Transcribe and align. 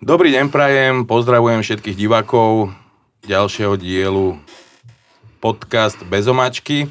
Dobrý 0.00 0.32
deň 0.32 0.48
prajem, 0.48 0.94
pozdravujem 1.04 1.60
všetkých 1.60 1.92
divákov 1.92 2.72
ďalšieho 3.28 3.76
dielu 3.76 4.40
podcast 5.44 6.00
Bezomačky. 6.08 6.88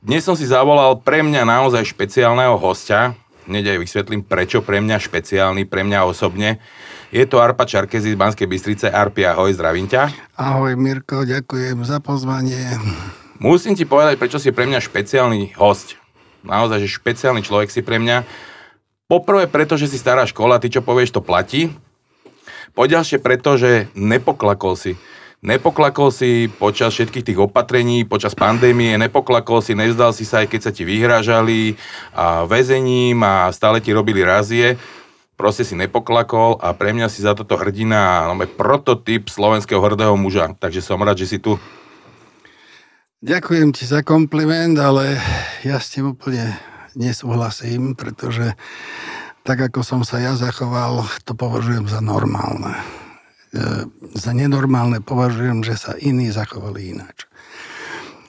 Dnes 0.00 0.24
som 0.24 0.32
si 0.32 0.48
zavolal 0.48 0.96
pre 1.04 1.20
mňa 1.20 1.44
naozaj 1.44 1.84
špeciálneho 1.84 2.56
hostia. 2.56 3.12
Hneď 3.44 3.76
aj 3.76 3.78
vysvetlím, 3.84 4.24
prečo 4.24 4.64
pre 4.64 4.80
mňa 4.80 4.96
špeciálny, 5.04 5.68
pre 5.68 5.84
mňa 5.84 6.08
osobne. 6.08 6.56
Je 7.12 7.28
to 7.28 7.44
Arpa 7.44 7.68
Čarkezi 7.68 8.16
z 8.16 8.16
Banskej 8.16 8.48
Bystrice. 8.48 8.88
Arpi, 8.88 9.28
ahoj, 9.28 9.52
zdravím 9.52 9.84
ťa. 9.84 10.16
Ahoj 10.40 10.80
Mirko, 10.80 11.28
ďakujem 11.28 11.84
za 11.84 12.00
pozvanie. 12.00 12.56
Musím 13.36 13.76
ti 13.76 13.84
povedať, 13.84 14.16
prečo 14.16 14.40
si 14.40 14.48
pre 14.48 14.64
mňa 14.64 14.80
špeciálny 14.80 15.60
host. 15.60 16.00
Naozaj, 16.40 16.88
že 16.88 16.88
špeciálny 16.88 17.44
človek 17.44 17.68
si 17.68 17.84
pre 17.84 18.00
mňa. 18.00 18.24
Poprvé 19.12 19.44
preto, 19.44 19.76
že 19.76 19.92
si 19.92 20.00
stará 20.00 20.24
škola, 20.24 20.56
ty 20.56 20.72
čo 20.72 20.80
povieš, 20.80 21.12
to 21.12 21.20
platí. 21.20 21.68
Poďalšie 22.76 23.24
preto, 23.24 23.56
že 23.56 23.88
nepoklakol 23.96 24.76
si. 24.76 25.00
Nepoklakol 25.40 26.12
si 26.12 26.52
počas 26.52 26.92
všetkých 26.92 27.32
tých 27.32 27.38
opatrení, 27.40 28.04
počas 28.04 28.36
pandémie, 28.36 29.00
nepoklakol 29.00 29.64
si, 29.64 29.72
nezdal 29.72 30.12
si 30.12 30.28
sa, 30.28 30.44
aj 30.44 30.52
keď 30.52 30.60
sa 30.60 30.72
ti 30.76 30.84
vyhrážali 30.84 31.80
a 32.12 32.44
väzením 32.44 33.16
a 33.24 33.48
stále 33.48 33.80
ti 33.80 33.96
robili 33.96 34.20
razie. 34.20 34.76
Proste 35.40 35.64
si 35.64 35.72
nepoklakol 35.72 36.60
a 36.60 36.76
pre 36.76 36.92
mňa 36.92 37.08
si 37.08 37.24
za 37.24 37.32
toto 37.32 37.56
hrdina, 37.56 38.28
no, 38.28 38.36
prototyp 38.44 39.28
slovenského 39.28 39.80
hrdého 39.80 40.12
muža. 40.16 40.52
Takže 40.56 40.84
som 40.84 41.00
rád, 41.00 41.20
že 41.20 41.36
si 41.36 41.38
tu. 41.40 41.56
Ďakujem 43.24 43.72
ti 43.72 43.88
za 43.88 44.04
kompliment, 44.04 44.76
ale 44.76 45.16
ja 45.64 45.80
s 45.80 45.96
tým 45.96 46.12
úplne 46.12 46.56
nesúhlasím, 46.92 47.96
pretože 47.96 48.56
tak 49.46 49.70
ako 49.70 49.86
som 49.86 50.02
sa 50.02 50.18
ja 50.18 50.34
zachoval, 50.34 51.06
to 51.22 51.38
považujem 51.38 51.86
za 51.86 52.02
normálne. 52.02 52.74
E, 53.54 53.86
za 54.18 54.34
nenormálne 54.34 54.98
považujem, 54.98 55.62
že 55.62 55.78
sa 55.78 55.94
iní 55.94 56.34
zachovali 56.34 56.90
ináč. 56.98 57.30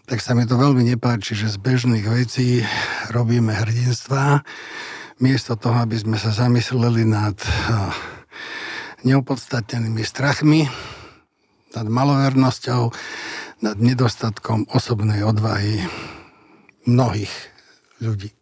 Tak 0.05 0.21
sa 0.21 0.37
mi 0.37 0.45
to 0.45 0.61
veľmi 0.61 0.85
nepáči, 0.85 1.33
že 1.33 1.49
z 1.49 1.57
bežných 1.57 2.05
vecí 2.05 2.61
robíme 3.09 3.49
hrdinstva, 3.49 4.45
miesto 5.17 5.57
toho, 5.57 5.81
aby 5.81 5.97
sme 5.97 6.21
sa 6.21 6.29
zamysleli 6.29 7.09
nad 7.09 7.33
e, 7.41 7.49
neopodstatnenými 9.09 10.05
strachmi, 10.05 10.69
nad 11.73 11.87
malovernosťou, 11.89 12.93
nad 13.65 13.77
nedostatkom 13.81 14.69
osobnej 14.69 15.25
odvahy 15.25 15.81
mnohých 16.85 17.33
ľudí. 18.05 18.36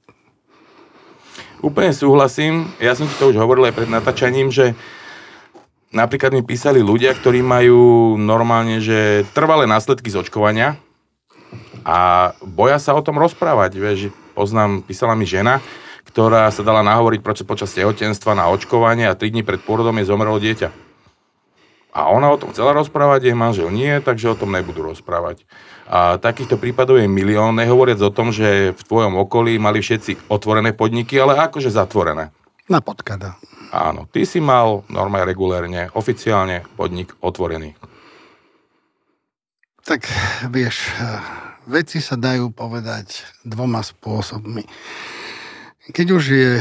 Úplne 1.65 1.97
súhlasím. 1.97 2.69
Ja 2.77 2.93
som 2.93 3.09
ti 3.09 3.17
to 3.17 3.33
už 3.33 3.41
hovoril 3.41 3.65
aj 3.65 3.73
pred 3.73 3.89
natáčaním, 3.89 4.53
že 4.53 4.77
napríklad 5.89 6.29
mi 6.29 6.45
písali 6.45 6.85
ľudia, 6.85 7.09
ktorí 7.17 7.41
majú 7.41 8.13
normálne, 8.21 8.77
že 8.77 9.25
trvalé 9.33 9.65
následky 9.65 10.13
z 10.13 10.21
očkovania 10.21 10.77
a 11.81 12.31
boja 12.45 12.77
sa 12.77 12.93
o 12.93 13.01
tom 13.01 13.17
rozprávať. 13.17 13.81
Vieš, 13.81 14.13
poznám, 14.37 14.85
písala 14.85 15.17
mi 15.17 15.25
žena, 15.25 15.57
ktorá 16.05 16.53
sa 16.53 16.61
dala 16.61 16.85
nahovoriť 16.85 17.25
počas 17.25 17.73
tehotenstva 17.73 18.37
na 18.37 18.45
očkovanie 18.53 19.09
a 19.09 19.17
3 19.17 19.33
dní 19.33 19.41
pred 19.41 19.57
pôrodom 19.57 19.97
je 19.97 20.05
zomrelo 20.05 20.37
dieťa. 20.37 20.69
A 21.95 22.11
ona 22.11 22.27
o 22.27 22.35
tom 22.35 22.51
chcela 22.51 22.75
rozprávať, 22.75 23.31
jej 23.31 23.37
manžel 23.39 23.71
nie, 23.71 24.03
takže 24.03 24.35
o 24.35 24.35
tom 24.35 24.51
nebudú 24.51 24.83
rozprávať. 24.83 25.47
A 25.87 26.19
takýchto 26.19 26.59
prípadov 26.59 26.99
je 26.99 27.07
milión, 27.07 27.55
nehovoriac 27.55 28.03
o 28.03 28.11
tom, 28.11 28.35
že 28.35 28.75
v 28.75 28.81
tvojom 28.83 29.15
okolí 29.23 29.55
mali 29.55 29.79
všetci 29.79 30.27
otvorené 30.27 30.75
podniky, 30.75 31.15
ale 31.15 31.39
akože 31.39 31.71
zatvorené. 31.71 32.35
Na 32.67 32.83
podkada. 32.83 33.39
Áno, 33.71 34.11
ty 34.11 34.27
si 34.27 34.43
mal 34.43 34.83
normálne 34.91 35.31
regulérne, 35.31 35.87
oficiálne 35.95 36.67
podnik 36.75 37.15
otvorený. 37.23 37.79
Tak 39.85 40.09
vieš, 40.51 40.91
veci 41.69 42.01
sa 42.01 42.17
dajú 42.17 42.51
povedať 42.51 43.23
dvoma 43.45 43.85
spôsobmi. 43.85 44.67
Keď 45.93 46.07
už 46.11 46.23
je 46.25 46.51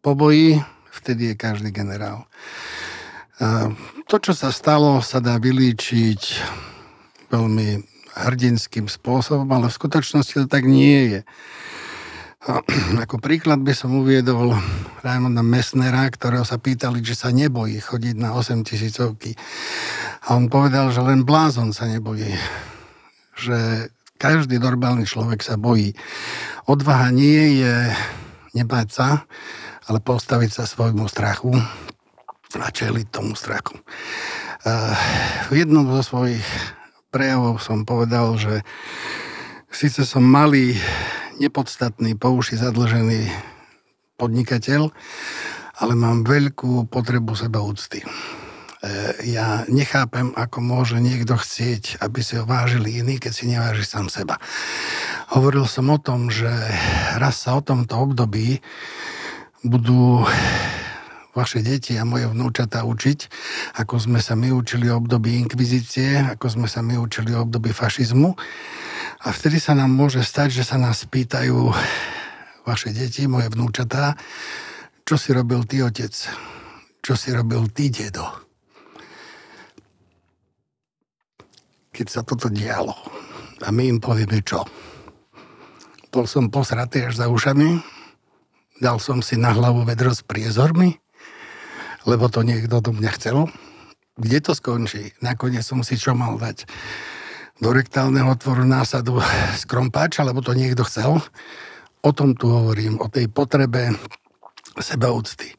pobojí, 0.00 0.62
vtedy 0.94 1.34
je 1.34 1.34
každý 1.34 1.74
generál. 1.74 2.30
To, 4.08 4.16
čo 4.18 4.32
sa 4.34 4.50
stalo, 4.50 4.98
sa 4.98 5.22
dá 5.22 5.38
vylíčiť 5.38 6.20
veľmi 7.30 7.68
hrdinským 8.18 8.90
spôsobom, 8.90 9.46
ale 9.54 9.70
v 9.70 9.78
skutočnosti 9.78 10.34
to 10.34 10.46
tak 10.50 10.66
nie 10.66 11.14
je. 11.14 11.20
A 12.48 12.62
ako 13.02 13.18
príklad 13.18 13.62
by 13.62 13.74
som 13.74 13.98
uviedol 13.98 14.54
Raimonda 15.02 15.42
Messnera, 15.42 16.06
ktorého 16.10 16.46
sa 16.46 16.58
pýtali, 16.58 17.02
že 17.02 17.18
sa 17.18 17.30
nebojí 17.34 17.78
chodiť 17.78 18.14
na 18.18 18.34
8 18.34 18.62
tisícovky. 18.66 19.34
A 20.26 20.38
on 20.38 20.50
povedal, 20.50 20.90
že 20.90 21.02
len 21.02 21.22
blázon 21.22 21.70
sa 21.70 21.86
nebojí. 21.86 22.34
Že 23.38 23.90
každý 24.18 24.58
normálny 24.58 25.06
človek 25.06 25.46
sa 25.46 25.54
bojí. 25.54 25.94
Odvaha 26.66 27.14
nie 27.14 27.62
je 27.62 27.74
nebáť 28.54 28.88
sa, 28.90 29.08
ale 29.86 30.02
postaviť 30.02 30.50
sa 30.58 30.64
svojmu 30.66 31.06
strachu 31.06 31.54
a 32.56 32.72
čeliť 32.72 33.12
tomu 33.12 33.36
strachu. 33.36 33.76
V 35.48 35.52
jednom 35.52 35.84
zo 36.00 36.00
svojich 36.00 36.44
prejavov 37.12 37.60
som 37.60 37.84
povedal, 37.84 38.40
že 38.40 38.64
síce 39.68 40.08
som 40.08 40.24
malý, 40.24 40.76
nepodstatný, 41.36 42.16
po 42.16 42.32
uši 42.32 42.56
zadlžený 42.56 43.28
podnikateľ, 44.16 44.90
ale 45.78 45.92
mám 45.94 46.26
veľkú 46.26 46.90
potrebu 46.90 47.38
seba 47.38 47.62
úcty. 47.62 48.02
E, 48.02 48.06
ja 49.30 49.62
nechápem, 49.70 50.34
ako 50.34 50.58
môže 50.58 50.98
niekto 50.98 51.38
chcieť, 51.38 52.02
aby 52.02 52.18
si 52.18 52.34
ho 52.34 52.42
vážili 52.42 52.98
iní, 52.98 53.22
keď 53.22 53.32
si 53.32 53.46
neváži 53.46 53.86
sám 53.86 54.10
seba. 54.10 54.42
Hovoril 55.30 55.70
som 55.70 55.86
o 55.94 55.98
tom, 56.02 56.34
že 56.34 56.50
raz 57.14 57.46
sa 57.46 57.54
o 57.54 57.62
tomto 57.62 57.94
období 57.94 58.58
budú 59.62 60.26
vaše 61.38 61.62
deti 61.62 61.94
a 61.94 62.02
moje 62.02 62.26
vnúčata 62.26 62.82
učiť, 62.82 63.30
ako 63.78 63.94
sme 64.02 64.18
sa 64.18 64.34
my 64.34 64.50
učili 64.50 64.90
o 64.90 64.98
období 64.98 65.38
inkvizície, 65.38 66.18
ako 66.34 66.58
sme 66.58 66.66
sa 66.66 66.82
my 66.82 66.98
učili 66.98 67.30
o 67.30 67.46
období 67.46 67.70
fašizmu. 67.70 68.34
A 69.22 69.28
vtedy 69.30 69.62
sa 69.62 69.78
nám 69.78 69.94
môže 69.94 70.26
stať, 70.26 70.58
že 70.58 70.66
sa 70.66 70.74
nás 70.82 71.06
pýtajú 71.06 71.70
vaše 72.66 72.90
deti, 72.90 73.30
moje 73.30 73.54
vnúčatá, 73.54 74.18
čo 75.06 75.14
si 75.14 75.30
robil 75.30 75.62
ty 75.64 75.80
otec, 75.80 76.12
čo 77.00 77.14
si 77.14 77.30
robil 77.30 77.70
ty 77.70 77.88
dedo. 77.88 78.26
Keď 81.94 82.06
sa 82.10 82.20
toto 82.26 82.50
dialo 82.50 82.92
a 83.62 83.70
my 83.70 83.96
im 83.96 83.98
povieme 84.02 84.42
čo. 84.42 84.66
Bol 86.12 86.26
som 86.26 86.50
posratý 86.52 87.08
až 87.08 87.24
za 87.24 87.26
ušami, 87.30 87.80
dal 88.78 89.00
som 89.02 89.24
si 89.24 89.34
na 89.40 89.50
hlavu 89.56 89.82
vedro 89.82 90.12
s 90.12 90.22
priezormi, 90.22 90.98
lebo 92.08 92.32
to 92.32 92.40
niekto 92.40 92.80
do 92.80 92.96
mňa 92.96 93.10
chcel. 93.20 93.52
Kde 94.16 94.38
to 94.40 94.56
skončí? 94.56 95.12
Nakoniec 95.20 95.60
som 95.60 95.84
si 95.84 96.00
čo 96.00 96.16
mal 96.16 96.40
dať? 96.40 96.64
Do 97.60 97.76
rektálneho 97.76 98.32
otvoru 98.32 98.64
násadu 98.64 99.20
skrompáč, 99.60 100.24
alebo 100.24 100.40
to 100.40 100.56
niekto 100.56 100.88
chcel? 100.88 101.20
O 102.00 102.10
tom 102.16 102.32
tu 102.32 102.48
hovorím, 102.48 102.96
o 103.02 103.12
tej 103.12 103.28
potrebe 103.28 103.92
sebaúcty. 104.80 105.52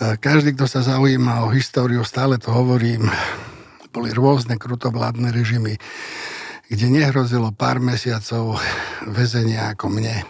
Každý, 0.00 0.56
kto 0.56 0.64
sa 0.64 0.80
zaujíma 0.80 1.44
o 1.44 1.52
históriu, 1.52 2.04
stále 2.06 2.40
to 2.40 2.54
hovorím, 2.54 3.10
boli 3.92 4.14
rôzne 4.14 4.56
krutovládne 4.56 5.34
režimy, 5.34 5.76
kde 6.70 6.86
nehrozilo 6.88 7.50
pár 7.52 7.82
mesiacov 7.82 8.60
väzenia 9.04 9.74
ako 9.74 9.90
mne 9.90 10.24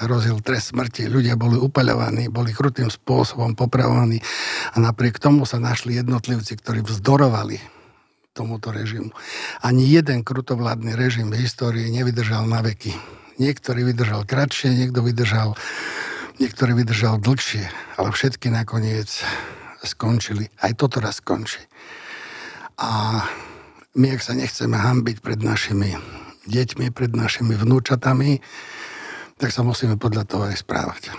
hrozil 0.00 0.40
trest 0.40 0.72
smrti. 0.72 1.10
Ľudia 1.10 1.36
boli 1.36 1.60
upaľovaní, 1.60 2.32
boli 2.32 2.56
krutým 2.56 2.88
spôsobom 2.88 3.52
popravovaní 3.52 4.22
a 4.72 4.80
napriek 4.80 5.20
tomu 5.20 5.44
sa 5.44 5.60
našli 5.60 6.00
jednotlivci, 6.00 6.56
ktorí 6.56 6.80
vzdorovali 6.80 7.60
tomuto 8.32 8.72
režimu. 8.72 9.12
Ani 9.60 9.84
jeden 9.84 10.24
krutovládny 10.24 10.96
režim 10.96 11.28
v 11.28 11.44
histórii 11.44 11.92
nevydržal 11.92 12.48
na 12.48 12.64
veky. 12.64 12.96
Niektorý 13.36 13.84
vydržal 13.92 14.24
kratšie, 14.24 14.72
niekto 14.72 15.04
vydržal, 15.04 15.52
niektorý 16.40 16.72
vydržal 16.72 17.20
dlhšie, 17.20 17.68
ale 18.00 18.08
všetky 18.12 18.48
nakoniec 18.48 19.08
skončili. 19.84 20.48
Aj 20.64 20.72
toto 20.72 21.04
raz 21.04 21.20
skončí. 21.20 21.60
A 22.80 23.20
my, 23.92 24.06
ak 24.16 24.24
sa 24.24 24.32
nechceme 24.32 24.80
hambiť 24.80 25.20
pred 25.20 25.44
našimi 25.44 25.92
deťmi, 26.48 26.88
pred 26.90 27.12
našimi 27.12 27.54
vnúčatami, 27.54 28.40
tak 29.42 29.50
sa 29.50 29.66
musíme 29.66 29.98
podľa 29.98 30.22
toho 30.22 30.46
aj 30.46 30.62
správať. 30.62 31.10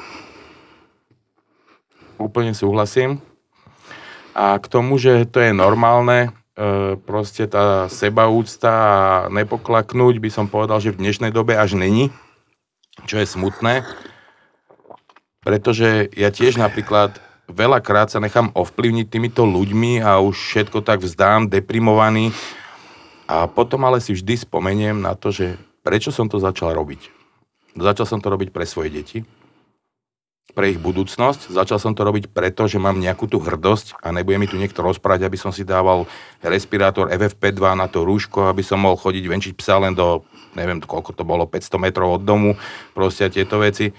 Úplne 2.15 2.55
súhlasím. 2.55 3.19
A 4.31 4.55
k 4.55 4.65
tomu, 4.71 4.95
že 4.95 5.27
to 5.27 5.43
je 5.43 5.51
normálne, 5.51 6.31
e, 6.55 6.95
proste 7.03 7.51
tá 7.51 7.91
sebaúcta 7.91 8.71
a 8.71 9.03
nepoklaknúť, 9.27 10.23
by 10.23 10.29
som 10.31 10.47
povedal, 10.47 10.79
že 10.79 10.95
v 10.95 11.03
dnešnej 11.03 11.35
dobe 11.35 11.59
až 11.59 11.75
není, 11.75 12.15
čo 13.03 13.19
je 13.19 13.27
smutné, 13.27 13.83
pretože 15.43 16.07
ja 16.15 16.31
tiež 16.31 16.55
napríklad 16.55 17.19
veľakrát 17.51 18.07
sa 18.07 18.23
nechám 18.23 18.55
ovplyvniť 18.55 19.07
týmito 19.11 19.43
ľuďmi 19.43 19.99
a 19.99 20.23
už 20.23 20.39
všetko 20.39 20.79
tak 20.79 21.03
vzdám, 21.03 21.51
deprimovaný. 21.51 22.31
A 23.27 23.51
potom 23.51 23.83
ale 23.83 23.99
si 23.99 24.15
vždy 24.15 24.47
spomeniem 24.47 25.03
na 25.03 25.11
to, 25.19 25.35
že 25.35 25.59
prečo 25.83 26.15
som 26.15 26.31
to 26.31 26.39
začal 26.39 26.71
robiť. 26.71 27.22
Začal 27.73 28.05
som 28.05 28.19
to 28.21 28.29
robiť 28.29 28.53
pre 28.53 28.69
svoje 28.69 28.93
deti, 28.93 29.19
pre 30.53 30.69
ich 30.69 30.77
budúcnosť. 30.77 31.49
Začal 31.49 31.81
som 31.81 31.97
to 31.97 32.05
robiť 32.05 32.29
preto, 32.29 32.69
že 32.69 32.77
mám 32.77 33.01
nejakú 33.01 33.25
tú 33.25 33.41
hrdosť 33.41 33.97
a 34.03 34.13
nebude 34.13 34.37
mi 34.37 34.45
tu 34.45 34.59
niekto 34.59 34.85
rozprávať, 34.85 35.25
aby 35.25 35.37
som 35.39 35.49
si 35.49 35.65
dával 35.65 36.05
respirátor 36.45 37.09
FFP2 37.09 37.63
na 37.73 37.89
to 37.89 38.05
rúško, 38.05 38.51
aby 38.51 38.61
som 38.61 38.85
mohol 38.85 38.99
chodiť 38.99 39.23
venčiť 39.25 39.53
psa 39.57 39.81
len 39.81 39.97
do, 39.97 40.21
neviem 40.53 40.77
koľko 40.83 41.17
to 41.17 41.25
bolo, 41.25 41.49
500 41.49 41.81
metrov 41.81 42.21
od 42.21 42.23
domu, 42.27 42.53
proste 42.93 43.31
tieto 43.33 43.57
veci. 43.57 43.89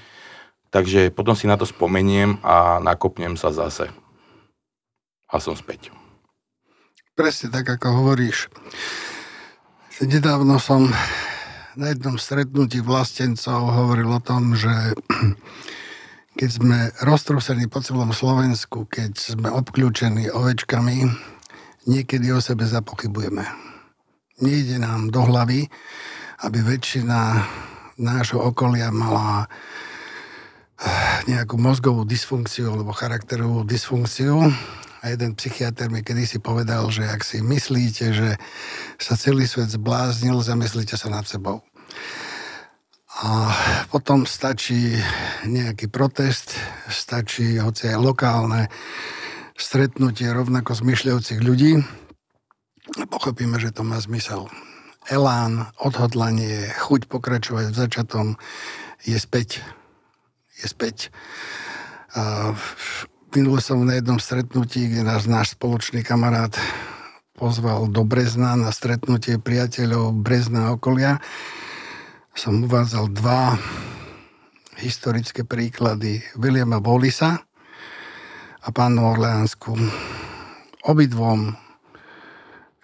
Takže 0.70 1.10
potom 1.10 1.34
si 1.34 1.50
na 1.50 1.58
to 1.58 1.66
spomeniem 1.66 2.38
a 2.42 2.78
nakopnem 2.78 3.34
sa 3.34 3.50
zase. 3.54 3.90
A 5.30 5.42
som 5.42 5.58
späť. 5.58 5.90
Presne 7.14 7.50
tak, 7.50 7.66
ako 7.78 8.02
hovoríš. 8.02 8.50
Nedávno 10.02 10.58
som 10.58 10.90
na 11.74 11.90
jednom 11.90 12.14
stretnutí 12.14 12.78
vlastencov 12.78 13.66
hovoril 13.66 14.06
o 14.06 14.22
tom, 14.22 14.54
že 14.54 14.70
keď 16.38 16.50
sme 16.50 16.78
roztrúsení 17.02 17.66
po 17.66 17.82
celom 17.82 18.14
Slovensku, 18.14 18.86
keď 18.86 19.18
sme 19.18 19.48
obklúčení 19.50 20.30
ovečkami, 20.30 21.10
niekedy 21.90 22.30
o 22.30 22.38
sebe 22.38 22.64
zapochybujeme. 22.66 23.44
Nejde 24.42 24.82
nám 24.82 25.10
do 25.10 25.22
hlavy, 25.26 25.66
aby 26.42 26.58
väčšina 26.62 27.42
nášho 27.98 28.42
okolia 28.42 28.90
mala 28.90 29.46
eh, 29.46 31.26
nejakú 31.30 31.58
mozgovú 31.58 32.02
dysfunkciu 32.06 32.70
alebo 32.70 32.94
charakterovú 32.94 33.62
dysfunkciu. 33.66 34.50
A 35.04 35.12
jeden 35.12 35.36
psychiatr 35.36 35.92
mi 35.92 36.00
kedysi 36.00 36.40
povedal, 36.40 36.88
že 36.88 37.04
ak 37.04 37.20
si 37.20 37.44
myslíte, 37.44 38.16
že 38.16 38.40
sa 38.96 39.20
celý 39.20 39.44
svet 39.44 39.68
zbláznil, 39.68 40.40
zamyslite 40.40 40.96
sa 40.96 41.12
nad 41.12 41.28
sebou. 41.28 41.60
A 43.20 43.52
potom 43.92 44.24
stačí 44.24 44.96
nejaký 45.44 45.92
protest, 45.92 46.56
stačí 46.88 47.60
hoci 47.60 47.92
aj 47.92 48.00
lokálne 48.00 48.72
stretnutie 49.60 50.32
rovnako 50.32 50.72
zmyšľajúcich 50.72 51.40
ľudí 51.44 51.84
pochopíme, 52.92 53.56
že 53.56 53.72
to 53.72 53.82
má 53.82 53.96
zmysel. 53.96 54.52
Elán, 55.08 55.68
odhodlanie, 55.80 56.68
chuť 56.80 57.08
pokračovať 57.08 57.72
v 57.72 57.76
začatom 57.76 58.26
je 59.04 59.16
späť. 59.16 59.60
Je 60.60 60.66
späť. 60.68 61.12
A 62.14 62.52
Minule 63.34 63.58
som 63.58 63.82
na 63.82 63.98
jednom 63.98 64.22
stretnutí, 64.22 64.86
kde 64.86 65.02
nás 65.02 65.26
náš 65.26 65.58
spoločný 65.58 66.06
kamarát 66.06 66.54
pozval 67.34 67.90
do 67.90 68.06
Brezna 68.06 68.54
na 68.54 68.70
stretnutie 68.70 69.42
priateľov 69.42 70.14
Brezna 70.22 70.70
a 70.70 70.78
okolia. 70.78 71.18
Som 72.30 72.62
uvádzal 72.62 73.10
dva 73.10 73.58
historické 74.78 75.42
príklady 75.42 76.22
Williama 76.38 76.78
Wallisa 76.78 77.42
a 78.62 78.68
pánu 78.70 79.02
Orleánsku. 79.02 79.82
Obidvom 80.86 81.58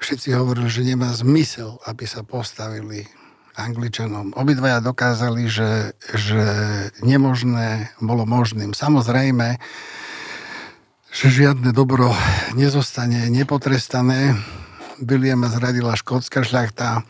všetci 0.02 0.34
hovorili, 0.34 0.66
že 0.66 0.82
nemá 0.82 1.14
zmysel, 1.14 1.78
aby 1.86 2.10
sa 2.10 2.26
postavili 2.26 3.06
Angličanom. 3.54 4.34
Obidvaja 4.34 4.82
dokázali, 4.82 5.46
že, 5.46 5.94
že 6.10 6.42
nemožné 7.06 7.94
bolo 8.02 8.26
možným. 8.26 8.74
Samozrejme, 8.74 9.62
že 11.10 11.26
žiadne 11.26 11.74
dobro 11.74 12.14
nezostane 12.54 13.26
nepotrestané. 13.30 14.38
Williama 15.00 15.48
zradila 15.48 15.96
škótska 15.96 16.44
šľachta, 16.44 17.02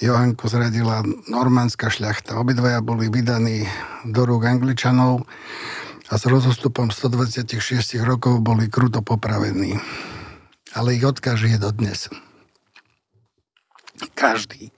Johanku 0.00 0.48
zradila 0.48 1.04
normandská 1.28 1.92
šľachta. 1.92 2.40
Obidvaja 2.40 2.80
boli 2.80 3.12
vydaní 3.12 3.68
do 4.08 4.24
rúk 4.24 4.48
Angličanov 4.48 5.28
a 6.08 6.14
s 6.16 6.24
rozostupom 6.24 6.88
126 6.88 8.00
rokov 8.00 8.40
boli 8.40 8.72
kruto 8.72 9.04
popravení. 9.04 9.76
Ale 10.72 10.96
ich 10.96 11.04
odkaz 11.04 11.44
je 11.44 11.60
dodnes. 11.60 12.08
Každý 14.16 14.72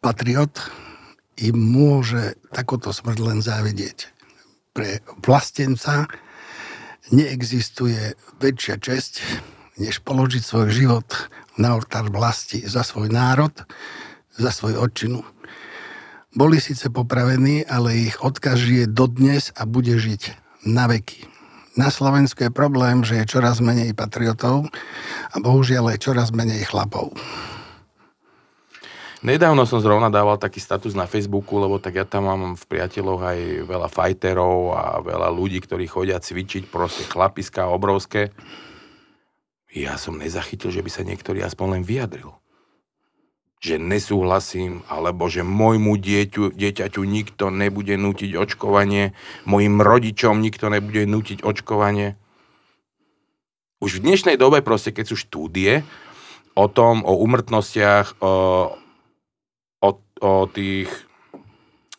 patriot 0.00 0.56
im 1.36 1.58
môže 1.58 2.38
takúto 2.54 2.94
smrť 2.94 3.18
len 3.20 3.38
závidieť. 3.44 4.08
Pre 4.72 5.04
vlastenca 5.20 6.08
neexistuje 7.12 8.16
väčšia 8.40 8.76
česť, 8.80 9.12
než 9.76 10.00
položiť 10.06 10.42
svoj 10.44 10.68
život 10.70 11.08
na 11.58 11.74
oltár 11.74 12.08
vlasti 12.08 12.62
za 12.64 12.86
svoj 12.86 13.10
národ, 13.10 13.52
za 14.38 14.50
svoju 14.54 14.78
odčinu. 14.80 15.20
Boli 16.34 16.58
síce 16.58 16.90
popravení, 16.90 17.62
ale 17.66 18.10
ich 18.10 18.18
odkaz 18.18 18.58
žije 18.58 18.90
dodnes 18.90 19.54
a 19.54 19.66
bude 19.66 19.94
žiť 19.94 20.34
na 20.66 20.90
veky. 20.90 21.30
Na 21.74 21.90
Slovensku 21.90 22.46
je 22.46 22.54
problém, 22.54 23.02
že 23.02 23.22
je 23.22 23.30
čoraz 23.30 23.58
menej 23.58 23.94
patriotov 23.98 24.70
a 25.30 25.36
bohužiaľ 25.42 25.94
je 25.94 26.04
čoraz 26.06 26.30
menej 26.30 26.62
chlapov. 26.66 27.14
Nedávno 29.24 29.64
som 29.64 29.80
zrovna 29.80 30.12
dával 30.12 30.36
taký 30.36 30.60
status 30.60 30.92
na 30.92 31.08
Facebooku, 31.08 31.56
lebo 31.56 31.80
tak 31.80 31.96
ja 31.96 32.04
tam 32.04 32.28
mám 32.28 32.60
v 32.60 32.64
priateľoch 32.68 33.24
aj 33.24 33.38
veľa 33.64 33.88
fighterov 33.88 34.76
a 34.76 34.84
veľa 35.00 35.32
ľudí, 35.32 35.64
ktorí 35.64 35.88
chodia 35.88 36.20
cvičiť, 36.20 36.68
proste 36.68 37.08
chlapiska 37.08 37.72
obrovské. 37.72 38.36
Ja 39.72 39.96
som 39.96 40.20
nezachytil, 40.20 40.68
že 40.68 40.84
by 40.84 40.90
sa 40.92 41.08
niektorý 41.08 41.40
aspoň 41.40 41.80
len 41.80 41.82
vyjadril. 41.88 42.36
Že 43.64 43.80
nesúhlasím, 43.80 44.84
alebo 44.92 45.24
že 45.32 45.40
môjmu 45.40 45.96
dieťu, 45.96 46.52
dieťaťu 46.52 47.00
nikto 47.08 47.48
nebude 47.48 47.96
nutiť 47.96 48.36
očkovanie, 48.36 49.16
mojim 49.48 49.80
rodičom 49.80 50.44
nikto 50.44 50.68
nebude 50.68 51.08
nutiť 51.08 51.40
očkovanie. 51.40 52.20
Už 53.80 53.98
v 53.98 54.04
dnešnej 54.04 54.36
dobe 54.36 54.60
proste, 54.60 54.92
keď 54.92 55.04
sú 55.08 55.16
štúdie 55.16 55.80
o 56.52 56.68
tom, 56.68 57.00
o 57.08 57.16
umrtnostiach, 57.24 58.20
o, 58.20 58.83
o 60.24 60.48
tých 60.48 60.88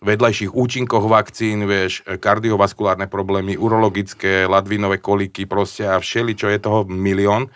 vedľajších 0.01 0.53
účinkoch 0.53 1.05
vakcín, 1.05 1.69
vieš, 1.69 2.01
kardiovaskulárne 2.05 3.05
problémy, 3.05 3.57
urologické, 3.57 4.49
ladvinové 4.49 4.97
koliky, 4.97 5.45
proste 5.45 5.85
a 5.85 6.01
všeli, 6.01 6.33
čo 6.33 6.49
je 6.49 6.57
toho 6.57 6.85
milión. 6.89 7.53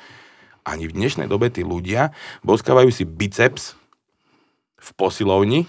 Ani 0.62 0.86
v 0.86 0.94
dnešnej 0.94 1.26
dobe 1.26 1.50
tí 1.50 1.66
ľudia 1.66 2.14
boskávajú 2.46 2.94
si 2.94 3.06
biceps 3.06 3.74
v 4.78 4.90
posilovni, 4.94 5.66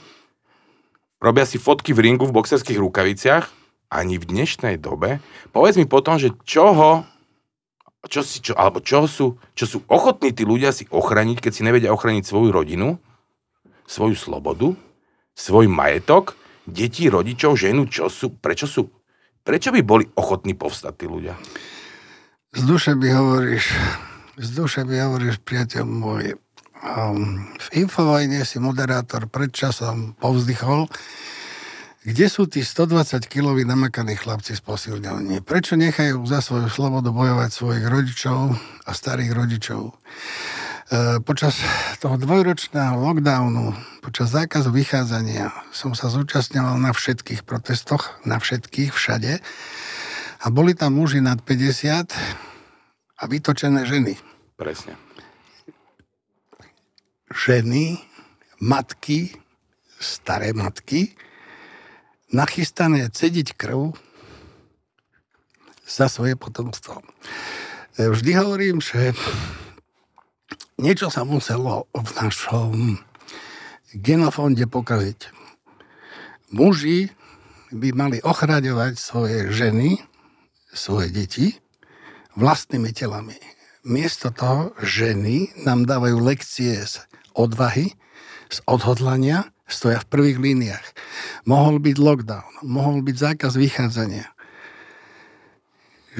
robia 1.20 1.48
si 1.48 1.56
fotky 1.56 1.96
v 1.96 2.04
ringu 2.04 2.28
v 2.28 2.36
boxerských 2.36 2.80
rukaviciach, 2.80 3.48
ani 3.90 4.20
v 4.20 4.28
dnešnej 4.28 4.76
dobe. 4.78 5.18
Povedz 5.50 5.80
mi 5.80 5.88
potom, 5.88 6.20
že 6.20 6.36
čoho 6.44 7.08
čo 8.08 8.24
si, 8.24 8.40
čo, 8.40 8.56
alebo 8.56 8.80
čo 8.80 9.04
sú, 9.04 9.36
čo 9.52 9.68
sú 9.68 9.84
ochotní 9.84 10.32
tí 10.32 10.48
ľudia 10.48 10.72
si 10.72 10.88
ochraniť, 10.88 11.36
keď 11.36 11.52
si 11.52 11.60
nevedia 11.60 11.92
ochraniť 11.92 12.24
svoju 12.24 12.48
rodinu, 12.48 12.96
svoju 13.84 14.16
slobodu, 14.16 14.72
svoj 15.40 15.72
majetok, 15.72 16.36
deti, 16.68 17.08
rodičov, 17.08 17.56
ženu, 17.56 17.88
čo 17.88 18.12
sú, 18.12 18.36
prečo 18.36 18.68
sú, 18.68 18.92
prečo 19.40 19.72
by 19.72 19.80
boli 19.80 20.04
ochotní 20.20 20.52
povstať 20.52 20.92
tí 21.00 21.06
ľudia? 21.08 21.34
Z 22.52 22.62
duše 22.68 22.92
by 22.92 23.08
hovoríš, 23.08 23.72
z 24.36 24.48
duše 24.52 24.84
by 24.84 24.94
hovoríš, 25.08 25.40
priateľ 25.40 25.84
môj, 25.88 26.36
um, 26.84 27.48
v 27.56 27.68
Infovojne 27.80 28.44
si 28.44 28.60
moderátor 28.60 29.30
pred 29.32 29.48
časom 29.48 30.12
povzdychol, 30.20 30.90
kde 32.00 32.26
sú 32.32 32.48
tí 32.48 32.64
120 32.64 33.28
kiloví 33.28 33.68
namakaní 33.68 34.16
chlapci 34.16 34.56
z 34.56 34.64
posilňovní? 34.64 35.44
Prečo 35.44 35.76
nechajú 35.76 36.24
za 36.24 36.40
svoju 36.40 36.72
slobodu 36.72 37.12
bojovať 37.12 37.50
svojich 37.52 37.84
rodičov 37.84 38.56
a 38.88 38.90
starých 38.96 39.36
rodičov? 39.36 39.92
E, 40.90 41.22
počas 41.22 41.54
toho 42.02 42.18
dvojročného 42.18 42.98
lockdownu, 42.98 43.78
počas 44.02 44.34
zákazu 44.34 44.74
vychádzania 44.74 45.54
som 45.70 45.94
sa 45.94 46.10
zúčastňoval 46.10 46.82
na 46.82 46.90
všetkých 46.90 47.46
protestoch, 47.46 48.18
na 48.26 48.42
všetkých, 48.42 48.90
všade. 48.90 49.38
A 50.42 50.46
boli 50.50 50.74
tam 50.74 50.98
muži 50.98 51.22
nad 51.22 51.38
50 51.46 52.10
a 53.14 53.22
vytočené 53.30 53.86
ženy. 53.86 54.18
Presne. 54.58 54.98
Ženy, 57.30 58.02
matky, 58.58 59.38
staré 60.02 60.50
matky, 60.50 61.14
nachystané 62.34 63.14
cediť 63.14 63.54
krv 63.54 63.94
za 65.86 66.10
svoje 66.10 66.34
potomstvo. 66.34 66.98
E, 67.94 68.10
vždy 68.10 68.30
hovorím, 68.42 68.82
že 68.82 69.14
niečo 70.80 71.12
sa 71.12 71.28
muselo 71.28 71.86
v 71.92 72.08
našom 72.16 72.98
genofonde 73.94 74.64
pokaziť. 74.64 75.30
Muži 76.50 77.12
by 77.70 77.94
mali 77.94 78.18
ochraňovať 78.24 78.98
svoje 78.98 79.52
ženy 79.54 80.02
svoje 80.70 81.10
deti 81.10 81.46
vlastnými 82.38 82.90
telami. 82.94 83.36
Miesto 83.82 84.30
toho 84.30 84.76
ženy 84.82 85.50
nám 85.66 85.88
dávajú 85.88 86.20
lekcie 86.20 86.78
z 86.78 87.02
odvahy, 87.34 87.96
z 88.50 88.58
odhodlania, 88.66 89.50
stoja 89.70 90.02
v 90.02 90.10
prvých 90.10 90.38
líniách. 90.38 90.86
Mohol 91.46 91.78
byť 91.80 91.96
lockdown, 91.96 92.50
mohol 92.66 93.02
byť 93.06 93.16
zákaz 93.16 93.54
vychádzania. 93.54 94.26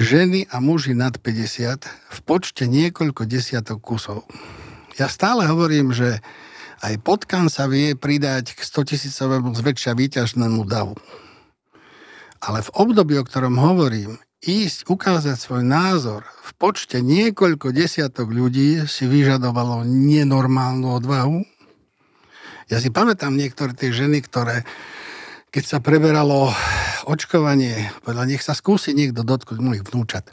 Ženy 0.01 0.49
a 0.49 0.57
muži 0.57 0.97
nad 0.97 1.13
50 1.13 1.85
v 1.85 2.19
počte 2.25 2.65
niekoľko 2.65 3.29
desiatok 3.29 3.85
kusov. 3.85 4.25
Ja 4.97 5.05
stále 5.05 5.45
hovorím, 5.45 5.93
že 5.93 6.25
aj 6.81 7.05
potkan 7.05 7.53
sa 7.53 7.69
vie 7.69 7.93
pridať 7.93 8.57
k 8.57 8.65
100 8.65 8.97
tisícovému 8.97 9.53
zväčšia 9.53 9.93
výťažnému 9.93 10.65
davu. 10.65 10.97
Ale 12.41 12.65
v 12.65 12.73
období, 12.81 13.13
o 13.21 13.27
ktorom 13.29 13.61
hovorím, 13.61 14.17
ísť 14.41 14.89
ukázať 14.89 15.37
svoj 15.37 15.61
názor 15.61 16.25
v 16.25 16.51
počte 16.57 16.97
niekoľko 16.97 17.69
desiatok 17.69 18.33
ľudí 18.33 18.81
si 18.89 19.05
vyžadovalo 19.05 19.85
nenormálnu 19.85 20.97
odvahu. 20.97 21.45
Ja 22.73 22.81
si 22.81 22.89
pamätám 22.89 23.37
niektoré 23.37 23.77
tie 23.77 23.93
ženy, 23.93 24.25
ktoré 24.25 24.65
keď 25.51 25.63
sa 25.67 25.77
preberalo 25.83 26.47
očkovanie, 27.03 27.91
povedala, 28.01 28.23
nech 28.23 28.39
sa 28.39 28.55
skúsi 28.55 28.95
niekto 28.95 29.27
dotknúť 29.27 29.59
mojich 29.59 29.83
vnúčat. 29.83 30.31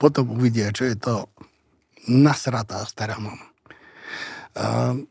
Potom 0.00 0.32
uvidia, 0.32 0.72
čo 0.72 0.88
je 0.88 0.96
to 0.96 1.28
nasratá 2.08 2.84
stará 2.88 3.20
mama. 3.20 3.44
Uh, 4.56 5.04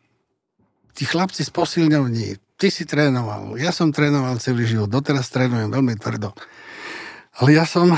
tí 0.97 1.05
chlapci 1.05 1.45
z 1.45 1.51
posilňovní, 1.53 2.37
ty 2.57 2.67
si 2.73 2.85
trénoval, 2.85 3.57
ja 3.61 3.69
som 3.69 3.93
trénoval 3.93 4.41
celý 4.41 4.65
život, 4.65 4.89
doteraz 4.89 5.29
trénujem 5.29 5.69
veľmi 5.69 5.93
tvrdo. 6.01 6.33
Ale 7.41 7.57
ja 7.57 7.65
som 7.65 7.93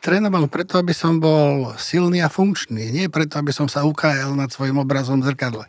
trénoval 0.00 0.48
preto, 0.48 0.80
aby 0.80 0.96
som 0.96 1.20
bol 1.20 1.76
silný 1.76 2.24
a 2.24 2.32
funkčný, 2.32 2.88
nie 2.92 3.12
preto, 3.12 3.36
aby 3.36 3.52
som 3.52 3.68
sa 3.68 3.84
ukájal 3.84 4.32
nad 4.32 4.48
svojim 4.48 4.80
obrazom 4.80 5.20
v 5.20 5.32
zrkadle. 5.32 5.64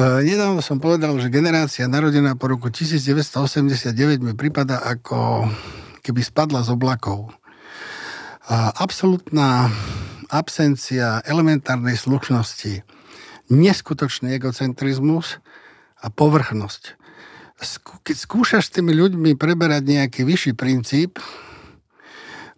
Nedávno 0.00 0.64
som 0.64 0.80
povedal, 0.80 1.16
že 1.20 1.32
generácia 1.32 1.90
narodená 1.90 2.36
po 2.38 2.48
roku 2.48 2.68
1989 2.72 4.22
mi 4.22 4.32
prípada 4.32 4.80
ako 4.80 5.48
keby 6.00 6.20
spadla 6.24 6.64
z 6.64 6.72
oblakov. 6.72 7.32
A 8.48 8.74
absolútna 8.80 9.70
absencia 10.32 11.20
elementárnej 11.28 11.94
slušnosti, 11.94 12.82
neskutočný 13.52 14.34
egocentrizmus 14.34 15.38
a 16.02 16.08
povrchnosť 16.08 17.02
keď 18.02 18.16
skúšaš 18.18 18.64
s 18.68 18.74
tými 18.74 18.92
ľuďmi 18.94 19.38
preberať 19.38 19.86
nejaký 19.86 20.26
vyšší 20.26 20.52
princíp, 20.58 21.22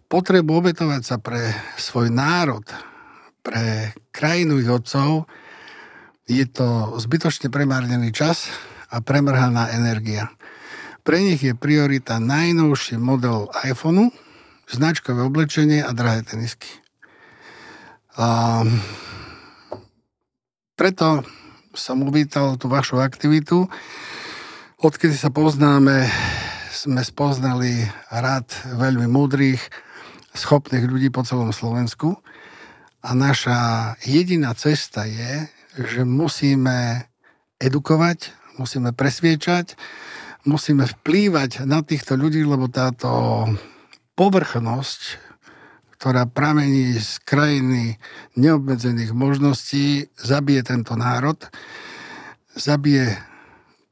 potrebu 0.09 0.61
obetovať 0.61 1.01
sa 1.05 1.17
pre 1.21 1.53
svoj 1.77 2.09
národ, 2.09 2.65
pre 3.45 3.93
krajinu 4.09 4.57
ich 4.57 4.69
otcov, 4.69 5.29
je 6.25 6.45
to 6.49 6.97
zbytočne 6.97 7.53
premárnený 7.53 8.09
čas 8.09 8.49
a 8.89 9.01
premrhaná 9.01 9.69
energia. 9.73 10.33
Pre 11.05 11.21
nich 11.21 11.45
je 11.45 11.53
priorita 11.53 12.17
najnovší 12.17 12.97
model 12.97 13.45
iPhoneu, 13.61 14.09
značkové 14.65 15.21
oblečenie 15.21 15.85
a 15.85 15.93
drahé 15.93 16.25
tenisky. 16.25 16.69
A 18.17 18.61
preto 20.73 21.21
som 21.77 22.01
uvítal 22.01 22.57
tú 22.57 22.71
vašu 22.71 22.97
aktivitu. 22.97 23.69
Odkedy 24.81 25.13
sa 25.13 25.29
poznáme, 25.29 26.09
sme 26.73 27.05
spoznali 27.05 27.85
rad 28.09 28.49
veľmi 28.73 29.05
múdrych, 29.05 29.61
schopných 30.35 30.89
ľudí 30.89 31.13
po 31.13 31.21
celom 31.21 31.53
Slovensku. 31.53 32.17
A 33.05 33.13
naša 33.13 33.93
jediná 34.01 34.57
cesta 34.57 35.05
je, 35.05 35.45
že 35.75 36.07
musíme 36.07 37.07
edukovať, 37.59 38.31
musíme 38.59 38.95
presviečať, 38.95 39.75
musíme 40.47 40.87
vplývať 40.87 41.67
na 41.67 41.83
týchto 41.83 42.15
ľudí, 42.15 42.43
lebo 42.47 42.71
táto 42.71 43.43
povrchnosť, 44.15 45.19
ktorá 45.99 46.27
pramení 46.27 46.95
z 46.99 47.19
krajiny 47.23 47.99
neobmedzených 48.39 49.11
možností, 49.11 50.11
zabije 50.15 50.61
tento 50.63 50.95
národ, 50.95 51.39
zabije 52.55 53.19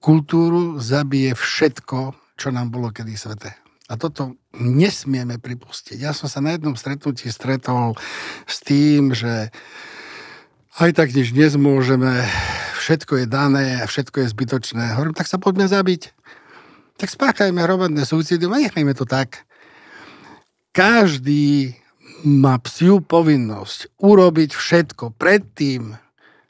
kultúru 0.04 0.84
zabije 0.84 1.32
všetko, 1.32 2.12
čo 2.36 2.52
nám 2.52 2.76
bolo 2.76 2.92
kedy 2.92 3.16
svete. 3.16 3.56
A 3.88 3.96
toto 3.96 4.36
nesmieme 4.60 5.40
pripustiť. 5.40 6.04
Ja 6.04 6.12
som 6.12 6.28
sa 6.28 6.44
na 6.44 6.52
jednom 6.52 6.76
stretnutí 6.76 7.32
stretol 7.32 7.96
s 8.44 8.60
tým, 8.60 9.16
že 9.16 9.48
aj 10.74 10.92
tak 10.98 11.14
nič 11.14 11.30
nezmôžeme, 11.38 12.26
všetko 12.82 13.24
je 13.24 13.26
dané 13.30 13.78
a 13.82 13.86
všetko 13.86 14.26
je 14.26 14.34
zbytočné. 14.34 14.98
Hovorím, 14.98 15.14
tak 15.14 15.30
sa 15.30 15.38
poďme 15.38 15.70
zabiť. 15.70 16.10
Tak 16.98 17.10
spáchajme 17.10 17.62
hromadné 17.62 18.06
súcidy 18.06 18.50
a 18.50 18.58
nechajme 18.58 18.94
to 18.98 19.06
tak. 19.06 19.46
Každý 20.74 21.78
má 22.26 22.58
psiu 22.58 23.04
povinnosť 23.04 23.94
urobiť 24.02 24.50
všetko 24.58 25.14
predtým, 25.14 25.94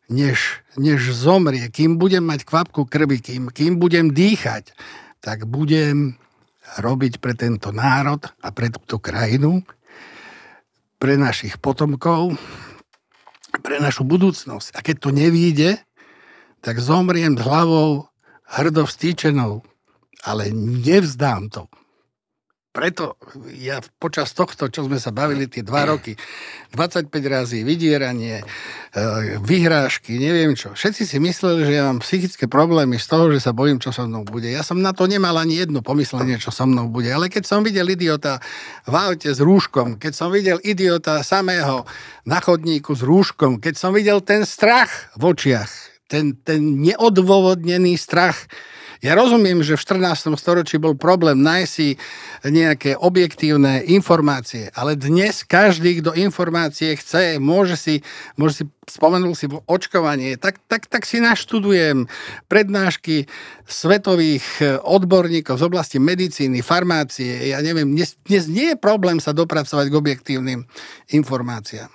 než, 0.08 0.64
než 0.80 1.12
zomrie, 1.12 1.68
kým 1.68 2.00
budem 2.00 2.24
mať 2.24 2.48
kvapku 2.48 2.88
krvi, 2.88 3.20
kým, 3.20 3.44
kým 3.52 3.82
budem 3.82 4.16
dýchať, 4.16 4.72
tak 5.20 5.50
budem 5.50 6.16
robiť 6.80 7.20
pre 7.20 7.36
tento 7.36 7.76
národ 7.76 8.24
a 8.40 8.48
pre 8.56 8.72
túto 8.72 9.02
krajinu, 9.04 9.68
pre 10.96 11.20
našich 11.20 11.60
potomkov, 11.60 12.40
pre 13.62 13.78
našu 13.78 14.08
budúcnosť. 14.08 14.74
A 14.74 14.80
keď 14.82 14.96
to 15.04 15.10
nevíde, 15.14 15.78
tak 16.64 16.80
zomriem 16.80 17.36
hlavou 17.36 18.08
hrdo 18.48 18.88
vstýčenou, 18.88 19.62
ale 20.24 20.50
nevzdám 20.56 21.52
to 21.52 21.68
preto 22.74 23.22
ja 23.54 23.78
počas 24.02 24.34
tohto, 24.34 24.66
čo 24.66 24.90
sme 24.90 24.98
sa 24.98 25.14
bavili 25.14 25.46
tie 25.46 25.62
dva 25.62 25.86
roky, 25.86 26.18
25 26.74 27.14
razy, 27.30 27.62
vydieranie, 27.62 28.42
e, 28.42 28.46
vyhrážky, 29.38 30.18
neviem 30.18 30.58
čo. 30.58 30.74
Všetci 30.74 31.06
si 31.06 31.18
mysleli, 31.22 31.70
že 31.70 31.74
ja 31.78 31.86
mám 31.86 32.02
psychické 32.02 32.50
problémy 32.50 32.98
z 32.98 33.06
toho, 33.06 33.30
že 33.30 33.46
sa 33.46 33.54
bojím, 33.54 33.78
čo 33.78 33.94
so 33.94 34.10
mnou 34.10 34.26
bude. 34.26 34.50
Ja 34.50 34.66
som 34.66 34.82
na 34.82 34.90
to 34.90 35.06
nemal 35.06 35.38
ani 35.38 35.62
jedno 35.62 35.86
pomyslenie, 35.86 36.42
čo 36.42 36.50
so 36.50 36.66
mnou 36.66 36.90
bude. 36.90 37.14
Ale 37.14 37.30
keď 37.30 37.46
som 37.46 37.62
videl 37.62 37.86
idiota 37.94 38.42
v 38.90 38.96
aute 38.98 39.30
s 39.30 39.38
rúškom, 39.38 40.02
keď 40.02 40.14
som 40.18 40.34
videl 40.34 40.58
idiota 40.66 41.22
samého 41.22 41.86
na 42.26 42.42
chodníku 42.42 42.98
s 42.98 43.06
rúškom, 43.06 43.62
keď 43.62 43.78
som 43.78 43.94
videl 43.94 44.18
ten 44.26 44.50
strach 44.50 45.14
v 45.14 45.30
očiach, 45.30 45.70
ten, 46.10 46.34
ten 46.42 46.82
neodôvodnený 46.82 48.02
strach, 48.02 48.50
ja 49.04 49.20
rozumiem, 49.20 49.60
že 49.60 49.76
v 49.76 49.84
14. 50.00 50.32
storočí 50.40 50.80
bol 50.80 50.96
problém 50.96 51.44
nájsť 51.44 51.68
si 51.68 52.00
nejaké 52.48 52.96
objektívne 52.96 53.84
informácie, 53.84 54.72
ale 54.72 54.96
dnes 54.96 55.44
každý, 55.44 56.00
kto 56.00 56.16
informácie 56.16 56.96
chce, 56.96 57.36
môže 57.36 57.76
si, 57.76 58.00
môže 58.40 58.64
si 58.64 58.66
spomenul 58.88 59.36
si 59.36 59.52
očkovanie, 59.52 60.40
tak, 60.40 60.64
tak, 60.72 60.88
tak 60.88 61.04
si 61.04 61.20
naštudujem 61.20 62.08
prednášky 62.48 63.28
svetových 63.68 64.44
odborníkov 64.88 65.60
z 65.60 65.64
oblasti 65.68 65.98
medicíny, 66.00 66.64
farmácie. 66.64 67.52
Ja 67.52 67.60
neviem, 67.60 67.92
dnes, 67.92 68.16
dnes 68.24 68.48
nie 68.48 68.72
je 68.72 68.78
problém 68.80 69.20
sa 69.20 69.36
dopracovať 69.36 69.92
k 69.92 70.00
objektívnym 70.00 70.60
informáciám 71.12 71.92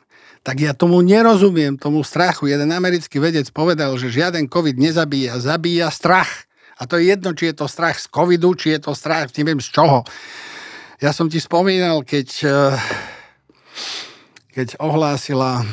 tak 0.48 0.64
ja 0.64 0.72
tomu 0.72 1.04
nerozumiem, 1.04 1.76
tomu 1.76 2.00
strachu. 2.00 2.48
Jeden 2.48 2.72
americký 2.72 3.20
vedec 3.20 3.52
povedal, 3.52 3.92
že 4.00 4.08
žiaden 4.08 4.48
COVID 4.48 4.80
nezabíja, 4.80 5.36
zabíja 5.44 5.92
strach. 5.92 6.47
A 6.78 6.86
to 6.86 6.98
je 6.98 7.10
jedno, 7.10 7.34
či 7.34 7.50
je 7.50 7.58
to 7.58 7.66
strach 7.66 7.98
z 7.98 8.06
covidu, 8.06 8.54
či 8.54 8.78
je 8.78 8.80
to 8.86 8.92
strach, 8.94 9.34
neviem 9.34 9.58
z 9.58 9.74
čoho. 9.74 10.06
Ja 11.02 11.10
som 11.10 11.26
ti 11.26 11.42
spomínal, 11.42 12.06
keď, 12.06 12.28
eh, 12.46 12.74
keď 14.54 14.78
ohlásila 14.78 15.66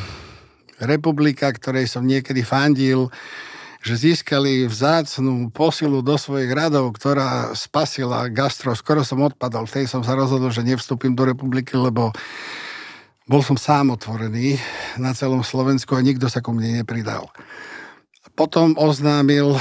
republika, 0.81 1.49
ktorej 1.53 1.87
som 1.87 2.05
niekedy 2.05 2.41
fandil, 2.41 3.13
že 3.85 4.01
získali 4.01 4.65
vzácnú 4.65 5.53
posilu 5.53 6.01
do 6.01 6.17
svojich 6.17 6.49
radov, 6.49 6.89
ktorá 6.97 7.53
spasila 7.53 8.25
gastro. 8.33 8.73
Skoro 8.73 9.05
som 9.05 9.21
odpadol. 9.21 9.69
Vtedy 9.69 9.85
som 9.85 10.01
sa 10.01 10.17
rozhodol, 10.17 10.49
že 10.49 10.65
nevstúpim 10.65 11.13
do 11.13 11.21
republiky, 11.21 11.77
lebo 11.77 12.09
bol 13.29 13.41
som 13.45 13.57
sám 13.57 13.93
otvorený 13.93 14.57
na 14.97 15.13
celom 15.13 15.45
Slovensku 15.45 15.93
a 15.93 16.01
nikto 16.01 16.29
sa 16.33 16.41
ku 16.41 16.49
mne 16.49 16.81
nepridal. 16.81 17.29
Potom 18.33 18.73
oznámil 18.73 19.53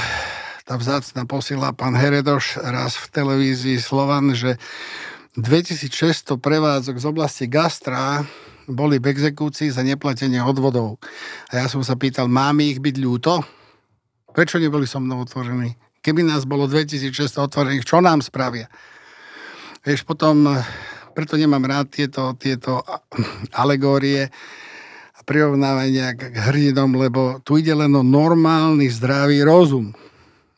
tá 0.65 0.81
vzácna 0.81 1.29
posila 1.29 1.77
pán 1.77 1.93
Heredoš 1.93 2.57
raz 2.57 2.97
v 2.97 3.05
televízii 3.13 3.77
Slovan, 3.77 4.33
že 4.33 4.57
2600 5.37 6.41
prevádzok 6.41 6.97
z 6.97 7.05
oblasti 7.05 7.45
gastra 7.45 8.25
boli 8.65 8.97
v 8.97 9.13
exekúcii 9.13 9.69
za 9.69 9.85
neplatenie 9.85 10.41
odvodov. 10.41 10.97
A 11.53 11.61
ja 11.61 11.65
som 11.69 11.85
sa 11.85 11.93
pýtal, 11.93 12.25
máme 12.25 12.65
ich 12.65 12.81
byť 12.81 12.95
ľúto? 12.97 13.45
Prečo 14.33 14.57
neboli 14.57 14.89
so 14.89 14.97
mnou 14.97 15.21
otvorení? 15.21 15.77
Keby 16.01 16.25
nás 16.25 16.49
bolo 16.49 16.65
2600 16.65 17.45
otvorených, 17.45 17.85
čo 17.85 18.01
nám 18.01 18.25
spravia? 18.25 18.65
Vieš, 19.85 20.01
potom, 20.01 20.49
preto 21.13 21.37
nemám 21.37 21.61
rád 21.61 21.93
tieto, 21.93 22.33
tieto 22.41 22.81
alegórie 23.53 24.33
a 25.13 25.19
prirovnávania 25.21 26.17
k 26.17 26.33
hrdinom, 26.33 26.89
lebo 26.97 27.37
tu 27.45 27.61
ide 27.61 27.77
len 27.77 27.93
o 27.93 28.01
normálny, 28.01 28.89
zdravý 28.89 29.45
rozum. 29.45 29.93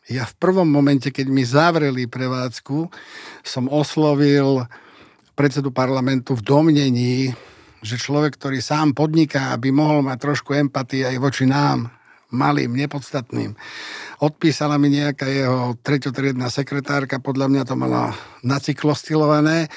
Ja 0.08 0.24
v 0.24 0.36
prvom 0.40 0.72
momente, 0.72 1.12
keď 1.12 1.28
mi 1.28 1.44
zavreli 1.44 2.08
prevádzku, 2.08 2.88
som 3.44 3.68
oslovil 3.68 4.64
predsedu 5.36 5.76
parlamentu 5.76 6.32
v 6.32 6.46
domnení, 6.48 7.16
že 7.84 8.00
človek, 8.00 8.40
ktorý 8.40 8.64
sám 8.64 8.96
podniká, 8.96 9.52
aby 9.52 9.70
mohol 9.70 10.02
mať 10.02 10.18
trošku 10.18 10.56
empatie 10.56 11.04
aj 11.04 11.20
voči 11.20 11.44
nám, 11.44 11.92
malým, 12.32 12.76
nepodstatným. 12.76 13.56
Odpísala 14.24 14.80
mi 14.80 14.96
nejaká 14.96 15.28
jeho 15.28 15.76
treťotriedná 15.80 16.48
sekretárka, 16.52 17.24
podľa 17.24 17.48
mňa 17.52 17.64
to 17.68 17.76
mala 17.76 18.16
nacyklostilované 18.48 19.68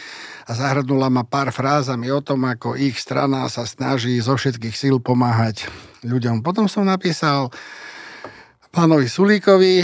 a 0.47 0.53
zahrnula 0.55 1.11
ma 1.11 1.23
pár 1.27 1.55
frázami 1.55 2.11
o 2.11 2.23
tom, 2.23 2.47
ako 2.47 2.75
ich 2.75 2.99
strana 2.99 3.47
sa 3.51 3.67
snaží 3.67 4.19
zo 4.23 4.35
všetkých 4.35 4.75
síl 4.75 5.03
pomáhať 5.03 5.71
ľuďom. 6.07 6.43
Potom 6.43 6.67
som 6.67 6.87
napísal 6.87 7.55
pánovi 8.71 9.11
Sulíkovi, 9.11 9.83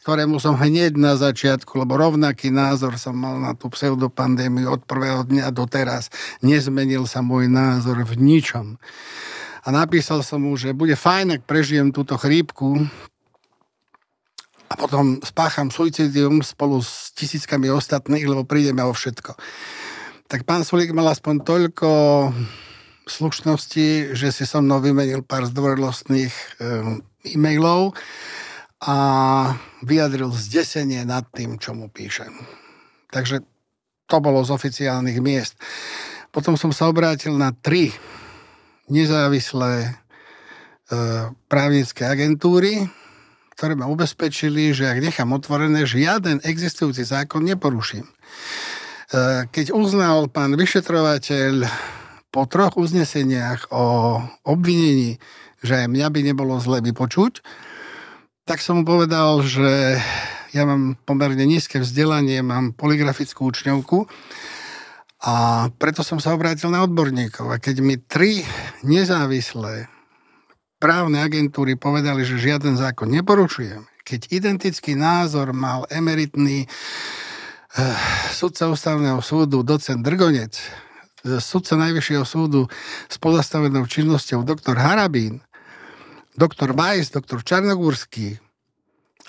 ktorému 0.00 0.40
som 0.40 0.56
hneď 0.56 0.96
na 0.96 1.12
začiatku, 1.14 1.76
lebo 1.76 2.00
rovnaký 2.00 2.48
názor 2.48 2.96
som 2.96 3.12
mal 3.12 3.36
na 3.36 3.52
tú 3.52 3.68
pseudopandémiu 3.68 4.72
od 4.72 4.82
prvého 4.88 5.28
dňa 5.28 5.52
do 5.52 5.68
teraz. 5.68 6.08
Nezmenil 6.40 7.04
sa 7.04 7.20
môj 7.20 7.52
názor 7.52 8.00
v 8.08 8.16
ničom 8.16 8.80
a 9.62 9.68
napísal 9.68 10.24
som 10.24 10.42
mu, 10.42 10.56
že 10.56 10.72
bude 10.72 10.96
fajn, 10.96 11.36
ak 11.36 11.42
prežijem 11.44 11.92
túto 11.92 12.16
chrípku 12.16 12.80
a 14.66 14.74
potom 14.74 15.20
spácham 15.20 15.68
suicidium 15.68 16.40
spolu 16.40 16.80
s 16.80 17.12
tisíckami 17.12 17.68
ostatných, 17.68 18.24
lebo 18.24 18.48
prídeme 18.48 18.80
o 18.82 18.96
všetko. 18.96 19.36
Tak 20.32 20.48
pán 20.48 20.64
Sulík 20.64 20.96
mal 20.96 21.12
aspoň 21.12 21.44
toľko 21.44 21.90
slušnosti, 23.04 24.16
že 24.16 24.32
si 24.32 24.48
so 24.48 24.64
mnou 24.64 24.80
vymenil 24.80 25.20
pár 25.20 25.44
zdvorilostných 25.44 26.32
e-mailov 27.26 27.94
a 28.82 28.96
vyjadril 29.86 30.34
zdesenie 30.34 31.06
nad 31.06 31.26
tým, 31.30 31.58
čo 31.58 31.74
mu 31.74 31.86
píšem. 31.86 32.34
Takže 33.14 33.46
to 34.10 34.16
bolo 34.18 34.42
z 34.42 34.50
oficiálnych 34.50 35.22
miest. 35.22 35.54
Potom 36.34 36.58
som 36.58 36.74
sa 36.74 36.90
obrátil 36.90 37.36
na 37.38 37.54
tri 37.54 37.94
nezávislé 38.90 39.86
e, 39.86 39.90
právnické 41.46 42.08
agentúry, 42.08 42.88
ktoré 43.54 43.78
ma 43.78 43.86
ubezpečili, 43.86 44.74
že 44.74 44.90
ak 44.90 44.98
nechám 44.98 45.30
otvorené, 45.30 45.86
žiaden 45.86 46.42
existujúci 46.42 47.06
zákon 47.06 47.46
neporuším. 47.46 48.02
E, 48.02 48.12
keď 49.52 49.76
uznal 49.76 50.26
pán 50.32 50.58
vyšetrovateľ 50.58 51.68
po 52.32 52.48
troch 52.48 52.80
uzneseniach 52.80 53.68
o 53.70 54.18
obvinení, 54.48 55.20
že 55.62 55.86
mňa 55.88 56.08
by 56.10 56.20
nebolo 56.26 56.58
zle 56.58 56.82
vypočuť, 56.82 57.40
tak 58.42 58.58
som 58.58 58.82
mu 58.82 58.84
povedal, 58.84 59.40
že 59.46 60.02
ja 60.52 60.62
mám 60.68 60.98
pomerne 61.08 61.46
nízke 61.46 61.80
vzdelanie, 61.80 62.42
mám 62.44 62.74
poligrafickú 62.74 63.48
učňovku 63.48 64.04
a 65.22 65.34
preto 65.78 66.02
som 66.02 66.18
sa 66.18 66.34
obrátil 66.34 66.68
na 66.68 66.82
odborníkov. 66.82 67.46
A 67.48 67.56
keď 67.62 67.76
mi 67.80 67.96
tri 67.96 68.42
nezávislé 68.82 69.86
právne 70.82 71.22
agentúry 71.22 71.78
povedali, 71.78 72.26
že 72.26 72.42
žiaden 72.42 72.74
zákon 72.74 73.06
neporušujem, 73.06 73.86
keď 74.02 74.34
identický 74.34 74.98
názor 74.98 75.54
mal 75.54 75.86
emeritný 75.86 76.66
uh, 76.66 77.96
sudca 78.34 78.66
ústavného 78.66 79.22
súdu, 79.22 79.62
docent 79.62 80.02
Drgonec, 80.02 80.58
eh, 80.58 81.38
sudca 81.38 81.78
Najvyššieho 81.78 82.26
súdu 82.26 82.66
s 83.06 83.16
pozastavenou 83.22 83.86
činnosťou 83.86 84.42
doktor 84.42 84.74
Harabín, 84.74 85.38
doktor 86.36 86.72
Weiss, 86.72 87.12
doktor 87.12 87.44
Čarnogórský 87.44 88.40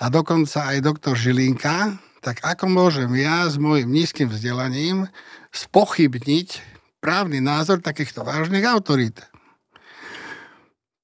a 0.00 0.10
dokonca 0.10 0.74
aj 0.74 0.84
doktor 0.84 1.14
Žilinka, 1.14 2.00
tak 2.24 2.40
ako 2.40 2.66
môžem 2.72 3.12
ja 3.20 3.44
s 3.46 3.60
môjim 3.60 3.92
nízkym 3.92 4.32
vzdelaním 4.32 5.06
spochybniť 5.52 6.64
právny 7.04 7.44
názor 7.44 7.84
takýchto 7.84 8.24
vážnych 8.24 8.64
autorít. 8.64 9.20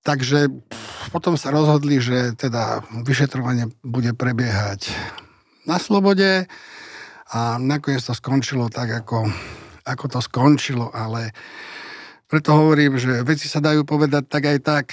Takže 0.01 0.49
potom 1.13 1.37
sa 1.37 1.53
rozhodli, 1.53 2.01
že 2.01 2.33
teda 2.33 2.81
vyšetrovanie 3.05 3.69
bude 3.85 4.17
prebiehať 4.17 4.89
na 5.69 5.77
slobode 5.77 6.49
a 7.31 7.61
nakoniec 7.61 8.01
to 8.01 8.17
skončilo 8.17 8.73
tak, 8.73 9.05
ako, 9.05 9.29
ako 9.85 10.05
to 10.09 10.21
skončilo, 10.25 10.89
ale 10.89 11.37
preto 12.33 12.57
hovorím, 12.57 12.97
že 12.97 13.21
veci 13.21 13.45
sa 13.45 13.61
dajú 13.61 13.85
povedať 13.85 14.25
tak 14.25 14.43
aj 14.49 14.59
tak 14.65 14.87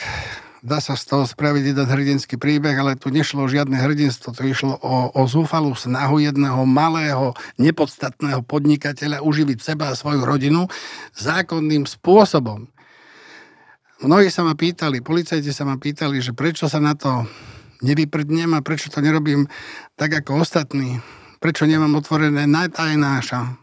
dá 0.65 0.81
sa 0.81 0.97
z 0.97 1.03
toho 1.09 1.23
spraviť 1.25 1.73
jeden 1.73 1.87
hrdinský 1.87 2.35
príbeh, 2.41 2.73
ale 2.77 2.97
tu 2.97 3.13
nešlo 3.13 3.45
o 3.45 3.51
žiadne 3.51 3.77
hrdinstvo, 3.77 4.33
to 4.33 4.43
išlo 4.45 4.77
o, 4.81 5.13
o 5.13 5.21
zúfalú 5.29 5.77
snahu 5.77 6.21
jedného 6.21 6.65
malého, 6.65 7.37
nepodstatného 7.61 8.41
podnikateľa 8.45 9.21
uživiť 9.21 9.59
seba 9.61 9.93
a 9.93 9.97
svoju 9.97 10.25
rodinu 10.25 10.65
zákonným 11.17 11.85
spôsobom. 11.85 12.69
Mnohí 13.97 14.29
sa 14.29 14.45
ma 14.45 14.53
pýtali, 14.53 15.01
policajti 15.01 15.49
sa 15.49 15.65
ma 15.65 15.81
pýtali, 15.81 16.21
že 16.21 16.33
prečo 16.33 16.69
sa 16.69 16.77
na 16.77 16.93
to 16.93 17.25
nevyprdnem 17.81 18.53
a 18.53 18.61
prečo 18.61 18.93
to 18.93 19.01
nerobím 19.01 19.49
tak 19.97 20.21
ako 20.21 20.45
ostatní. 20.45 21.01
Prečo 21.37 21.69
nemám 21.69 21.97
otvorené 21.97 22.45
najtajnáša. 22.49 23.57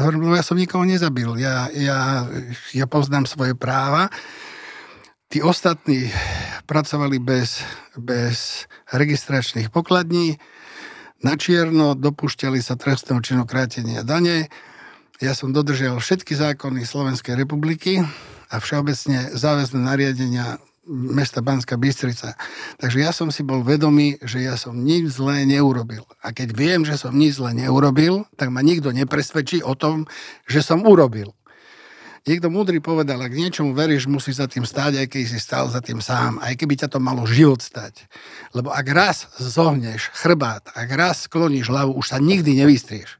Hovorím, 0.00 0.36
ja 0.36 0.44
som 0.44 0.56
nikoho 0.56 0.84
nezabil. 0.84 1.36
Ja, 1.40 1.68
ja, 1.72 2.24
ja 2.72 2.86
poznám 2.88 3.28
svoje 3.28 3.52
práva 3.52 4.08
Tí 5.30 5.38
ostatní 5.46 6.10
pracovali 6.66 7.22
bez, 7.22 7.62
bez 7.94 8.66
registračných 8.90 9.70
pokladní, 9.70 10.42
na 11.22 11.38
čierno 11.38 11.94
dopúšťali 11.94 12.58
sa 12.58 12.74
trestného 12.74 13.22
činu 13.22 13.46
krátenia 13.46 14.02
dane. 14.02 14.50
Ja 15.22 15.30
som 15.38 15.54
dodržial 15.54 16.02
všetky 16.02 16.34
zákony 16.34 16.82
Slovenskej 16.82 17.38
republiky 17.38 18.02
a 18.50 18.58
všeobecne 18.58 19.30
záväzné 19.30 19.78
nariadenia 19.78 20.58
mesta 20.90 21.46
Banská 21.46 21.78
Bystrica. 21.78 22.34
Takže 22.82 22.98
ja 22.98 23.14
som 23.14 23.30
si 23.30 23.46
bol 23.46 23.62
vedomý, 23.62 24.18
že 24.26 24.42
ja 24.42 24.58
som 24.58 24.74
nič 24.74 25.14
zlé 25.14 25.46
neurobil. 25.46 26.02
A 26.26 26.34
keď 26.34 26.58
viem, 26.58 26.82
že 26.82 26.98
som 26.98 27.14
nič 27.14 27.38
zlé 27.38 27.54
neurobil, 27.54 28.26
tak 28.34 28.50
ma 28.50 28.66
nikto 28.66 28.90
nepresvedčí 28.90 29.62
o 29.62 29.78
tom, 29.78 30.10
že 30.50 30.58
som 30.58 30.82
urobil. 30.82 31.38
Niekto 32.20 32.52
múdry 32.52 32.84
povedal, 32.84 33.16
ak 33.16 33.32
niečomu 33.32 33.72
veríš, 33.72 34.04
musí 34.04 34.28
za 34.36 34.44
tým 34.44 34.68
stáť, 34.68 35.00
aj 35.00 35.06
keď 35.08 35.22
si 35.24 35.38
stál 35.40 35.72
za 35.72 35.80
tým 35.80 36.04
sám, 36.04 36.36
aj 36.44 36.52
keby 36.52 36.76
ťa 36.76 36.92
to 36.92 36.98
malo 37.00 37.24
život 37.24 37.64
stať. 37.64 38.04
Lebo 38.52 38.68
ak 38.68 38.86
raz 38.92 39.24
zohneš 39.40 40.12
chrbát, 40.12 40.68
ak 40.76 40.88
raz 40.92 41.24
skloníš 41.24 41.72
hlavu, 41.72 41.96
už 41.96 42.12
sa 42.12 42.20
nikdy 42.20 42.60
nevystrieš. 42.60 43.16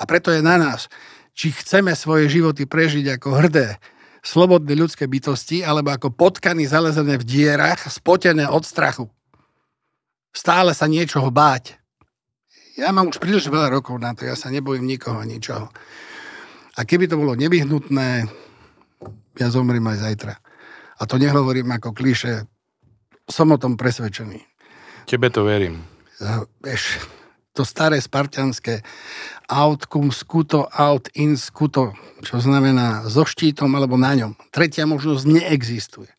A 0.00 0.08
preto 0.08 0.32
je 0.32 0.40
na 0.40 0.56
nás, 0.56 0.88
či 1.36 1.52
chceme 1.52 1.92
svoje 1.92 2.32
životy 2.32 2.64
prežiť 2.64 3.20
ako 3.20 3.28
hrdé, 3.36 3.76
slobodné 4.24 4.72
ľudské 4.72 5.04
bytosti, 5.04 5.60
alebo 5.60 5.92
ako 5.92 6.08
potkany 6.08 6.64
zalezené 6.64 7.20
v 7.20 7.28
dierach, 7.28 7.84
spotené 7.84 8.48
od 8.48 8.64
strachu. 8.64 9.12
Stále 10.32 10.72
sa 10.72 10.88
niečoho 10.88 11.28
báť. 11.28 11.76
Ja 12.80 12.92
mám 12.96 13.12
už 13.12 13.20
príliš 13.20 13.48
veľa 13.52 13.72
rokov 13.72 14.00
na 14.00 14.16
to, 14.16 14.24
ja 14.24 14.36
sa 14.36 14.48
nebojím 14.48 14.88
nikoho, 14.88 15.20
ničoho. 15.20 15.68
A 16.76 16.84
keby 16.84 17.08
to 17.08 17.16
bolo 17.16 17.32
nevyhnutné, 17.32 18.28
ja 19.40 19.48
zomriem 19.48 19.84
aj 19.88 19.98
zajtra. 20.00 20.34
A 20.96 21.02
to 21.08 21.16
nehovorím 21.16 21.72
ako 21.72 21.96
kliše, 21.96 22.44
som 23.28 23.52
o 23.52 23.60
tom 23.60 23.80
presvedčený. 23.80 24.44
Tebe 25.08 25.32
to 25.32 25.44
verím. 25.44 25.84
Vieš, 26.60 27.00
to 27.56 27.64
staré 27.64 27.96
spartianské 28.00 28.84
out 29.48 29.88
cum 29.88 30.12
scuto, 30.12 30.68
out 30.72 31.08
in 31.16 31.40
scuto, 31.40 31.96
čo 32.20 32.40
znamená 32.40 33.08
so 33.08 33.24
štítom 33.24 33.72
alebo 33.72 33.96
na 33.96 34.12
ňom. 34.12 34.32
Tretia 34.52 34.84
možnosť 34.84 35.24
neexistuje. 35.24 36.12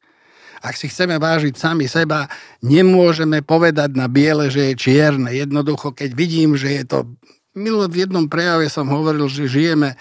Ak 0.57 0.73
si 0.73 0.89
chceme 0.89 1.21
vážiť 1.21 1.53
sami 1.53 1.85
seba, 1.85 2.25
nemôžeme 2.65 3.45
povedať 3.45 3.93
na 3.93 4.09
biele, 4.09 4.49
že 4.49 4.73
je 4.73 4.89
čierne. 4.89 5.29
Jednoducho, 5.29 5.93
keď 5.93 6.17
vidím, 6.17 6.57
že 6.57 6.81
je 6.81 6.83
to... 6.85 6.97
Milo 7.53 7.85
v 7.85 8.05
jednom 8.05 8.25
prejave 8.25 8.69
som 8.69 8.89
hovoril, 8.89 9.29
že 9.29 9.49
žijeme 9.49 9.97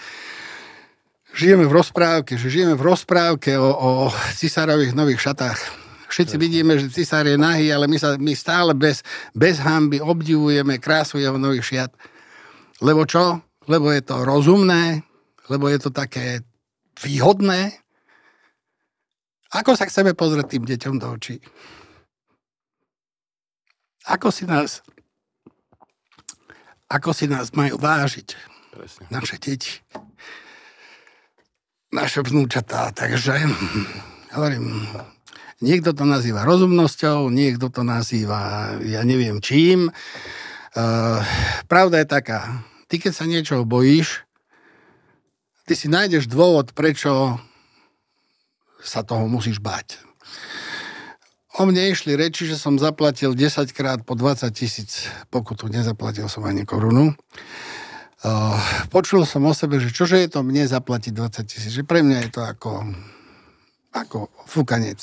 žijeme 1.37 1.69
v 1.69 1.77
rozprávke, 1.77 2.33
že 2.33 2.49
žijeme 2.49 2.73
v 2.73 2.81
rozprávke 2.81 3.53
o, 3.61 3.69
o 3.69 3.89
cisárových 4.33 4.97
nových 4.97 5.21
šatách. 5.21 5.59
Všetci 6.09 6.35
vidíme, 6.41 6.81
že 6.81 6.89
cisár 6.89 7.29
je 7.29 7.37
nahý, 7.37 7.69
ale 7.69 7.85
my, 7.85 7.97
sa, 8.01 8.17
my 8.17 8.33
stále 8.33 8.73
bez, 8.73 9.05
bez 9.37 9.61
hamby 9.61 10.01
obdivujeme 10.01 10.81
krásu 10.81 11.21
jeho 11.21 11.37
nových 11.37 11.67
šiat. 11.67 11.91
Lebo 12.81 13.05
čo? 13.05 13.43
Lebo 13.69 13.93
je 13.93 14.01
to 14.01 14.25
rozumné, 14.25 15.05
lebo 15.51 15.69
je 15.69 15.77
to 15.77 15.91
také 15.93 16.41
výhodné. 16.97 17.77
Ako 19.53 19.77
sa 19.77 19.85
chceme 19.85 20.17
pozrieť 20.17 20.57
tým 20.57 20.63
deťom 20.65 20.95
do 20.97 21.07
očí? 21.11 21.37
Ako 24.07 24.31
si 24.31 24.47
nás, 24.47 24.79
ako 26.87 27.11
si 27.11 27.27
nás 27.27 27.51
majú 27.51 27.75
vážiť? 27.75 28.57
Presne. 28.77 29.09
naše 29.09 29.41
deti, 29.41 29.81
naše 31.91 32.23
vnúčatá. 32.23 32.91
Takže 32.91 33.37
hovorím, 34.35 34.87
niekto 35.63 35.93
to 35.95 36.03
nazýva 36.03 36.43
rozumnosťou, 36.43 37.31
niekto 37.31 37.71
to 37.71 37.81
nazýva, 37.81 38.75
ja 38.83 39.01
neviem 39.07 39.39
čím. 39.39 39.89
Uh, 40.77 41.21
pravda 41.65 42.03
je 42.03 42.07
taká, 42.07 42.61
ty 42.85 43.01
keď 43.01 43.13
sa 43.13 43.25
niečoho 43.25 43.65
bojíš, 43.65 44.27
ty 45.65 45.73
si 45.73 45.89
nájdeš 45.89 46.29
dôvod, 46.29 46.71
prečo 46.77 47.41
sa 48.83 49.01
toho 49.01 49.25
musíš 49.25 49.57
bať. 49.57 49.99
O 51.57 51.65
mne 51.65 51.89
išli 51.89 52.13
reči, 52.13 52.45
že 52.45 52.53
som 52.53 52.77
zaplatil 52.77 53.33
10 53.33 53.73
krát 53.73 54.05
po 54.05 54.13
20 54.13 54.45
tisíc 54.53 55.09
pokutu. 55.33 55.65
Nezaplatil 55.65 56.29
som 56.29 56.45
ani 56.45 56.61
korunu. 56.69 57.17
Uh, 58.17 58.57
počul 58.89 59.29
som 59.29 59.45
o 59.45 59.53
sebe, 59.53 59.77
že 59.77 59.93
čože 59.93 60.17
je 60.17 60.29
to 60.33 60.41
mne 60.41 60.65
zaplatiť 60.65 61.13
20 61.13 61.45
tisíc. 61.45 61.69
Že 61.69 61.85
pre 61.85 62.01
mňa 62.01 62.17
je 62.25 62.29
to 62.33 62.41
ako, 62.41 62.71
ako 63.93 64.33
fúkanec. 64.49 64.97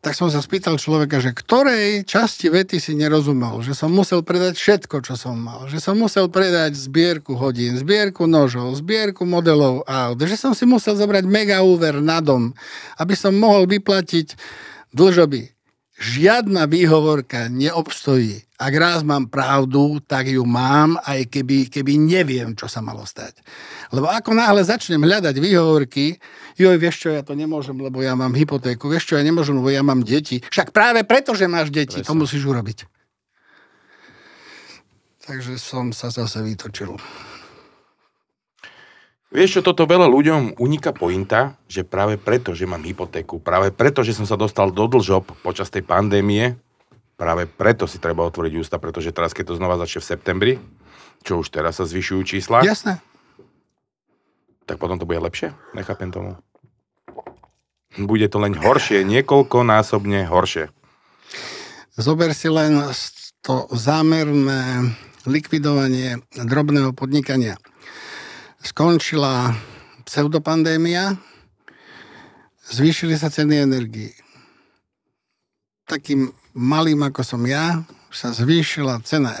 Tak 0.00 0.16
som 0.16 0.32
sa 0.32 0.40
spýtal 0.40 0.80
človeka, 0.80 1.20
že 1.20 1.36
ktorej 1.36 2.08
časti 2.08 2.48
vety 2.48 2.80
si 2.80 2.96
nerozumel. 2.96 3.60
Že 3.62 3.76
som 3.76 3.92
musel 3.92 4.24
predať 4.24 4.56
všetko, 4.56 5.04
čo 5.04 5.14
som 5.14 5.36
mal. 5.36 5.68
Že 5.68 5.78
som 5.78 5.94
musel 6.00 6.26
predať 6.32 6.74
zbierku 6.74 7.36
hodín, 7.36 7.76
zbierku 7.76 8.24
nožov, 8.24 8.74
zbierku 8.80 9.22
modelov 9.28 9.84
aut. 9.84 10.18
Že 10.18 10.34
som 10.34 10.52
si 10.56 10.64
musel 10.64 10.96
zobrať 10.96 11.28
mega 11.28 11.60
úver 11.60 12.00
na 12.02 12.18
dom, 12.24 12.56
aby 12.96 13.12
som 13.12 13.36
mohol 13.36 13.68
vyplatiť 13.68 14.34
dlžoby. 14.96 15.59
Žiadna 16.00 16.64
výhovorka 16.64 17.52
neobstojí. 17.52 18.40
Ak 18.56 18.72
raz 18.72 19.04
mám 19.04 19.28
pravdu, 19.28 20.00
tak 20.00 20.32
ju 20.32 20.40
mám, 20.48 20.96
aj 21.04 21.28
keby, 21.28 21.68
keby 21.68 22.00
neviem, 22.00 22.56
čo 22.56 22.72
sa 22.72 22.80
malo 22.80 23.04
stať. 23.04 23.36
Lebo 23.92 24.08
ako 24.08 24.32
náhle 24.32 24.64
začnem 24.64 25.00
hľadať 25.00 25.36
výhovorky, 25.36 26.16
joj, 26.56 26.76
vieš 26.80 27.04
čo, 27.04 27.08
ja 27.12 27.20
to 27.20 27.36
nemôžem, 27.36 27.76
lebo 27.76 28.00
ja 28.00 28.16
mám 28.16 28.32
hypotéku, 28.32 28.88
vieš 28.88 29.12
čo, 29.12 29.20
ja 29.20 29.24
nemôžem, 29.24 29.60
lebo 29.60 29.68
ja 29.68 29.84
mám 29.84 30.00
deti. 30.00 30.40
Však 30.40 30.72
práve 30.72 31.04
preto, 31.04 31.36
že 31.36 31.44
máš 31.44 31.68
deti, 31.68 32.00
to 32.00 32.16
musíš 32.16 32.48
urobiť. 32.48 32.88
Takže 35.28 35.60
som 35.60 35.92
sa 35.92 36.08
zase 36.08 36.40
vytočil. 36.40 36.96
Vieš 39.30 39.62
čo, 39.62 39.70
toto 39.70 39.86
veľa 39.86 40.10
ľuďom 40.10 40.58
uniká 40.58 40.90
pointa, 40.90 41.54
že 41.70 41.86
práve 41.86 42.18
preto, 42.18 42.50
že 42.50 42.66
mám 42.66 42.82
hypotéku, 42.82 43.38
práve 43.38 43.70
preto, 43.70 44.02
že 44.02 44.10
som 44.10 44.26
sa 44.26 44.34
dostal 44.34 44.74
do 44.74 44.90
dlžob 44.90 45.22
počas 45.46 45.70
tej 45.70 45.86
pandémie, 45.86 46.58
práve 47.14 47.46
preto 47.46 47.86
si 47.86 48.02
treba 48.02 48.26
otvoriť 48.26 48.52
ústa, 48.58 48.82
pretože 48.82 49.14
teraz, 49.14 49.30
keď 49.30 49.54
to 49.54 49.58
znova 49.62 49.78
začne 49.78 50.02
v 50.02 50.10
septembri, 50.10 50.52
čo 51.22 51.38
už 51.38 51.54
teraz 51.54 51.78
sa 51.78 51.86
zvyšujú 51.86 52.22
čísla, 52.26 52.66
Jasné. 52.66 52.98
tak 54.66 54.82
potom 54.82 54.98
to 54.98 55.06
bude 55.06 55.22
lepšie? 55.22 55.54
Nechápem 55.78 56.10
tomu. 56.10 56.34
Bude 57.94 58.26
to 58.26 58.42
len 58.42 58.58
horšie, 58.58 59.06
niekoľkonásobne 59.06 60.26
horšie. 60.26 60.74
Zober 61.94 62.34
si 62.34 62.50
len 62.50 62.82
to 63.46 63.70
zámerné 63.70 64.90
likvidovanie 65.22 66.18
drobného 66.34 66.90
podnikania. 66.98 67.54
Skončila 68.60 69.56
pseudopandémia, 70.04 71.16
zvýšili 72.68 73.16
sa 73.16 73.32
ceny 73.32 73.64
energii. 73.64 74.12
Takým 75.88 76.28
malým 76.52 77.00
ako 77.08 77.24
som 77.24 77.42
ja, 77.48 77.82
sa 78.12 78.30
zvýšila 78.36 79.00
cena 79.06 79.32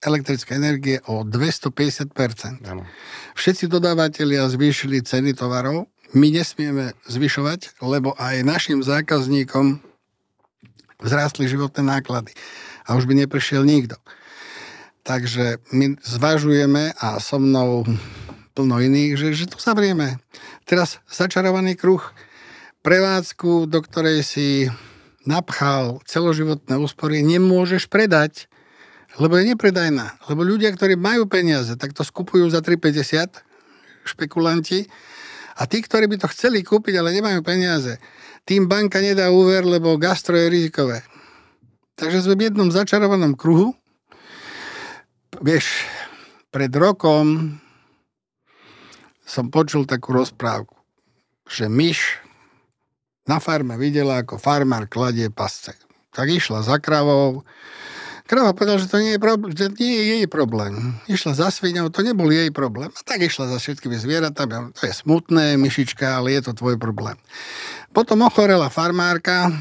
elektrické 0.00 0.56
energie 0.56 1.02
o 1.10 1.26
250%. 1.26 2.64
Áno. 2.64 2.86
Všetci 3.34 3.68
dodávateľia 3.68 4.48
zvýšili 4.48 5.02
ceny 5.02 5.34
tovarov, 5.34 5.90
my 6.14 6.30
nesmieme 6.30 6.94
zvyšovať, 7.10 7.82
lebo 7.82 8.14
aj 8.14 8.46
našim 8.46 8.80
zákazníkom 8.80 9.82
vzrástli 11.02 11.50
životné 11.50 11.82
náklady. 11.82 12.32
A 12.86 12.94
už 12.94 13.10
by 13.10 13.26
neprišiel 13.26 13.66
nikto. 13.66 13.98
Takže 15.02 15.58
my 15.74 15.98
zvažujeme 16.02 16.94
a 16.94 17.18
so 17.18 17.38
mnou 17.42 17.82
plno 18.56 18.80
iných, 18.80 19.20
že, 19.20 19.28
že 19.36 19.52
to 19.52 19.60
zavrieme. 19.60 20.16
Teraz 20.64 21.04
začarovaný 21.12 21.76
kruh, 21.76 22.00
prevádzku, 22.80 23.68
do 23.68 23.84
ktorej 23.84 24.24
si 24.24 24.72
napchal 25.28 26.00
celoživotné 26.08 26.80
úspory, 26.80 27.20
nemôžeš 27.20 27.92
predať, 27.92 28.48
lebo 29.20 29.36
je 29.36 29.52
nepredajná. 29.52 30.16
Lebo 30.32 30.40
ľudia, 30.40 30.72
ktorí 30.72 30.96
majú 30.96 31.28
peniaze, 31.28 31.76
tak 31.76 31.92
to 31.92 32.00
skupujú 32.00 32.48
za 32.48 32.64
3,50 32.64 33.44
špekulanti 34.08 34.88
a 35.58 35.66
tí, 35.68 35.82
ktorí 35.82 36.06
by 36.08 36.16
to 36.24 36.32
chceli 36.32 36.62
kúpiť, 36.62 36.96
ale 36.96 37.12
nemajú 37.12 37.42
peniaze, 37.42 37.98
tým 38.46 38.70
banka 38.70 39.02
nedá 39.02 39.34
úver, 39.34 39.66
lebo 39.66 39.98
gastro 39.98 40.38
je 40.38 40.46
rizikové. 40.46 41.02
Takže 41.98 42.28
sme 42.28 42.38
v 42.38 42.46
jednom 42.52 42.70
začarovanom 42.70 43.34
kruhu. 43.34 43.74
Vieš, 45.42 45.66
pred 46.54 46.70
rokom 46.70 47.58
som 49.26 49.50
počul 49.50 49.84
takú 49.84 50.14
rozprávku, 50.14 50.78
že 51.50 51.66
myš 51.66 52.22
na 53.26 53.42
farme 53.42 53.74
videla, 53.74 54.22
ako 54.22 54.38
farmár 54.38 54.86
kladie 54.86 55.26
pasce. 55.34 55.74
Tak 56.14 56.30
išla 56.30 56.62
za 56.62 56.78
kravou. 56.78 57.42
Krava 58.26 58.54
povedala, 58.54 58.82
že 58.82 58.90
to 58.90 58.98
nie 58.98 59.14
je, 59.14 59.20
problém, 59.22 59.50
že 59.54 59.66
nie 59.78 59.92
je 59.92 60.04
jej 60.18 60.26
problém. 60.26 60.98
Išla 61.06 61.34
za 61.34 61.48
sviňou, 61.50 61.94
to 61.94 62.02
nebol 62.02 62.26
jej 62.26 62.50
problém. 62.50 62.90
A 62.90 63.00
tak 63.06 63.22
išla 63.22 63.50
za 63.50 63.58
všetkými 63.62 63.94
zvieratami. 63.94 64.74
To 64.74 64.82
je 64.82 64.94
smutné, 64.94 65.54
myšička, 65.58 66.22
ale 66.22 66.34
je 66.34 66.50
to 66.50 66.52
tvoj 66.58 66.74
problém. 66.78 67.14
Potom 67.94 68.26
ochorela 68.26 68.66
farmárka, 68.66 69.54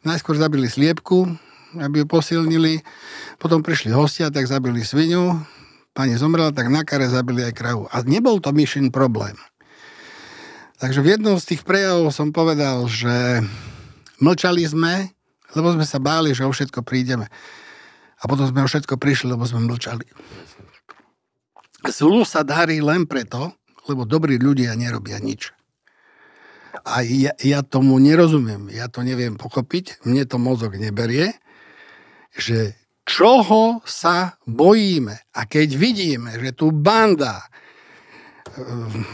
najskôr 0.00 0.40
zabili 0.40 0.68
sliepku, 0.68 1.28
aby 1.76 2.04
ju 2.04 2.06
posilnili. 2.08 2.80
Potom 3.36 3.60
prišli 3.60 3.92
hostia, 3.92 4.32
tak 4.32 4.48
zabili 4.48 4.80
svinu. 4.80 5.36
Pani 5.98 6.14
zomrela, 6.14 6.54
tak 6.54 6.70
na 6.70 6.86
kare 6.86 7.10
zabili 7.10 7.42
aj 7.42 7.58
kravu. 7.58 7.90
A 7.90 8.06
nebol 8.06 8.38
to 8.38 8.54
myšin 8.54 8.94
problém. 8.94 9.34
Takže 10.78 11.02
v 11.02 11.18
jednom 11.18 11.34
z 11.42 11.50
tých 11.50 11.66
prejavov 11.66 12.14
som 12.14 12.30
povedal, 12.30 12.86
že 12.86 13.42
mlčali 14.22 14.62
sme, 14.62 15.10
lebo 15.58 15.74
sme 15.74 15.82
sa 15.82 15.98
báli, 15.98 16.30
že 16.38 16.46
o 16.46 16.54
všetko 16.54 16.86
prídeme. 16.86 17.26
A 18.22 18.30
potom 18.30 18.46
sme 18.46 18.62
o 18.62 18.70
všetko 18.70 18.94
prišli, 18.94 19.34
lebo 19.34 19.42
sme 19.42 19.66
mlčali. 19.66 20.06
Zlu 21.90 22.22
sa 22.22 22.46
darí 22.46 22.78
len 22.78 23.02
preto, 23.10 23.58
lebo 23.90 24.06
dobrí 24.06 24.38
ľudia 24.38 24.78
nerobia 24.78 25.18
nič. 25.18 25.50
A 26.86 27.02
ja, 27.02 27.34
ja 27.42 27.66
tomu 27.66 27.98
nerozumiem, 27.98 28.70
ja 28.70 28.86
to 28.86 29.02
neviem 29.02 29.34
pochopiť, 29.34 30.06
mne 30.06 30.22
to 30.30 30.38
mozog 30.38 30.78
neberie, 30.78 31.34
že 32.38 32.78
čoho 33.08 33.80
sa 33.88 34.36
bojíme. 34.44 35.32
A 35.32 35.48
keď 35.48 35.68
vidíme, 35.80 36.36
že 36.36 36.52
tu 36.52 36.68
banda, 36.68 37.40
ehm, 38.52 39.08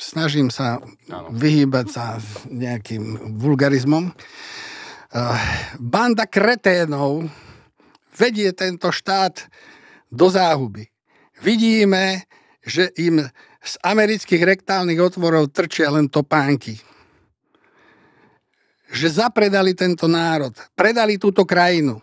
snažím 0.00 0.48
sa 0.48 0.80
vyhýbať 1.28 1.86
sa 1.92 2.16
nejakým 2.48 3.36
vulgarizmom, 3.36 4.08
eh, 4.08 4.16
banda 5.76 6.24
kreténov 6.24 7.28
vedie 8.16 8.50
tento 8.56 8.88
štát 8.88 9.44
do 10.08 10.32
záhuby. 10.32 10.88
Vidíme, 11.44 12.26
že 12.64 12.90
im 12.98 13.22
z 13.62 13.74
amerických 13.84 14.42
rektálnych 14.42 14.98
otvorov 14.98 15.52
trčia 15.52 15.92
len 15.92 16.08
topánky. 16.08 16.80
Že 18.88 19.22
zapredali 19.22 19.76
tento 19.76 20.08
národ, 20.08 20.56
predali 20.72 21.20
túto 21.20 21.44
krajinu. 21.44 22.00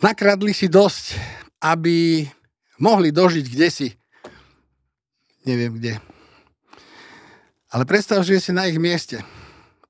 Nakradli 0.00 0.56
si 0.56 0.72
dosť, 0.72 1.20
aby 1.60 2.24
mohli 2.80 3.12
dožiť 3.12 3.44
kde 3.44 3.68
si. 3.68 3.88
Neviem 5.44 5.76
kde. 5.76 6.00
Ale 7.68 7.84
predstav, 7.84 8.24
že 8.24 8.40
si 8.40 8.50
na 8.56 8.64
ich 8.64 8.80
mieste. 8.80 9.20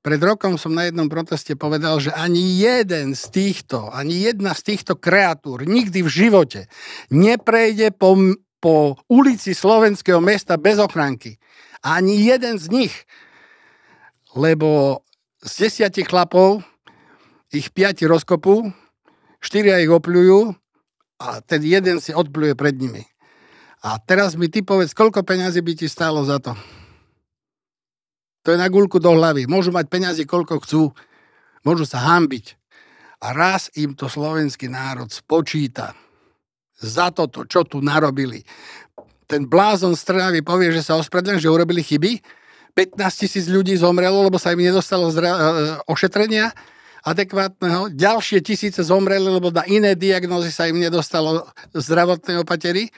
Pred 0.01 0.19
rokom 0.19 0.59
som 0.59 0.75
na 0.75 0.89
jednom 0.89 1.07
proteste 1.07 1.55
povedal, 1.55 2.03
že 2.03 2.11
ani 2.11 2.59
jeden 2.59 3.15
z 3.15 3.23
týchto, 3.31 3.87
ani 3.93 4.27
jedna 4.27 4.51
z 4.51 4.73
týchto 4.73 4.99
kreatúr 4.99 5.63
nikdy 5.63 6.03
v 6.03 6.09
živote 6.09 6.67
neprejde 7.13 7.95
po, 7.95 8.17
po 8.59 8.97
ulici 9.07 9.55
slovenského 9.55 10.19
mesta 10.19 10.59
bez 10.59 10.81
ochránky. 10.81 11.39
Ani 11.85 12.19
jeden 12.19 12.59
z 12.59 12.67
nich. 12.67 12.95
Lebo 14.35 15.01
z 15.39 15.69
desiatich 15.69 16.09
chlapov 16.09 16.65
ich 17.53 17.69
piati 17.69 18.09
rozkopú, 18.09 18.73
štyria 19.41 19.81
ich 19.81 19.89
opľujú 19.89 20.53
a 21.21 21.41
ten 21.41 21.61
jeden 21.65 21.97
si 21.97 22.13
odpluje 22.13 22.53
pred 22.53 22.77
nimi. 22.77 23.03
A 23.81 23.97
teraz 23.97 24.37
mi 24.37 24.45
ty 24.45 24.61
povedz, 24.61 24.93
koľko 24.93 25.25
peňazí 25.25 25.65
by 25.65 25.73
ti 25.73 25.89
stálo 25.89 26.21
za 26.21 26.37
to? 26.37 26.53
To 28.45 28.53
je 28.53 28.57
na 28.57 28.69
gulku 28.69 28.97
do 29.01 29.13
hlavy. 29.13 29.45
Môžu 29.45 29.73
mať 29.73 29.89
peniazy, 29.89 30.23
koľko 30.25 30.61
chcú. 30.65 30.81
Môžu 31.61 31.85
sa 31.85 32.01
hambiť. 32.13 32.57
A 33.21 33.37
raz 33.37 33.69
im 33.77 33.93
to 33.93 34.09
slovenský 34.09 34.65
národ 34.69 35.09
spočíta. 35.09 35.93
za 36.81 37.13
toto, 37.13 37.45
čo 37.45 37.61
tu 37.61 37.77
narobili. 37.77 38.41
Ten 39.29 39.45
blázon 39.45 39.93
z 39.93 40.01
Trnavy 40.01 40.41
povie, 40.41 40.73
že 40.73 40.81
sa 40.81 40.97
ospravedlňujú, 40.97 41.45
že 41.45 41.53
urobili 41.53 41.85
chyby. 41.85 42.17
15 42.73 43.21
tisíc 43.21 43.45
ľudí 43.45 43.77
zomrelo, 43.77 44.25
lebo 44.25 44.41
sa 44.41 44.49
im 44.57 44.65
nedostalo 44.65 45.13
zdra- 45.13 45.37
e, 45.37 45.43
ošetrenia 45.85 46.49
adekvátneho. 47.01 47.89
Ďalšie 47.93 48.45
tisíce 48.45 48.81
zomreli, 48.85 49.25
lebo 49.25 49.49
na 49.49 49.65
iné 49.65 49.97
diagnózy 49.97 50.53
sa 50.53 50.69
im 50.69 50.77
nedostalo 50.77 51.49
zdravotnej 51.73 52.41
opatery. 52.41 52.93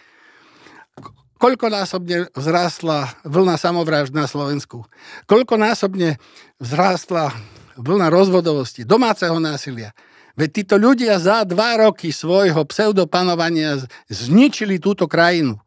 Koľkonásobne 1.39 2.31
vzrástla 2.31 3.19
vlna 3.27 3.55
samovrážd 3.59 4.15
na 4.15 4.27
Slovensku? 4.27 4.87
Koľkonásobne 5.27 6.15
vzrástla 6.59 7.35
vlna 7.75 8.07
rozvodovosti, 8.07 8.87
domáceho 8.87 9.35
násilia? 9.43 9.91
Veď 10.33 10.49
títo 10.63 10.75
ľudia 10.81 11.19
za 11.21 11.45
dva 11.45 11.77
roky 11.77 12.09
svojho 12.09 12.63
pseudopanovania 12.65 13.85
zničili 14.09 14.81
túto 14.81 15.05
krajinu. 15.05 15.59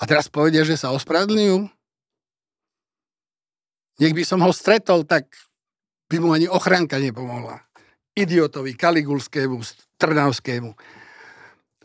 A 0.00 0.08
teraz 0.08 0.26
povedia, 0.30 0.64
že 0.64 0.78
sa 0.78 0.94
ospravedlňujú? 0.94 1.68
Nech 4.00 4.14
by 4.16 4.24
som 4.24 4.40
ho 4.40 4.50
stretol, 4.50 5.04
tak 5.04 5.28
by 6.12 6.16
mu 6.20 6.36
ani 6.36 6.44
ochranka 6.44 7.00
nepomohla. 7.00 7.64
Idiotovi, 8.12 8.76
Kaligulskému, 8.76 9.56
Trnavskému. 9.96 10.76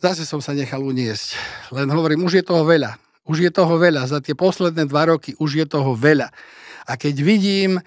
Zase 0.03 0.27
som 0.27 0.43
sa 0.43 0.51
nechal 0.51 0.83
uniesť. 0.83 1.39
Len 1.71 1.87
hovorím, 1.87 2.27
už 2.27 2.43
je 2.43 2.43
toho 2.43 2.67
veľa. 2.67 2.99
Už 3.23 3.47
je 3.47 3.51
toho 3.55 3.79
veľa. 3.79 4.03
Za 4.03 4.19
tie 4.19 4.35
posledné 4.35 4.83
dva 4.91 5.07
roky 5.07 5.31
už 5.39 5.63
je 5.63 5.65
toho 5.65 5.95
veľa. 5.95 6.27
A 6.91 6.99
keď 6.99 7.15
vidím 7.23 7.79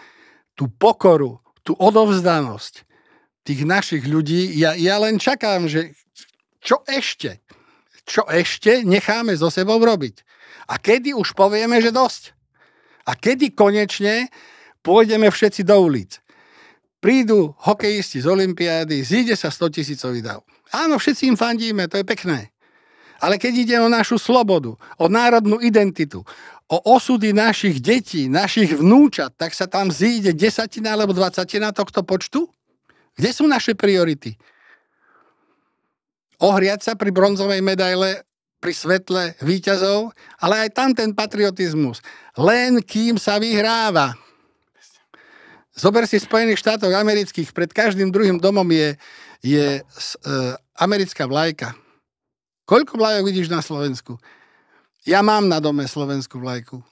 tú 0.56 0.72
pokoru, 0.72 1.44
tú 1.60 1.76
odovzdanosť, 1.76 2.88
tých 3.44 3.60
našich 3.68 4.04
ľudí, 4.08 4.56
ja, 4.56 4.72
ja 4.72 4.96
len 4.96 5.20
čakám, 5.20 5.68
že 5.68 5.92
čo 6.64 6.80
ešte? 6.88 7.44
Čo 8.08 8.24
ešte 8.32 8.80
necháme 8.80 9.36
so 9.36 9.52
sebou 9.52 9.76
robiť? 9.76 10.24
A 10.72 10.80
kedy 10.80 11.12
už 11.12 11.36
povieme, 11.36 11.84
že 11.84 11.92
dosť? 11.92 12.32
A 13.04 13.12
kedy 13.16 13.52
konečne 13.52 14.32
pôjdeme 14.80 15.28
všetci 15.28 15.68
do 15.68 15.76
ulic? 15.84 16.20
Prídu 17.00 17.56
hokejisti 17.56 18.20
z 18.20 18.28
Olympiády, 18.28 19.00
zíde 19.00 19.32
sa 19.32 19.48
100 19.48 19.72
tisícový 19.80 20.20
dav. 20.20 20.44
Áno, 20.68 21.00
všetci 21.00 21.32
im 21.32 21.36
fandíme, 21.36 21.88
to 21.88 21.96
je 21.96 22.04
pekné. 22.04 22.52
Ale 23.20 23.40
keď 23.40 23.52
ide 23.56 23.76
o 23.80 23.88
našu 23.88 24.20
slobodu, 24.20 24.76
o 25.00 25.06
národnú 25.08 25.60
identitu, 25.64 26.20
o 26.70 26.76
osudy 26.94 27.32
našich 27.32 27.80
detí, 27.80 28.28
našich 28.28 28.76
vnúčat, 28.76 29.32
tak 29.34 29.56
sa 29.56 29.64
tam 29.64 29.88
zíde 29.88 30.36
desatina 30.36 30.92
alebo 30.92 31.16
dvacatina 31.16 31.72
tohto 31.72 32.04
počtu? 32.04 32.46
Kde 33.16 33.30
sú 33.32 33.48
naše 33.48 33.72
priority? 33.72 34.36
Ohriať 36.40 36.80
sa 36.84 36.92
pri 36.96 37.12
bronzovej 37.12 37.60
medaile 37.60 38.24
pri 38.60 38.72
svetle 38.76 39.24
výťazov, 39.40 40.12
ale 40.40 40.68
aj 40.68 40.70
tam 40.76 40.92
ten 40.92 41.16
patriotizmus. 41.16 42.04
Len 42.36 42.84
kým 42.84 43.16
sa 43.16 43.40
vyhráva. 43.40 44.16
Zober 45.80 46.04
si 46.04 46.20
Spojených 46.20 46.60
štátov 46.60 46.92
amerických, 46.92 47.56
pred 47.56 47.72
každým 47.72 48.12
druhým 48.12 48.36
domom 48.36 48.68
je, 48.68 49.00
je 49.40 49.80
uh, 49.80 50.52
americká 50.76 51.24
vlajka. 51.24 51.72
Koľko 52.68 53.00
vlajok 53.00 53.24
vidíš 53.24 53.48
na 53.48 53.64
Slovensku? 53.64 54.20
Ja 55.08 55.24
mám 55.24 55.48
na 55.48 55.56
dome 55.56 55.88
slovenskú 55.88 56.36
vlajku. 56.36 56.84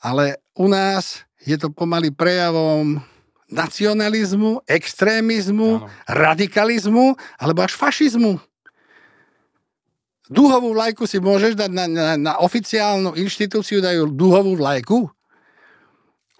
Ale 0.00 0.40
u 0.56 0.72
nás 0.72 1.28
je 1.44 1.60
to 1.60 1.68
pomaly 1.68 2.08
prejavom 2.08 3.04
nacionalizmu, 3.52 4.64
extrémizmu, 4.64 5.84
ano. 5.84 5.92
radikalizmu 6.08 7.12
alebo 7.36 7.60
až 7.60 7.76
fašizmu. 7.76 8.40
Dúhovú 10.32 10.72
vlajku 10.72 11.04
si 11.04 11.20
môžeš 11.20 11.60
dať 11.60 11.70
na, 11.74 11.84
na, 11.84 12.06
na 12.16 12.32
oficiálnu 12.40 13.20
inštitúciu, 13.20 13.84
dajú 13.84 14.08
dúhovú 14.08 14.56
vlajku, 14.56 15.12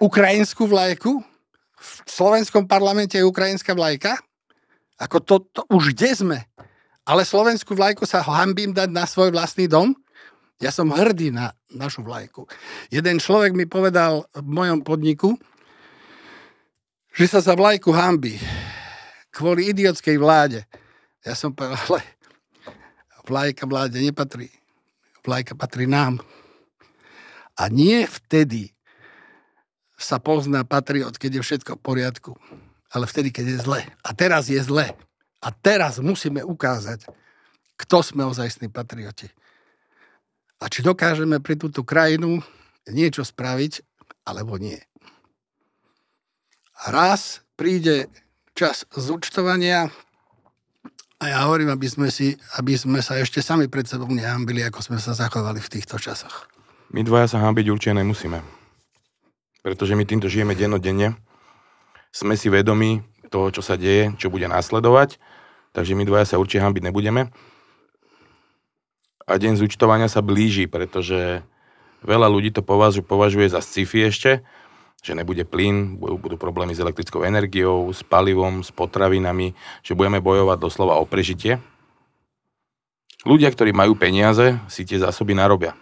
ukrajinskú 0.01 0.65
vlajku, 0.65 1.21
v 1.81 1.91
slovenskom 2.09 2.65
parlamente 2.65 3.21
je 3.21 3.25
ukrajinská 3.25 3.77
vlajka, 3.77 4.17
ako 5.01 5.17
to, 5.21 5.37
to 5.53 5.63
už 5.73 5.97
kde 5.97 6.11
sme. 6.13 6.39
Ale 7.09 7.25
slovenskú 7.25 7.73
vlajku 7.73 8.05
sa 8.05 8.21
hambím 8.21 8.77
dať 8.77 8.89
na 8.93 9.09
svoj 9.09 9.33
vlastný 9.33 9.65
dom. 9.65 9.97
Ja 10.61 10.69
som 10.69 10.93
hrdý 10.93 11.33
na 11.33 11.57
našu 11.73 12.05
vlajku. 12.05 12.45
Jeden 12.93 13.17
človek 13.17 13.57
mi 13.57 13.65
povedal 13.65 14.29
v 14.37 14.45
mojom 14.45 14.85
podniku, 14.85 15.41
že 17.17 17.33
sa 17.33 17.41
za 17.41 17.57
vlajku 17.57 17.89
hambi 17.97 18.37
kvôli 19.33 19.73
idiotskej 19.73 20.21
vláde. 20.21 20.69
Ja 21.25 21.33
som 21.33 21.57
povedal, 21.57 21.81
ale 21.81 22.03
vlajka 23.25 23.65
vláde 23.65 24.05
nepatrí. 24.05 24.53
Vlajka 25.25 25.57
patrí 25.57 25.89
nám. 25.89 26.21
A 27.57 27.73
nie 27.73 28.05
vtedy 28.05 28.73
sa 30.01 30.17
pozná 30.17 30.65
patriot, 30.65 31.15
keď 31.21 31.41
je 31.41 31.43
všetko 31.45 31.77
v 31.77 31.85
poriadku, 31.85 32.33
ale 32.91 33.05
vtedy, 33.05 33.31
keď 33.31 33.45
je 33.47 33.59
zle. 33.61 33.81
A 34.03 34.11
teraz 34.17 34.49
je 34.49 34.59
zle. 34.65 34.97
A 35.41 35.49
teraz 35.53 36.01
musíme 36.01 36.41
ukázať, 36.45 37.05
kto 37.77 37.97
sme 38.05 38.29
ozajstní 38.29 38.69
patrioti. 38.69 39.29
A 40.61 40.69
či 40.69 40.85
dokážeme 40.85 41.41
pri 41.41 41.57
túto 41.57 41.81
krajinu 41.81 42.45
niečo 42.89 43.25
spraviť, 43.25 43.81
alebo 44.29 44.61
nie. 44.61 44.77
A 46.85 46.93
raz 46.93 47.41
príde 47.57 48.09
čas 48.53 48.85
zúčtovania 48.93 49.89
a 51.21 51.25
ja 51.29 51.45
hovorím, 51.45 51.69
aby 51.73 51.85
sme, 51.85 52.09
si, 52.09 52.37
aby 52.57 52.77
sme 52.77 53.05
sa 53.05 53.21
ešte 53.21 53.45
sami 53.45 53.69
pred 53.69 53.85
sebou 53.85 54.09
nehambili, 54.09 54.65
ako 54.65 54.81
sme 54.81 54.97
sa 54.97 55.13
zachovali 55.13 55.61
v 55.61 55.73
týchto 55.73 56.01
časoch. 56.01 56.49
My 56.97 57.05
dvaja 57.05 57.37
sa 57.37 57.45
hambiť 57.45 57.69
určite 57.69 57.97
nemusíme. 58.01 58.60
Pretože 59.61 59.93
my 59.93 60.05
týmto 60.09 60.29
žijeme 60.29 60.57
dennodenne. 60.57 61.21
Sme 62.11 62.35
si 62.35 62.49
vedomi 62.49 63.05
toho, 63.31 63.53
čo 63.55 63.63
sa 63.63 63.79
deje, 63.79 64.17
čo 64.19 64.33
bude 64.33 64.51
následovať. 64.51 65.21
Takže 65.71 65.95
my 65.95 66.03
dvaja 66.03 66.35
sa 66.35 66.41
určite 66.41 66.67
hambiť 66.67 66.91
nebudeme. 66.91 67.31
A 69.31 69.39
deň 69.39 69.63
zúčtovania 69.63 70.11
sa 70.11 70.27
blíži, 70.27 70.67
pretože 70.67 71.47
veľa 72.03 72.27
ľudí 72.27 72.51
to 72.51 72.67
považuje, 72.67 73.07
považuje 73.07 73.47
za 73.47 73.63
sci-fi 73.63 74.11
ešte, 74.11 74.43
že 75.07 75.15
nebude 75.15 75.47
plyn, 75.47 76.03
budú 76.03 76.35
problémy 76.35 76.75
s 76.75 76.83
elektrickou 76.83 77.23
energiou, 77.23 77.87
s 77.95 78.03
palivom, 78.03 78.67
s 78.67 78.75
potravinami, 78.75 79.55
že 79.87 79.95
budeme 79.95 80.19
bojovať 80.19 80.59
doslova 80.59 80.99
o 80.99 81.07
prežitie. 81.07 81.63
Ľudia, 83.23 83.55
ktorí 83.55 83.71
majú 83.71 83.95
peniaze, 83.95 84.59
si 84.67 84.83
tie 84.83 84.99
zásoby 84.99 85.39
narobia. 85.39 85.79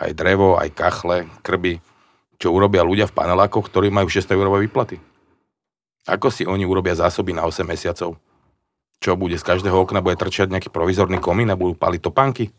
Aj 0.00 0.10
drevo, 0.10 0.58
aj 0.58 0.72
kachle, 0.74 1.30
krby, 1.46 1.78
čo 2.42 2.50
urobia 2.50 2.82
ľudia 2.82 3.06
v 3.06 3.14
panelákoch, 3.14 3.70
ktorí 3.70 3.94
majú 3.94 4.10
600 4.10 4.34
eurové 4.34 4.66
výplaty. 4.66 4.98
Ako 6.10 6.34
si 6.34 6.42
oni 6.42 6.66
urobia 6.66 6.98
zásoby 6.98 7.30
na 7.30 7.46
8 7.46 7.62
mesiacov? 7.62 8.18
Čo 8.98 9.14
bude 9.14 9.38
z 9.38 9.46
každého 9.46 9.78
okna, 9.78 10.02
bude 10.02 10.18
trčať 10.18 10.50
nejaký 10.50 10.74
provizorný 10.74 11.22
komín 11.22 11.54
a 11.54 11.58
budú 11.58 11.78
paliť 11.78 12.02
topánky? 12.02 12.50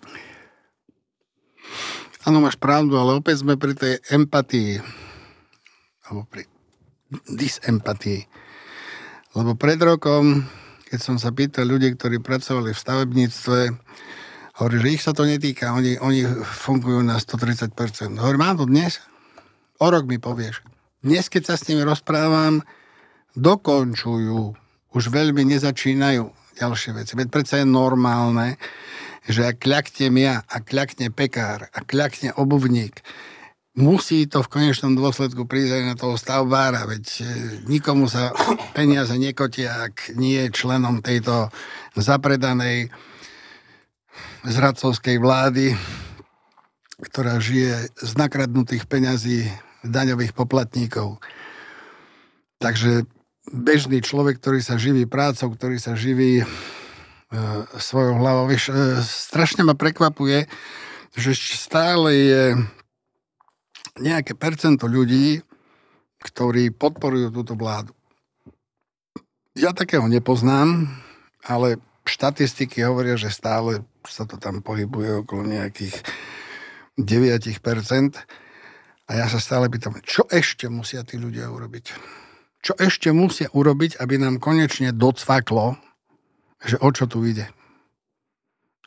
Áno, 2.24 2.40
máš 2.40 2.56
pravdu, 2.56 2.96
ale 2.96 3.20
opäť 3.20 3.44
sme 3.44 3.60
pri 3.60 3.76
tej 3.76 4.00
empatii 4.08 4.80
alebo 6.08 6.24
pri 6.32 6.48
disempatii. 7.28 8.24
Lebo 9.36 9.60
pred 9.60 9.80
rokom, 9.84 10.48
keď 10.88 11.00
som 11.04 11.16
sa 11.20 11.36
pýtal 11.36 11.68
ľudí, 11.68 11.92
ktorí 11.92 12.24
pracovali 12.24 12.72
v 12.72 12.80
stavebníctve, 12.80 13.60
hovorí, 14.64 14.76
že 14.80 14.94
ich 14.96 15.04
sa 15.04 15.12
to 15.12 15.28
netýka, 15.28 15.76
oni, 15.76 16.00
oni 16.00 16.24
fungujú 16.44 17.04
na 17.04 17.20
130%. 17.20 17.76
Hovorím, 18.16 18.40
mám 18.40 18.56
to 18.56 18.68
dnes? 18.72 19.04
O 19.84 19.92
rok 19.92 20.08
mi 20.08 20.16
povieš. 20.16 20.64
Dnes, 21.04 21.28
keď 21.28 21.44
sa 21.44 21.56
s 21.60 21.68
nimi 21.68 21.84
rozprávam, 21.84 22.64
dokončujú, 23.36 24.56
už 24.96 25.04
veľmi 25.12 25.44
nezačínajú 25.44 26.24
ďalšie 26.56 26.96
veci. 26.96 27.20
Veď 27.20 27.28
predsa 27.28 27.60
je 27.60 27.68
normálne, 27.68 28.56
že 29.28 29.44
ak 29.44 29.60
kľaknem 29.60 30.16
ja, 30.24 30.40
a 30.48 30.64
kľakne 30.64 31.12
pekár, 31.12 31.68
a 31.68 31.84
kľakne 31.84 32.32
obuvník, 32.40 33.04
musí 33.76 34.24
to 34.24 34.40
v 34.40 34.56
konečnom 34.56 34.96
dôsledku 34.96 35.44
prísť 35.44 35.76
aj 35.76 35.84
na 35.84 35.96
toho 36.00 36.16
stavbára, 36.16 36.88
veď 36.88 37.04
e, 37.04 37.24
nikomu 37.68 38.08
sa 38.08 38.32
peniaze 38.72 39.20
nekotia, 39.20 39.92
ak 39.92 40.16
nie 40.16 40.48
je 40.48 40.56
členom 40.56 41.04
tejto 41.04 41.52
zapredanej 42.00 42.88
zradcovskej 44.48 45.20
vlády, 45.20 45.76
ktorá 47.04 47.36
žije 47.44 47.92
z 48.00 48.12
nakradnutých 48.16 48.88
peňazí 48.88 49.52
daňových 49.84 50.32
poplatníkov. 50.34 51.20
Takže 52.60 53.04
bežný 53.52 54.00
človek, 54.00 54.40
ktorý 54.40 54.64
sa 54.64 54.80
živí 54.80 55.04
prácou, 55.04 55.52
ktorý 55.52 55.76
sa 55.78 56.00
živí 56.00 56.42
e, 56.42 56.46
svojou 57.78 58.18
hlavou, 58.24 58.48
vieš, 58.48 58.72
e, 58.72 59.04
strašne 59.04 59.68
ma 59.68 59.76
prekvapuje, 59.76 60.48
že 61.14 61.32
stále 61.36 62.10
je 62.16 62.44
nejaké 64.00 64.34
percento 64.34 64.88
ľudí, 64.90 65.44
ktorí 66.24 66.72
podporujú 66.72 67.36
túto 67.36 67.54
vládu. 67.54 67.92
Ja 69.54 69.76
takého 69.76 70.08
nepoznám, 70.10 70.90
ale 71.46 71.78
štatistiky 72.08 72.82
hovoria, 72.88 73.20
že 73.20 73.30
stále 73.30 73.86
sa 74.08 74.26
to 74.26 74.40
tam 74.40 74.64
pohybuje 74.66 75.24
okolo 75.24 75.46
nejakých 75.46 76.00
9%. 76.98 78.18
A 79.14 79.22
ja 79.22 79.30
sa 79.30 79.38
stále 79.38 79.70
pýtam, 79.70 79.94
čo 80.02 80.26
ešte 80.26 80.66
musia 80.74 81.06
tí 81.06 81.22
ľudia 81.22 81.46
urobiť? 81.54 81.86
Čo 82.66 82.74
ešte 82.82 83.14
musia 83.14 83.46
urobiť, 83.54 84.02
aby 84.02 84.18
nám 84.18 84.42
konečne 84.42 84.90
docvaklo, 84.90 85.78
že 86.66 86.82
o 86.82 86.90
čo 86.90 87.06
tu 87.06 87.22
ide? 87.22 87.46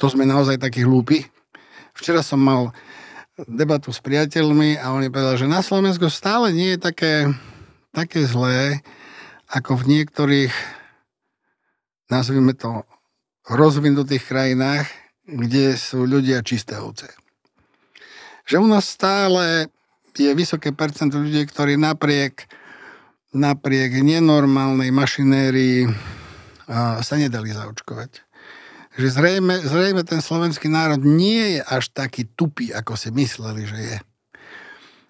To 0.02 0.10
sme 0.10 0.26
naozaj 0.26 0.58
takí 0.58 0.82
hlúpi. 0.82 1.22
Včera 1.94 2.26
som 2.26 2.42
mal 2.42 2.74
debatu 3.46 3.94
s 3.94 4.02
priateľmi 4.02 4.82
a 4.82 4.98
oni 4.98 5.14
povedali, 5.14 5.46
že 5.46 5.46
na 5.46 5.62
Slovensku 5.62 6.10
stále 6.10 6.50
nie 6.50 6.74
je 6.74 6.82
také, 6.82 7.30
také 7.94 8.26
zlé, 8.26 8.82
ako 9.46 9.78
v 9.78 9.94
niektorých, 9.94 10.54
nazvime 12.10 12.50
to, 12.58 12.82
rozvinutých 13.46 14.26
krajinách, 14.26 14.90
kde 15.22 15.78
sú 15.78 16.02
ľudia 16.02 16.42
čisté 16.42 16.82
ovce. 16.82 17.14
Že 18.42 18.58
u 18.58 18.66
nás 18.66 18.90
stále 18.90 19.70
je 20.18 20.32
vysoké 20.32 20.72
percento 20.72 21.20
ľudí, 21.20 21.44
ktorí 21.44 21.76
napriek, 21.76 22.48
napriek 23.36 24.00
nenormálnej 24.00 24.88
mašinérii 24.90 25.90
sa 27.02 27.14
nedali 27.14 27.52
zaočkovať. 27.52 28.24
Že 28.96 29.08
zrejme, 29.12 29.54
zrejme 29.60 30.02
ten 30.08 30.24
slovenský 30.24 30.72
národ 30.72 31.04
nie 31.04 31.60
je 31.60 31.60
až 31.60 31.92
taký 31.92 32.24
tupý, 32.32 32.72
ako 32.72 32.96
si 32.96 33.12
mysleli, 33.12 33.68
že 33.68 33.78
je. 33.78 33.98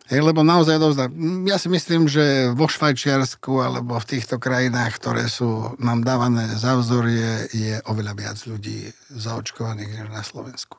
Hej, 0.06 0.22
lebo 0.22 0.46
naozaj 0.46 0.78
dosť, 0.78 1.10
ja 1.50 1.58
si 1.58 1.66
myslím, 1.66 2.06
že 2.06 2.54
vo 2.54 2.70
Švajčiarsku 2.70 3.58
alebo 3.58 3.98
v 3.98 4.06
týchto 4.06 4.38
krajinách, 4.38 5.02
ktoré 5.02 5.26
sú 5.26 5.74
nám 5.82 6.06
dávané 6.06 6.46
za 6.54 6.78
vzor, 6.78 7.10
je, 7.10 7.32
je 7.50 7.74
oveľa 7.90 8.14
viac 8.14 8.38
ľudí 8.46 8.86
zaočkovaných 9.10 9.90
než 9.90 10.08
na 10.14 10.22
Slovensku. 10.22 10.78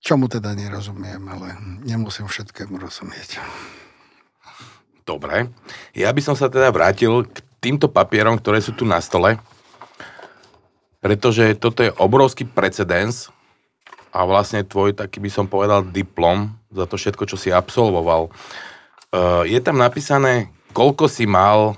Čomu 0.00 0.32
teda 0.32 0.56
nerozumiem, 0.56 1.20
ale 1.28 1.60
nemusím 1.84 2.24
všetkému 2.24 2.80
rozumieť. 2.80 3.36
Dobre. 5.04 5.52
Ja 5.92 6.08
by 6.08 6.20
som 6.24 6.32
sa 6.32 6.48
teda 6.48 6.72
vrátil 6.72 7.28
k 7.28 7.44
týmto 7.60 7.92
papierom, 7.92 8.40
ktoré 8.40 8.64
sú 8.64 8.72
tu 8.72 8.88
na 8.88 8.96
stole, 9.04 9.36
pretože 11.04 11.52
toto 11.60 11.84
je 11.84 11.92
obrovský 12.00 12.48
precedens 12.48 13.28
a 14.10 14.24
vlastne 14.24 14.64
tvoj 14.64 14.96
taký 14.96 15.20
by 15.20 15.30
som 15.30 15.44
povedal 15.44 15.84
diplom 15.84 16.56
za 16.72 16.88
to 16.88 16.96
všetko, 16.96 17.28
čo 17.28 17.36
si 17.36 17.52
absolvoval. 17.52 18.32
Uh, 19.10 19.42
je 19.44 19.58
tam 19.60 19.76
napísané, 19.76 20.48
koľko 20.72 21.10
si 21.10 21.26
mal, 21.26 21.76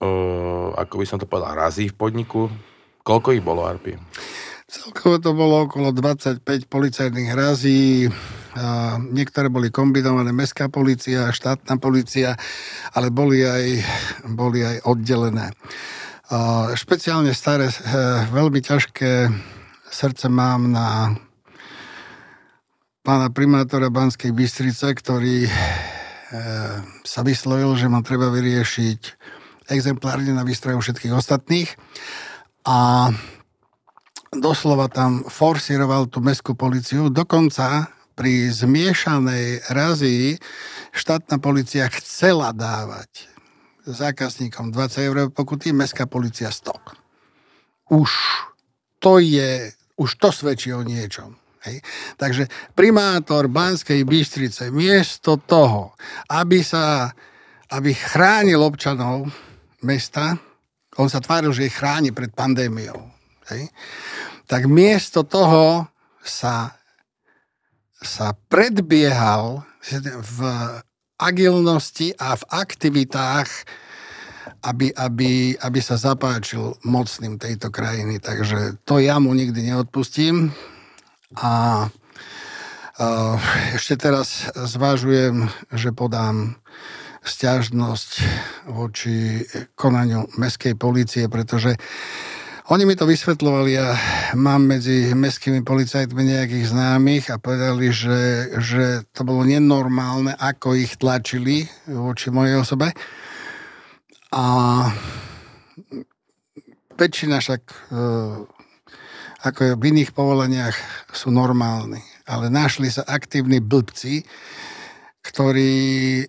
uh, 0.00 0.68
ako 0.74 0.94
by 0.98 1.04
som 1.06 1.18
to 1.20 1.28
povedal, 1.28 1.54
razy 1.54 1.92
v 1.92 1.94
podniku? 1.94 2.50
Koľko 3.06 3.36
ich 3.36 3.44
bolo, 3.44 3.62
Arpi? 3.62 3.94
Celkovo 4.66 5.22
to 5.22 5.30
bolo 5.30 5.70
okolo 5.70 5.94
25 5.94 6.42
policajných 6.66 7.30
razí, 7.38 8.10
a 8.56 8.96
niektoré 8.98 9.46
boli 9.46 9.70
kombinované 9.70 10.32
mestská 10.32 10.72
policia, 10.72 11.30
štátna 11.30 11.78
policia, 11.78 12.34
ale 12.90 13.14
boli 13.14 13.46
aj, 13.46 13.64
boli 14.32 14.66
aj 14.66 14.82
oddelené. 14.88 15.52
A 16.32 16.72
špeciálne 16.74 17.30
staré, 17.30 17.70
e, 17.70 17.76
veľmi 18.34 18.58
ťažké 18.58 19.30
srdce 19.86 20.26
mám 20.26 20.72
na 20.72 21.14
pána 23.06 23.30
primátora 23.30 23.86
Banskej 23.86 24.34
Bystrice, 24.34 24.90
ktorý 24.90 25.46
e, 25.46 25.50
sa 27.06 27.20
vyslovil, 27.22 27.78
že 27.78 27.86
má 27.86 28.02
treba 28.02 28.34
vyriešiť 28.34 29.00
exemplárne 29.70 30.34
na 30.34 30.42
výstroju 30.42 30.82
všetkých 30.82 31.14
ostatných. 31.14 31.70
A 32.66 33.12
doslova 34.40 34.88
tam 34.88 35.24
forsíroval 35.26 36.08
tú 36.08 36.20
mestskú 36.24 36.56
policiu. 36.56 37.08
Dokonca 37.12 37.90
pri 38.16 38.48
zmiešanej 38.48 39.68
razii 39.68 40.40
štátna 40.96 41.36
policia 41.36 41.88
chcela 41.92 42.56
dávať 42.56 43.28
zákazníkom 43.86 44.74
20 44.74 45.08
eur 45.08 45.18
pokuty, 45.30 45.70
mestská 45.70 46.10
policia 46.10 46.50
100. 46.50 47.94
Už 47.94 48.10
to 48.98 49.22
je, 49.22 49.70
už 50.00 50.10
to 50.18 50.34
svedčí 50.34 50.74
o 50.74 50.82
niečom. 50.82 51.38
Hej. 51.66 51.82
Takže 52.18 52.50
primátor 52.74 53.46
Banskej 53.46 54.02
Bystrice 54.06 54.70
miesto 54.74 55.38
toho, 55.38 55.94
aby 56.30 56.62
sa 56.62 57.10
aby 57.66 57.90
chránil 57.90 58.62
občanov 58.62 59.26
mesta, 59.82 60.38
on 61.02 61.10
sa 61.10 61.18
tváril, 61.18 61.50
že 61.50 61.66
ich 61.66 61.74
chráni 61.74 62.14
pred 62.14 62.30
pandémiou 62.30 63.15
hej, 63.52 63.70
tak 64.46 64.70
miesto 64.70 65.26
toho 65.26 65.86
sa, 66.22 66.74
sa 67.98 68.34
predbiehal 68.50 69.62
v 70.22 70.38
agilnosti 71.16 72.12
a 72.18 72.36
v 72.36 72.44
aktivitách, 72.50 73.48
aby, 74.66 74.90
aby, 74.94 75.54
aby 75.54 75.80
sa 75.82 75.94
zapáčil 75.94 76.74
mocným 76.82 77.38
tejto 77.38 77.70
krajiny. 77.70 78.18
Takže 78.18 78.82
to 78.82 78.98
ja 78.98 79.22
mu 79.22 79.30
nikdy 79.32 79.62
neodpustím. 79.72 80.50
A 81.38 81.86
ešte 83.76 83.94
teraz 84.00 84.48
zvážujem, 84.54 85.52
že 85.70 85.92
podám 85.92 86.56
stiažnosť 87.26 88.10
voči 88.70 89.42
konaniu 89.74 90.30
mestskej 90.38 90.78
policie, 90.78 91.26
pretože 91.26 91.74
oni 92.66 92.82
mi 92.82 92.98
to 92.98 93.06
vysvetľovali 93.06 93.72
a 93.78 93.88
mám 94.34 94.66
medzi 94.66 95.14
mestskými 95.14 95.62
policajtmi 95.62 96.18
nejakých 96.18 96.66
známych 96.74 97.30
a 97.30 97.38
povedali, 97.38 97.94
že, 97.94 98.50
že 98.58 98.84
to 99.14 99.22
bolo 99.22 99.46
nenormálne, 99.46 100.34
ako 100.34 100.74
ich 100.74 100.98
tlačili 100.98 101.70
voči 101.86 102.34
mojej 102.34 102.58
osobe. 102.58 102.90
A 104.34 104.44
väčšina 106.98 107.38
však 107.38 107.62
e, 107.70 107.76
ako 109.46 109.60
je 109.62 109.72
v 109.78 109.86
iných 109.94 110.10
povoleniach 110.10 110.76
sú 111.14 111.30
normálni. 111.30 112.02
Ale 112.26 112.50
našli 112.50 112.90
sa 112.90 113.06
aktívni 113.06 113.62
blbci, 113.62 114.26
ktorí 115.22 116.26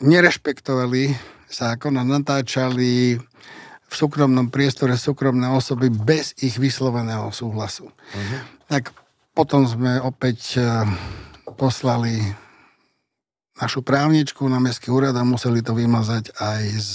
nerešpektovali 0.00 1.12
zákon 1.52 2.00
a 2.00 2.04
natáčali 2.04 3.20
v 3.88 3.94
súkromnom 3.96 4.52
priestore 4.52 5.00
súkromné 5.00 5.48
osoby 5.48 5.88
bez 5.88 6.36
ich 6.44 6.60
vysloveného 6.60 7.32
súhlasu. 7.32 7.88
Uh-huh. 7.88 8.38
Tak 8.68 8.92
potom 9.32 9.64
sme 9.64 9.96
opäť 10.04 10.60
e, 10.60 10.84
poslali 11.56 12.20
našu 13.56 13.80
právničku 13.80 14.44
na 14.46 14.60
Mestský 14.60 14.92
úrad 14.92 15.16
a 15.16 15.24
museli 15.24 15.64
to 15.64 15.72
vymazať 15.72 16.36
aj 16.36 16.62
z, 16.78 16.94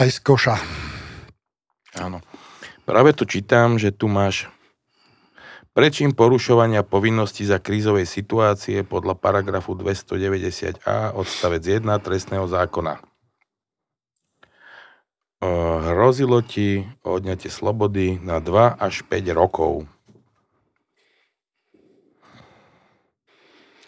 aj 0.00 0.08
z 0.10 0.18
koša. 0.24 0.56
Áno. 2.00 2.24
Práve 2.88 3.12
tu 3.12 3.28
čítam, 3.28 3.76
že 3.76 3.92
tu 3.92 4.08
máš 4.08 4.48
prečím 5.76 6.16
porušovania 6.16 6.86
povinnosti 6.86 7.44
za 7.44 7.60
krízovej 7.60 8.08
situácie 8.08 8.80
podľa 8.80 9.18
paragrafu 9.18 9.76
290a 9.76 11.12
odstavec 11.12 11.62
1 11.62 11.84
trestného 12.00 12.48
zákona 12.48 13.15
hrozilo 15.40 16.40
ti 16.40 16.88
odňatie 17.04 17.52
slobody 17.52 18.16
na 18.20 18.40
2 18.40 18.80
až 18.80 19.04
5 19.04 19.36
rokov. 19.36 19.84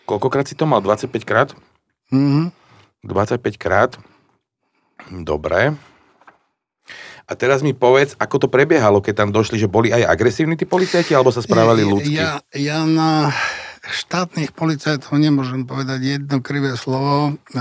Koľkokrát 0.09 0.49
si 0.49 0.57
to 0.57 0.65
mal? 0.65 0.81
25 0.81 1.13
krát? 1.25 1.53
Mm-hmm. 2.09 2.53
25 3.05 3.61
krát. 3.61 4.01
Dobre. 5.13 5.77
A 7.29 7.37
teraz 7.37 7.61
mi 7.61 7.77
povedz, 7.77 8.17
ako 8.17 8.41
to 8.41 8.49
prebiehalo, 8.49 9.05
keď 9.05 9.25
tam 9.25 9.31
došli, 9.37 9.61
že 9.61 9.69
boli 9.69 9.93
aj 9.93 10.09
agresívni 10.09 10.57
tí 10.57 10.65
policajti, 10.65 11.13
alebo 11.13 11.29
sa 11.29 11.45
správali 11.45 11.85
ľudsky? 11.85 12.17
Ja, 12.17 12.41
ja 12.57 12.89
na 12.89 13.37
štátnych 13.85 14.57
policajtov 14.57 15.13
nemôžem 15.21 15.69
povedať 15.69 16.17
jedno 16.17 16.41
krivé 16.41 16.73
slovo. 16.81 17.37
E, 17.53 17.61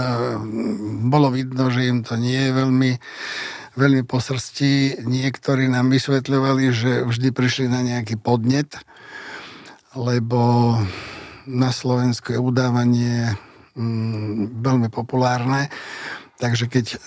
bolo 1.03 1.35
vidno, 1.35 1.67
že 1.67 1.83
im 1.83 1.99
to 2.07 2.15
nie 2.15 2.47
je 2.47 2.51
veľmi 2.55 2.91
veľmi 3.77 4.03
po 4.03 4.17
srsti. 4.17 5.05
Niektorí 5.05 5.69
nám 5.69 5.93
vysvetľovali, 5.93 6.65
že 6.73 6.91
vždy 7.05 7.29
prišli 7.29 7.65
na 7.69 7.85
nejaký 7.85 8.17
podnet, 8.17 8.73
lebo 9.93 10.73
na 11.47 11.69
Slovensku 11.71 12.33
je 12.33 12.41
udávanie 12.41 13.37
mm, 13.77 14.59
veľmi 14.59 14.89
populárne. 14.89 15.69
Takže 16.41 16.67
keď 16.67 16.97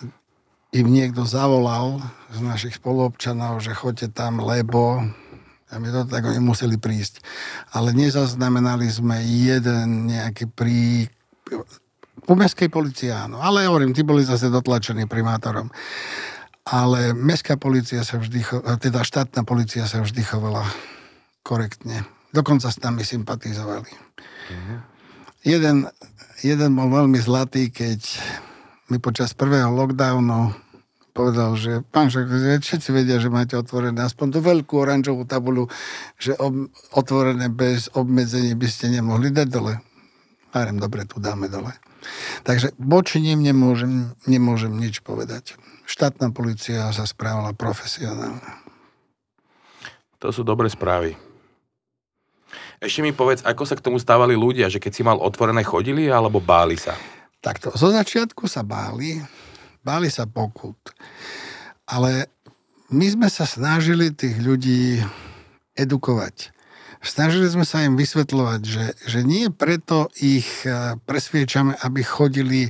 im 0.71 0.87
niekto 0.87 1.27
zavolal 1.27 1.99
z 2.31 2.39
našich 2.41 2.79
spoluobčanov, 2.79 3.59
že 3.59 3.75
choďte 3.75 4.15
tam, 4.15 4.39
lebo 4.39 5.03
tam 5.71 5.87
je 5.87 5.93
to, 5.95 6.03
tak 6.07 6.27
oni 6.27 6.43
museli 6.43 6.79
prísť. 6.79 7.23
Ale 7.75 7.95
nezaznamenali 7.95 8.91
sme 8.91 9.23
jeden 9.23 10.11
nejaký 10.11 10.51
prí... 10.51 11.07
U 12.27 12.35
mestskej 12.35 12.71
policii 12.71 13.11
áno, 13.11 13.39
ale 13.39 13.67
hovorím, 13.71 13.95
tí 13.95 14.03
boli 14.03 14.27
zase 14.27 14.51
dotlačení 14.51 15.07
primátorom. 15.07 15.71
Ale 16.67 17.17
mestská 17.17 17.57
policia 17.57 18.05
sa 18.05 18.21
vždy, 18.21 18.45
teda 18.81 19.01
štátna 19.05 19.43
policia 19.43 19.89
sa 19.89 20.05
vždy 20.05 20.23
chovala 20.23 20.65
korektne. 21.43 22.05
Dokonca 22.31 22.71
s 22.71 22.79
nami 22.79 23.03
sympatizovali. 23.03 23.91
Jeden, 25.43 25.89
jeden 26.45 26.71
bol 26.77 26.93
veľmi 26.93 27.19
zlatý, 27.19 27.73
keď 27.73 28.01
mi 28.93 29.01
počas 29.01 29.33
prvého 29.35 29.73
lockdownu 29.73 30.55
povedal, 31.11 31.59
že 31.59 31.83
pán 31.91 32.07
že 32.07 32.23
všetci 32.25 32.95
vedia, 32.95 33.19
že 33.19 33.29
máte 33.29 33.59
otvorené 33.59 34.07
aspoň 34.07 34.27
tú 34.31 34.39
veľkú 34.41 34.75
oranžovú 34.79 35.27
tabulu, 35.27 35.67
že 36.17 36.39
ob, 36.39 36.71
otvorené 36.95 37.51
bez 37.51 37.91
obmedzení 37.93 38.55
by 38.55 38.69
ste 38.71 38.95
nemohli 38.95 39.35
dať 39.35 39.49
dole. 39.51 39.75
Hovorím, 40.55 40.79
dobre, 40.79 41.05
tu 41.11 41.19
dáme 41.19 41.51
dole. 41.51 41.75
Takže 42.43 42.73
voči 42.81 43.21
ním 43.21 43.45
nemôžem, 43.45 44.17
nemôžem 44.25 44.73
nič 44.73 45.05
povedať. 45.05 45.57
Štátna 45.85 46.31
policia 46.31 46.89
sa 46.95 47.05
správala 47.05 47.53
profesionálne. 47.53 48.45
To 50.21 50.29
sú 50.31 50.45
dobré 50.45 50.69
správy. 50.69 51.17
Ešte 52.81 53.05
mi 53.05 53.13
povedz, 53.13 53.45
ako 53.45 53.63
sa 53.69 53.77
k 53.77 53.85
tomu 53.85 54.01
stávali 54.01 54.33
ľudia, 54.33 54.73
že 54.73 54.81
keď 54.81 54.93
si 54.93 55.03
mal 55.05 55.21
otvorené, 55.21 55.61
chodili 55.65 56.09
alebo 56.09 56.41
báli 56.41 56.81
sa? 56.81 56.97
Takto, 57.41 57.73
zo 57.77 57.93
začiatku 57.93 58.49
sa 58.49 58.65
báli, 58.65 59.21
báli 59.85 60.09
sa 60.13 60.25
pokut. 60.29 60.77
Ale 61.89 62.29
my 62.93 63.07
sme 63.09 63.29
sa 63.29 63.45
snažili 63.45 64.13
tých 64.13 64.41
ľudí 64.41 65.01
edukovať. 65.77 66.53
Snažili 67.01 67.49
sme 67.49 67.65
sa 67.65 67.81
im 67.81 67.97
vysvetľovať, 67.97 68.61
že, 68.61 68.85
že 69.09 69.21
nie 69.25 69.49
preto 69.49 70.13
ich 70.21 70.49
eh, 70.69 71.01
presviečame, 71.09 71.73
aby 71.81 72.05
chodili, 72.05 72.69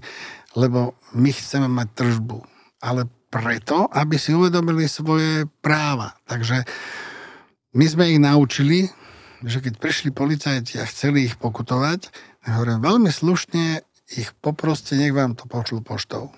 lebo 0.54 0.94
my 1.18 1.30
chceme 1.34 1.66
mať 1.66 1.88
tržbu, 1.98 2.38
ale 2.78 3.10
preto, 3.30 3.90
aby 3.90 4.18
si 4.18 4.34
uvedomili 4.34 4.86
svoje 4.86 5.46
práva. 5.62 6.14
Takže 6.26 6.62
my 7.74 7.84
sme 7.86 8.10
ich 8.10 8.20
naučili, 8.22 8.90
že 9.46 9.62
keď 9.62 9.78
prišli 9.78 10.10
policajti 10.10 10.82
a 10.82 10.86
chceli 10.86 11.30
ich 11.30 11.38
pokutovať, 11.38 12.10
hovorím, 12.46 12.82
veľmi 12.82 13.10
slušne 13.10 13.82
ich 14.10 14.34
poproste, 14.42 14.98
nech 14.98 15.14
vám 15.14 15.38
to 15.38 15.46
pošlu 15.46 15.82
poštou. 15.82 16.34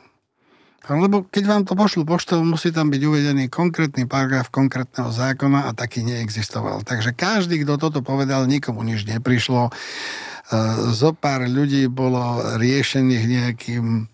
Lebo 0.91 1.23
keď 1.31 1.45
vám 1.47 1.63
to 1.63 1.79
pošlu 1.79 2.03
poštou, 2.03 2.43
musí 2.43 2.75
tam 2.75 2.91
byť 2.91 3.03
uvedený 3.07 3.47
konkrétny 3.47 4.11
paragraf 4.11 4.51
konkrétneho 4.51 5.15
zákona 5.15 5.71
a 5.71 5.77
taký 5.79 6.03
neexistoval. 6.03 6.83
Takže 6.83 7.15
každý, 7.15 7.63
kto 7.63 7.79
toto 7.79 8.03
povedal, 8.03 8.51
nikomu 8.51 8.83
nič 8.83 9.07
neprišlo. 9.07 9.71
E, 9.71 9.73
zo 10.91 11.15
pár 11.15 11.47
ľudí 11.47 11.87
bolo 11.87 12.59
riešených 12.59 13.25
nejakým 13.31 14.11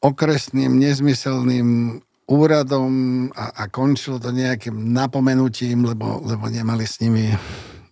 okresným, 0.00 0.80
nezmyselným 0.80 2.00
úradom 2.30 2.92
a, 3.36 3.52
a 3.60 3.62
končilo 3.68 4.16
to 4.16 4.32
nejakým 4.32 4.94
napomenutím, 4.96 5.84
lebo, 5.84 6.24
lebo 6.24 6.48
nemali 6.48 6.88
s 6.88 7.04
nimi 7.04 7.36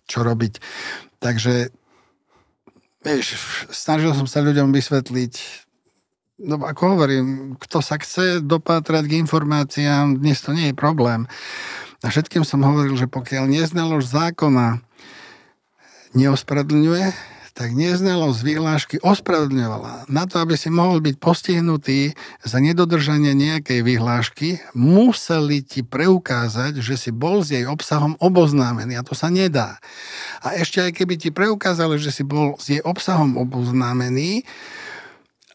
čo 0.09 0.25
robiť. 0.25 0.57
Takže 1.21 1.69
vieš, 3.05 3.37
snažil 3.69 4.17
som 4.17 4.25
sa 4.25 4.41
ľuďom 4.41 4.73
vysvetliť, 4.73 5.33
no 6.39 6.55
ako 6.63 6.95
hovorím, 6.95 7.55
kto 7.59 7.83
sa 7.83 7.99
chce 7.99 8.39
dopátrať 8.39 9.03
k 9.05 9.19
informáciám, 9.19 10.17
dnes 10.17 10.39
to 10.39 10.55
nie 10.55 10.71
je 10.71 10.75
problém. 10.75 11.27
A 11.99 12.07
všetkým 12.07 12.47
som 12.47 12.63
hovoril, 12.63 12.95
že 12.95 13.11
pokiaľ 13.11 13.51
neznalož 13.51 14.07
zákona 14.07 14.79
neospravedlňuje, 16.15 17.37
tak 17.59 17.75
neznalosť 17.75 18.39
výhlášky 18.39 18.95
ospravedlňovala. 19.03 20.07
Na 20.07 20.23
to, 20.23 20.39
aby 20.39 20.55
si 20.55 20.71
mohol 20.71 21.03
byť 21.03 21.19
postihnutý 21.19 22.15
za 22.39 22.63
nedodržanie 22.63 23.35
nejakej 23.35 23.83
vyhlášky, 23.83 24.63
museli 24.71 25.59
ti 25.59 25.83
preukázať, 25.83 26.79
že 26.79 26.95
si 26.95 27.11
bol 27.11 27.43
s 27.43 27.51
jej 27.51 27.67
obsahom 27.67 28.15
oboznámený. 28.23 28.95
A 28.95 29.03
to 29.03 29.11
sa 29.11 29.27
nedá. 29.27 29.75
A 30.39 30.55
ešte 30.55 30.79
aj 30.79 31.03
keby 31.03 31.19
ti 31.19 31.35
preukázali, 31.35 31.99
že 31.99 32.15
si 32.15 32.23
bol 32.23 32.55
s 32.55 32.71
jej 32.71 32.79
obsahom 32.79 33.35
oboznámený, 33.35 34.47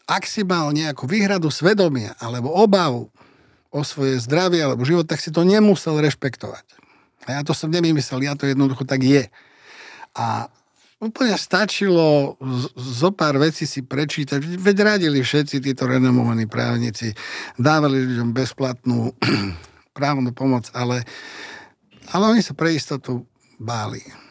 ak 0.05 0.29
si 0.29 0.45
mal 0.45 0.69
nejakú 0.69 1.09
výhradu 1.09 1.49
svedomia 1.49 2.13
alebo 2.21 2.53
obavu 2.53 3.09
o 3.73 3.81
svoje 3.81 4.21
zdravie 4.21 4.61
alebo 4.61 4.85
život, 4.85 5.09
tak 5.09 5.19
si 5.19 5.33
to 5.33 5.41
nemusel 5.43 5.97
rešpektovať. 5.99 6.63
A 7.25 7.37
ja 7.37 7.41
to 7.41 7.57
som 7.57 7.73
nemyslel, 7.73 8.21
ja 8.21 8.37
to 8.37 8.45
jednoducho 8.45 8.85
tak 8.85 9.01
je. 9.01 9.27
A 10.15 10.47
úplne 11.01 11.35
stačilo 11.35 12.39
zo 12.77 13.09
pár 13.11 13.35
vecí 13.41 13.67
si 13.67 13.83
prečítať. 13.83 14.39
Veď 14.39 14.95
radili 14.95 15.19
všetci 15.19 15.59
títo 15.59 15.89
renomovaní 15.89 16.47
právnici, 16.47 17.11
dávali 17.59 17.99
ľuďom 17.99 18.31
bezplatnú 18.31 19.11
právnu 19.97 20.31
pomoc, 20.31 20.69
ale, 20.71 21.03
ale 22.13 22.37
oni 22.37 22.41
sa 22.45 22.55
pre 22.55 22.71
istotu 22.71 23.25
báli. 23.59 24.24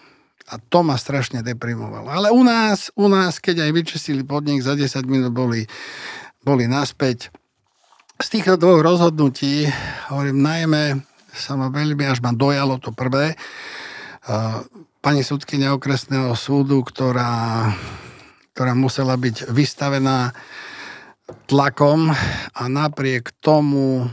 A 0.52 0.60
to 0.60 0.84
ma 0.84 1.00
strašne 1.00 1.40
deprimovalo. 1.40 2.12
Ale 2.12 2.28
u 2.28 2.44
nás, 2.44 2.92
u 2.92 3.08
nás, 3.08 3.40
keď 3.40 3.64
aj 3.64 3.70
vyčistili 3.72 4.22
podnik, 4.28 4.60
za 4.60 4.76
10 4.76 5.08
minút 5.08 5.32
boli, 5.32 5.64
boli 6.44 6.68
naspäť. 6.68 7.32
Z 8.20 8.28
týchto 8.28 8.60
dvoch 8.60 8.84
rozhodnutí, 8.84 9.66
hovorím, 10.12 10.44
najmä 10.44 11.00
sa 11.34 11.56
ma 11.58 11.72
veľmi, 11.72 12.04
až 12.06 12.22
ma 12.22 12.30
dojalo 12.30 12.78
to 12.78 12.94
prvé, 12.94 13.34
pani 15.02 15.20
súdkynia 15.26 15.74
okresného 15.74 16.32
súdu, 16.38 16.80
ktorá, 16.86 17.68
ktorá 18.54 18.72
musela 18.78 19.18
byť 19.18 19.50
vystavená 19.50 20.30
tlakom 21.48 22.12
a 22.54 22.62
napriek 22.68 23.32
tomu, 23.42 24.08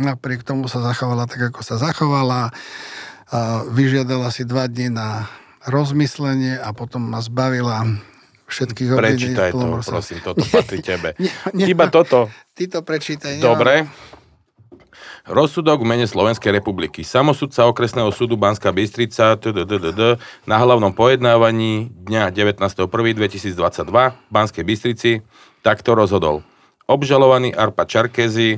napriek 0.00 0.42
tomu 0.44 0.66
sa 0.66 0.80
zachovala 0.80 1.28
tak, 1.28 1.52
ako 1.52 1.60
sa 1.60 1.76
zachovala. 1.78 2.50
Vyžiadala 3.72 4.32
si 4.32 4.48
dva 4.48 4.66
dní 4.66 4.92
na 4.92 5.28
rozmyslenie 5.68 6.56
a 6.56 6.72
potom 6.72 7.04
ma 7.04 7.20
zbavila 7.20 7.84
všetkých 8.48 8.88
obvinení. 8.96 9.36
Prečítaj 9.36 9.50
to, 9.52 9.66
prosím, 9.84 10.18
toto 10.24 10.44
patrí 10.48 10.80
tebe. 10.80 11.12
Nie, 11.20 11.32
nie, 11.52 11.66
Iba 11.70 11.92
toto. 11.92 12.32
Ty 12.56 12.64
to 12.72 12.80
prečítaj. 12.80 13.38
Dobre. 13.38 13.86
Rozsudok 15.28 15.84
v 15.84 15.88
mene 15.92 16.06
Slovenskej 16.08 16.56
republiky. 16.56 17.04
Samosudca 17.04 17.68
okresného 17.68 18.08
súdu 18.16 18.40
Banská 18.40 18.72
Bystrica 18.72 19.36
tdddd, 19.36 20.16
na 20.48 20.56
hlavnom 20.56 20.88
pojednávaní 20.96 21.92
dňa 21.92 22.32
19.1.2022 22.32 23.52
v 23.52 24.30
Banskej 24.32 24.64
Bystrici 24.64 25.10
takto 25.60 25.92
rozhodol. 25.92 26.40
Obžalovaný 26.88 27.52
Arpa 27.52 27.84
Čarkezi, 27.84 28.56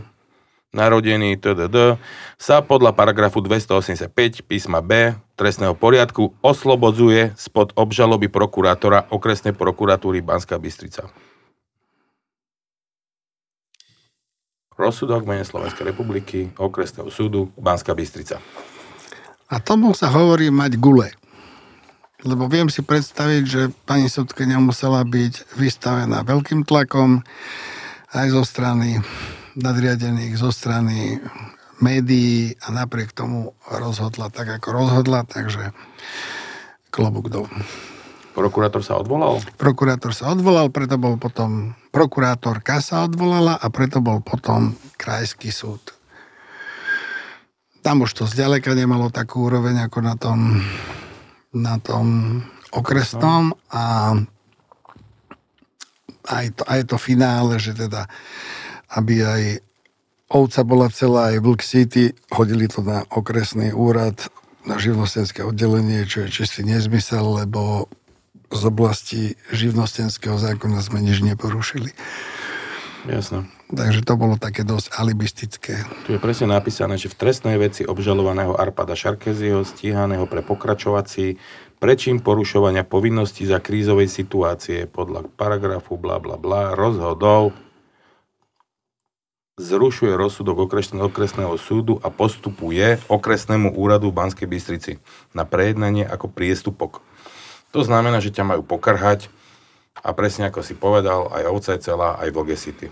narodený 0.70 1.42
tdd, 1.42 1.98
sa 2.38 2.62
podľa 2.62 2.94
paragrafu 2.94 3.42
285 3.42 4.46
písma 4.46 4.78
B 4.78 5.18
trestného 5.40 5.72
poriadku 5.72 6.36
oslobodzuje 6.44 7.32
spod 7.32 7.72
obžaloby 7.72 8.28
prokurátora 8.28 9.08
okresnej 9.08 9.56
prokuratúry 9.56 10.20
Banská 10.20 10.60
Bystrica. 10.60 11.08
Rozsudok 14.76 15.24
mene 15.24 15.48
Slovenskej 15.48 15.88
republiky, 15.88 16.52
okresného 16.60 17.08
súdu, 17.08 17.48
Banská 17.56 17.96
Bystrica. 17.96 18.36
A 19.48 19.56
tomu 19.64 19.96
sa 19.96 20.12
hovorí 20.12 20.52
mať 20.52 20.76
gule. 20.76 21.08
Lebo 22.20 22.44
viem 22.44 22.68
si 22.68 22.84
predstaviť, 22.84 23.42
že 23.48 23.72
pani 23.88 24.12
sudkynia 24.12 24.60
musela 24.60 25.00
byť 25.08 25.56
vystavená 25.56 26.20
veľkým 26.20 26.68
tlakom 26.68 27.24
aj 28.12 28.26
zo 28.28 28.44
strany 28.44 29.00
nadriadených, 29.56 30.36
zo 30.36 30.52
strany 30.52 31.16
médií 31.80 32.54
a 32.60 32.72
napriek 32.72 33.12
tomu 33.16 33.56
rozhodla 33.66 34.28
tak, 34.28 34.60
ako 34.60 34.68
rozhodla, 34.72 35.24
takže 35.24 35.72
klobúk 36.92 37.32
dolu. 37.32 37.50
Prokurátor 38.30 38.80
sa 38.86 38.96
odvolal? 39.00 39.42
Prokurátor 39.58 40.14
sa 40.14 40.30
odvolal, 40.30 40.70
preto 40.70 40.94
bol 40.96 41.18
potom 41.18 41.74
prokurátorka 41.90 42.78
sa 42.78 43.04
odvolala 43.04 43.58
a 43.58 43.66
preto 43.68 43.98
bol 43.98 44.22
potom 44.22 44.78
krajský 44.94 45.50
súd. 45.50 45.82
Tam 47.80 48.04
už 48.04 48.12
to 48.12 48.24
zďaleka 48.28 48.76
nemalo 48.76 49.10
takú 49.10 49.50
úroveň 49.50 49.88
ako 49.88 49.98
na 50.04 50.14
tom, 50.14 50.62
na 51.50 51.80
tom 51.82 52.38
okresnom 52.70 53.56
a 53.72 54.14
aj 56.30 56.46
to, 56.54 56.62
aj 56.70 56.80
to 56.86 56.96
finále, 57.00 57.58
že 57.58 57.74
teda 57.74 58.06
aby 58.90 59.22
aj 59.22 59.42
ovca 60.30 60.62
bola 60.62 60.86
celá, 60.88 61.34
aj 61.34 61.42
Vlk 61.42 61.62
City, 61.66 62.04
hodili 62.30 62.70
to 62.70 62.86
na 62.86 63.02
okresný 63.10 63.74
úrad, 63.74 64.30
na 64.62 64.78
živnostenské 64.78 65.42
oddelenie, 65.42 66.06
čo 66.06 66.24
je 66.24 66.32
čistý 66.32 66.62
nezmysel, 66.62 67.44
lebo 67.44 67.90
z 68.50 68.62
oblasti 68.66 69.22
živnostenského 69.50 70.38
zákona 70.38 70.82
sme 70.82 71.02
nič 71.02 71.22
neporušili. 71.22 71.90
Jasné. 73.08 73.48
Takže 73.70 74.04
to 74.04 74.14
bolo 74.18 74.34
také 74.36 74.66
dosť 74.66 74.92
alibistické. 74.98 75.86
Tu 76.04 76.18
je 76.18 76.20
presne 76.20 76.50
napísané, 76.50 77.00
že 77.00 77.08
v 77.08 77.16
trestnej 77.16 77.56
veci 77.56 77.86
obžalovaného 77.86 78.58
Arpada 78.58 78.92
Šarkeziho, 78.98 79.62
stíhaného 79.64 80.26
pre 80.26 80.42
pokračovací 80.42 81.38
prečím 81.80 82.20
porušovania 82.20 82.84
povinností 82.84 83.48
za 83.48 83.62
krízovej 83.62 84.10
situácie 84.10 84.84
podľa 84.84 85.32
paragrafu 85.32 85.96
bla 85.96 86.20
bla 86.20 86.36
bla 86.36 86.76
rozhodol 86.76 87.56
zrušuje 89.60 90.16
rozsudok 90.16 90.64
okresného, 90.64 91.12
okresného 91.12 91.54
súdu 91.60 92.00
a 92.00 92.08
postupuje 92.08 92.96
okresnému 93.12 93.76
úradu 93.76 94.08
v 94.08 94.16
Banskej 94.16 94.48
Bystrici 94.48 94.92
na 95.36 95.44
prejednanie 95.44 96.08
ako 96.08 96.32
priestupok. 96.32 97.04
To 97.76 97.84
znamená, 97.84 98.24
že 98.24 98.32
ťa 98.32 98.48
majú 98.48 98.64
pokrhať 98.64 99.28
a 100.00 100.16
presne 100.16 100.48
ako 100.48 100.64
si 100.64 100.72
povedal, 100.72 101.28
aj 101.28 101.44
ovca 101.44 101.70
je 101.76 101.84
celá, 101.84 102.16
aj 102.16 102.32
vlk 102.32 102.50
City. 102.56 102.88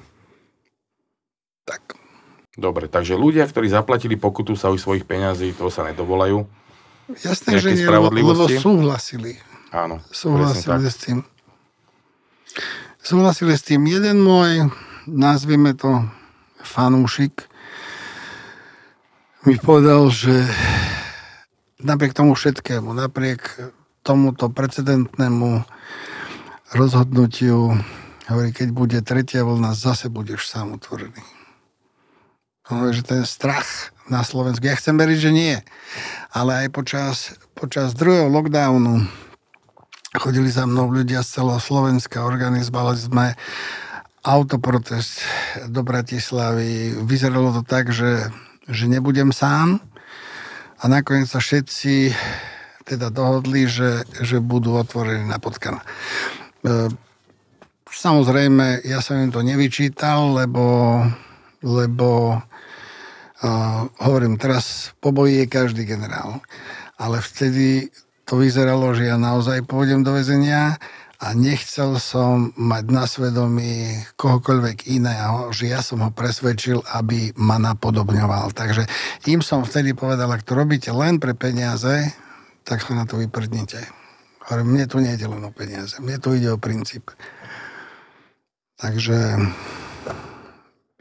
Tak. 1.65 1.97
Dobre, 2.59 2.91
takže 2.91 3.17
ľudia, 3.17 3.49
ktorí 3.49 3.71
zaplatili 3.71 4.19
pokutu 4.21 4.53
sa 4.59 4.69
už 4.69 4.83
svojich 4.83 5.09
peňazí, 5.09 5.57
toho 5.57 5.73
sa 5.73 5.89
nedovolajú. 5.89 6.45
Jasné, 7.09 7.57
že 7.57 7.73
nie, 7.73 7.89
lebo, 7.89 8.45
súhlasili. 8.51 9.41
Áno, 9.73 10.05
Súhlasili 10.13 10.89
s 10.91 10.99
tým. 11.01 11.19
Súhlasili 13.01 13.55
s 13.57 13.63
tým. 13.65 13.87
Jeden 13.89 14.21
môj, 14.21 14.69
nazvime 15.07 15.73
to 15.73 16.05
fanúšik, 16.69 17.49
mi 19.49 19.57
povedal, 19.57 20.13
že 20.13 20.45
napriek 21.81 22.13
tomu 22.13 22.37
všetkému, 22.37 22.93
napriek 22.93 23.73
tomuto 24.05 24.53
precedentnému 24.53 25.65
rozhodnutiu, 26.77 27.73
hovorí, 28.29 28.51
keď 28.53 28.69
bude 28.77 28.99
tretia 29.01 29.41
vlna, 29.49 29.73
zase 29.73 30.13
budeš 30.13 30.53
sám 30.53 30.77
utvorený. 30.77 31.25
Hovorí, 32.69 32.93
že 32.93 33.09
ten 33.09 33.25
strach 33.25 33.97
na 34.13 34.21
Slovensku, 34.21 34.69
ja 34.69 34.77
chcem 34.77 35.01
veriť, 35.01 35.19
že 35.21 35.33
nie, 35.33 35.57
ale 36.37 36.67
aj 36.67 36.69
počas, 36.73 37.17
počas 37.57 37.97
druhého 37.97 38.29
lockdownu 38.29 39.09
chodili 40.17 40.49
za 40.49 40.65
mnou 40.65 40.89
ľudia 40.89 41.25
z 41.25 41.41
celého 41.41 41.61
Slovenska, 41.61 42.25
organizovali 42.25 42.97
sme 42.97 43.27
autoprotest 44.25 45.23
do 45.71 45.83
Bratislavy. 45.87 46.99
Vyzeralo 47.03 47.55
to 47.55 47.63
tak, 47.63 47.91
že, 47.95 48.31
že 48.67 48.85
nebudem 48.91 49.31
sám 49.31 49.79
a 50.79 50.85
nakoniec 50.87 51.31
sa 51.31 51.39
všetci 51.39 52.15
teda 52.89 53.13
dohodli, 53.13 53.69
že, 53.69 54.07
že 54.25 54.41
budú 54.41 54.79
otvorení 54.81 55.29
na 55.29 55.37
potkana. 55.37 55.85
E, 56.65 56.89
Samozrejme, 57.89 58.85
ja 58.85 59.01
som 59.01 59.17
im 59.17 59.33
to 59.33 59.41
nevyčítal, 59.41 60.37
lebo, 60.37 61.01
lebo 61.65 62.37
uh, 62.37 63.81
hovorím, 64.05 64.37
teraz 64.37 64.93
po 65.01 65.09
boji 65.11 65.45
je 65.45 65.47
každý 65.49 65.83
generál. 65.89 66.45
Ale 67.01 67.25
vtedy 67.25 67.89
to 68.29 68.37
vyzeralo, 68.37 68.93
že 68.93 69.09
ja 69.09 69.17
naozaj 69.17 69.65
pôjdem 69.65 70.05
do 70.05 70.13
väzenia 70.13 70.77
a 71.19 71.35
nechcel 71.35 71.99
som 71.99 72.55
mať 72.55 72.85
na 72.95 73.05
svedomí 73.11 74.07
kohokoľvek 74.15 74.87
iného, 74.87 75.51
že 75.51 75.75
ja 75.75 75.83
som 75.83 75.99
ho 76.07 76.15
presvedčil, 76.15 76.79
aby 76.95 77.35
ma 77.35 77.59
napodobňoval. 77.59 78.55
Takže 78.55 78.87
im 79.27 79.43
som 79.43 79.67
vtedy 79.67 79.99
povedal, 79.99 80.31
ak 80.31 80.47
to 80.47 80.55
robíte 80.55 80.95
len 80.95 81.19
pre 81.19 81.35
peniaze, 81.35 82.15
tak 82.63 82.87
sa 82.87 82.95
na 82.95 83.03
to 83.03 83.19
vyprdnite. 83.19 83.83
Hovorím, 84.47 84.79
mne 84.79 84.87
tu 84.87 85.03
nejde 85.03 85.27
len 85.27 85.43
o 85.43 85.51
peniaze, 85.51 85.99
mne 85.99 86.23
tu 86.23 86.39
ide 86.39 86.55
o 86.55 86.63
princíp. 86.63 87.11
Takže 88.79 89.43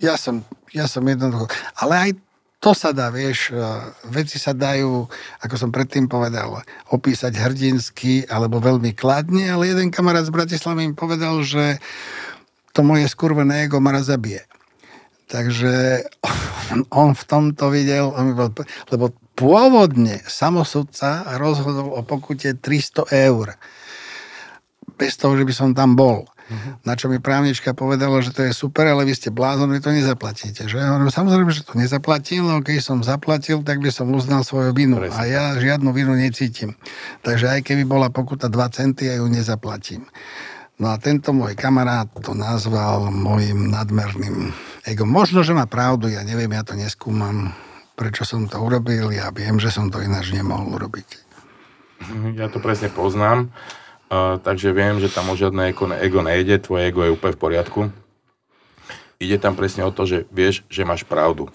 ja 0.02 0.18
som, 0.18 0.42
ja 0.74 0.90
som 0.90 1.06
jednoducho... 1.06 1.46
Ale 1.78 1.94
aj 1.94 2.12
to 2.58 2.74
sa 2.74 2.90
dá, 2.90 3.14
vieš, 3.14 3.54
e, 3.54 3.62
veci 4.10 4.42
sa 4.42 4.50
dajú, 4.58 5.06
ako 5.46 5.56
som 5.58 5.70
predtým 5.70 6.10
povedal, 6.10 6.66
opísať 6.90 7.38
hrdinsky 7.38 8.26
alebo 8.26 8.58
veľmi 8.58 8.98
kladne, 8.98 9.46
ale 9.54 9.70
jeden 9.70 9.94
kamarát 9.94 10.26
z 10.26 10.34
Bratislavy 10.34 10.90
mi 10.90 10.96
povedal, 10.98 11.46
že 11.46 11.78
to 12.74 12.82
moje 12.82 13.06
skurvené 13.10 13.70
ego 13.70 13.78
ma 13.78 13.94
zabije. 14.02 14.46
Takže 15.28 16.08
on 16.90 17.14
v 17.14 17.24
tomto 17.28 17.70
videl, 17.70 18.10
lebo 18.90 19.14
pôvodne 19.38 20.24
samosudca 20.26 21.38
rozhodol 21.38 21.94
o 21.94 22.02
pokute 22.02 22.58
300 22.58 23.06
eur. 23.30 23.54
Bez 24.98 25.16
toho, 25.16 25.38
že 25.38 25.46
by 25.46 25.54
som 25.54 25.70
tam 25.78 25.94
bol. 25.94 26.26
Uh-huh. 26.48 26.80
Na 26.88 26.96
čo 26.96 27.12
mi 27.12 27.20
právnička 27.20 27.76
povedala, 27.76 28.24
že 28.24 28.32
to 28.32 28.42
je 28.48 28.56
super, 28.56 28.88
ale 28.88 29.04
vy 29.04 29.14
ste 29.14 29.30
blázon, 29.30 29.68
vy 29.68 29.84
to 29.84 29.92
nezaplatíte. 29.92 30.66
Že? 30.66 30.80
Ja 30.80 30.96
hovorím, 30.96 31.12
samozrejme, 31.12 31.52
že 31.52 31.68
to 31.68 31.76
nezaplatil, 31.76 32.48
no 32.48 32.64
keď 32.64 32.80
som 32.80 33.04
zaplatil, 33.04 33.62
tak 33.68 33.84
by 33.84 33.92
som 33.92 34.10
uznal 34.16 34.48
svoju 34.48 34.72
vinu. 34.72 34.96
Presne. 34.96 35.20
A 35.20 35.22
ja 35.28 35.44
žiadnu 35.60 35.92
vinu 35.92 36.16
necítim. 36.16 36.80
Takže 37.22 37.52
aj 37.52 37.68
keby 37.68 37.84
bola 37.84 38.08
pokuta 38.08 38.48
2 38.48 38.58
centy, 38.72 39.12
ja 39.12 39.20
ju 39.20 39.28
nezaplatím. 39.28 40.08
No 40.78 40.94
a 40.94 40.96
tento 41.02 41.34
môj 41.34 41.58
kamarát 41.58 42.06
to 42.22 42.38
nazval 42.38 43.10
môjim 43.10 43.68
nadmerným 43.68 44.54
ego. 44.86 45.04
Možno, 45.10 45.42
že 45.42 45.52
má 45.52 45.66
pravdu, 45.66 46.08
ja 46.08 46.22
neviem, 46.22 46.54
ja 46.54 46.62
to 46.62 46.78
neskúmam, 46.78 47.52
prečo 47.98 48.24
som 48.24 48.46
to 48.46 48.62
urobil, 48.62 49.10
ja 49.10 49.34
viem, 49.34 49.58
že 49.58 49.74
som 49.74 49.90
to 49.90 50.00
ináč 50.00 50.32
nemohol 50.32 50.78
urobiť. 50.78 51.28
Ja 52.38 52.46
to 52.46 52.62
presne 52.62 52.94
poznám, 52.94 53.50
takže 54.44 54.72
viem, 54.72 55.04
že 55.04 55.12
tam 55.12 55.28
o 55.32 55.36
žiadne 55.36 55.72
ego, 55.72 55.88
ego 55.92 56.20
nejde, 56.24 56.64
tvoje 56.64 56.88
ego 56.88 57.04
je 57.04 57.12
úplne 57.12 57.36
v 57.36 57.42
poriadku. 57.42 57.82
Ide 59.18 59.42
tam 59.42 59.58
presne 59.58 59.84
o 59.84 59.92
to, 59.92 60.06
že 60.06 60.30
vieš, 60.30 60.64
že 60.70 60.88
máš 60.88 61.04
pravdu. 61.04 61.50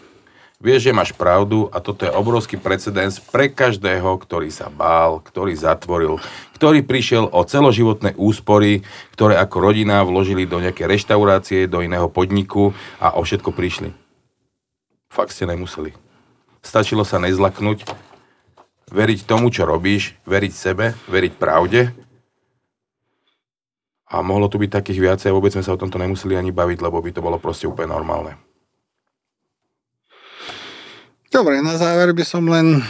Vieš, 0.63 0.91
že 0.91 0.95
máš 0.95 1.11
pravdu 1.11 1.67
a 1.75 1.83
toto 1.83 2.07
je 2.07 2.15
obrovský 2.15 2.55
precedens 2.55 3.19
pre 3.19 3.51
každého, 3.51 4.15
ktorý 4.15 4.47
sa 4.55 4.71
bál, 4.71 5.19
ktorý 5.19 5.59
zatvoril, 5.59 6.23
ktorý 6.55 6.87
prišiel 6.87 7.27
o 7.35 7.43
celoživotné 7.43 8.15
úspory, 8.15 8.87
ktoré 9.11 9.43
ako 9.43 9.57
rodina 9.59 10.07
vložili 10.07 10.47
do 10.47 10.63
nejakej 10.63 10.87
reštaurácie, 10.87 11.67
do 11.67 11.83
iného 11.83 12.07
podniku 12.07 12.71
a 13.03 13.19
o 13.19 13.27
všetko 13.27 13.51
prišli. 13.51 13.91
Fakt 15.11 15.35
ste 15.35 15.51
nemuseli. 15.51 15.99
Stačilo 16.63 17.03
sa 17.03 17.19
nezlaknúť, 17.19 17.83
veriť 18.95 19.27
tomu, 19.27 19.51
čo 19.51 19.67
robíš, 19.67 20.15
veriť 20.31 20.53
sebe, 20.55 20.95
veriť 21.11 21.33
pravde 21.43 21.91
a 24.13 24.21
mohlo 24.21 24.53
tu 24.53 24.61
byť 24.61 24.71
takých 24.71 25.01
viacej 25.01 25.33
a 25.33 25.37
vôbec 25.37 25.57
sme 25.57 25.65
sa 25.65 25.73
o 25.73 25.81
tomto 25.81 25.97
nemuseli 25.97 26.37
ani 26.37 26.53
baviť, 26.53 26.85
lebo 26.85 27.01
by 27.01 27.11
to 27.17 27.25
bolo 27.25 27.41
proste 27.41 27.65
úplne 27.65 27.97
normálne. 27.97 28.37
Dobre, 31.33 31.65
na 31.65 31.81
záver 31.81 32.13
by 32.13 32.25
som 32.29 32.45
len 32.45 32.85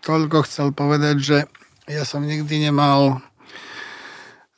toľko 0.00 0.48
chcel 0.48 0.72
povedať, 0.72 1.16
že 1.20 1.38
ja 1.84 2.08
som 2.08 2.24
nikdy 2.24 2.72
nemal 2.72 3.20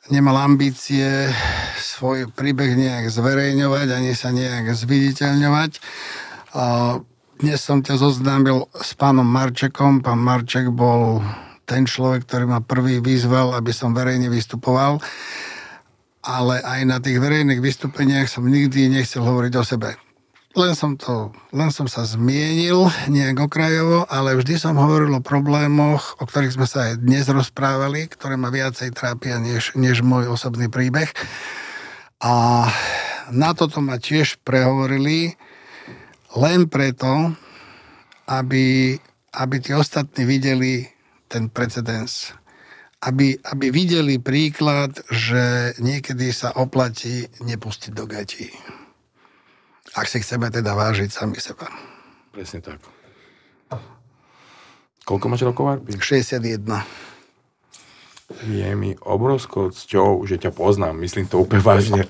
nemal 0.07 0.39
ambície 0.39 1.27
svoj 1.75 2.31
príbeh 2.31 2.79
nejak 2.79 3.11
zverejňovať, 3.11 3.87
ani 3.91 4.15
sa 4.15 4.31
nejak 4.31 4.71
zviditeľňovať. 4.71 5.71
A 6.55 6.63
dnes 7.37 7.59
som 7.59 7.83
ťa 7.83 7.99
zoznámil 7.99 8.71
s 8.71 8.95
pánom 8.95 9.27
Marčekom. 9.27 9.99
Pán 9.99 10.23
Marček 10.23 10.71
bol 10.71 11.19
ten 11.67 11.83
človek, 11.83 12.23
ktorý 12.23 12.47
ma 12.47 12.63
prvý 12.63 13.03
vyzval, 13.03 13.51
aby 13.59 13.75
som 13.75 13.91
verejne 13.91 14.31
vystupoval. 14.31 15.03
Ale 16.27 16.59
aj 16.59 16.81
na 16.83 16.99
tých 16.99 17.23
verejných 17.23 17.63
vystúpeniach 17.63 18.27
som 18.27 18.43
nikdy 18.43 18.91
nechcel 18.91 19.23
hovoriť 19.23 19.53
o 19.55 19.63
sebe. 19.63 19.95
Len 20.57 20.73
som, 20.73 20.97
to, 20.97 21.29
len 21.53 21.69
som 21.69 21.85
sa 21.85 22.01
zmienil 22.01 22.89
nejak 23.13 23.45
okrajovo, 23.45 24.09
ale 24.09 24.33
vždy 24.33 24.57
som 24.57 24.73
hovoril 24.73 25.13
o 25.13 25.21
problémoch, 25.21 26.17
o 26.17 26.25
ktorých 26.25 26.57
sme 26.57 26.65
sa 26.65 26.89
aj 26.89 27.05
dnes 27.05 27.29
rozprávali, 27.29 28.09
ktoré 28.09 28.41
ma 28.41 28.49
viacej 28.49 28.89
trápia 28.89 29.37
než, 29.37 29.77
než 29.77 30.01
môj 30.01 30.33
osobný 30.33 30.65
príbeh. 30.65 31.13
A 32.17 32.65
na 33.29 33.53
toto 33.53 33.85
ma 33.85 34.01
tiež 34.01 34.41
prehovorili 34.41 35.37
len 36.33 36.65
preto, 36.65 37.37
aby, 38.25 38.97
aby 39.37 39.55
tí 39.61 39.77
ostatní 39.77 40.25
videli 40.25 40.89
ten 41.29 41.53
precedens. 41.53 42.33
Aby, 42.97 43.37
aby 43.45 43.69
videli 43.69 44.17
príklad, 44.17 44.97
že 45.13 45.77
niekedy 45.77 46.33
sa 46.33 46.49
oplatí 46.57 47.29
nepustiť 47.45 47.91
do 47.93 48.09
gatí. 48.09 48.49
Ak 49.93 50.09
si 50.09 50.17
chceme 50.21 50.49
teda 50.49 50.73
vážiť 50.73 51.09
sami 51.13 51.37
seba. 51.37 51.69
Presne 52.33 52.61
tak. 52.61 52.81
Koľko 55.07 55.25
máš 55.31 55.47
rokov, 55.47 55.63
Arpi? 55.71 55.95
61. 55.95 56.67
Je 58.43 58.69
mi 58.75 58.91
obrovskou 58.99 59.71
cťou, 59.71 60.27
že 60.27 60.35
ťa 60.35 60.51
poznám. 60.51 60.99
Myslím 60.99 61.31
to 61.31 61.39
úplne 61.39 61.63
vážne. 61.63 62.03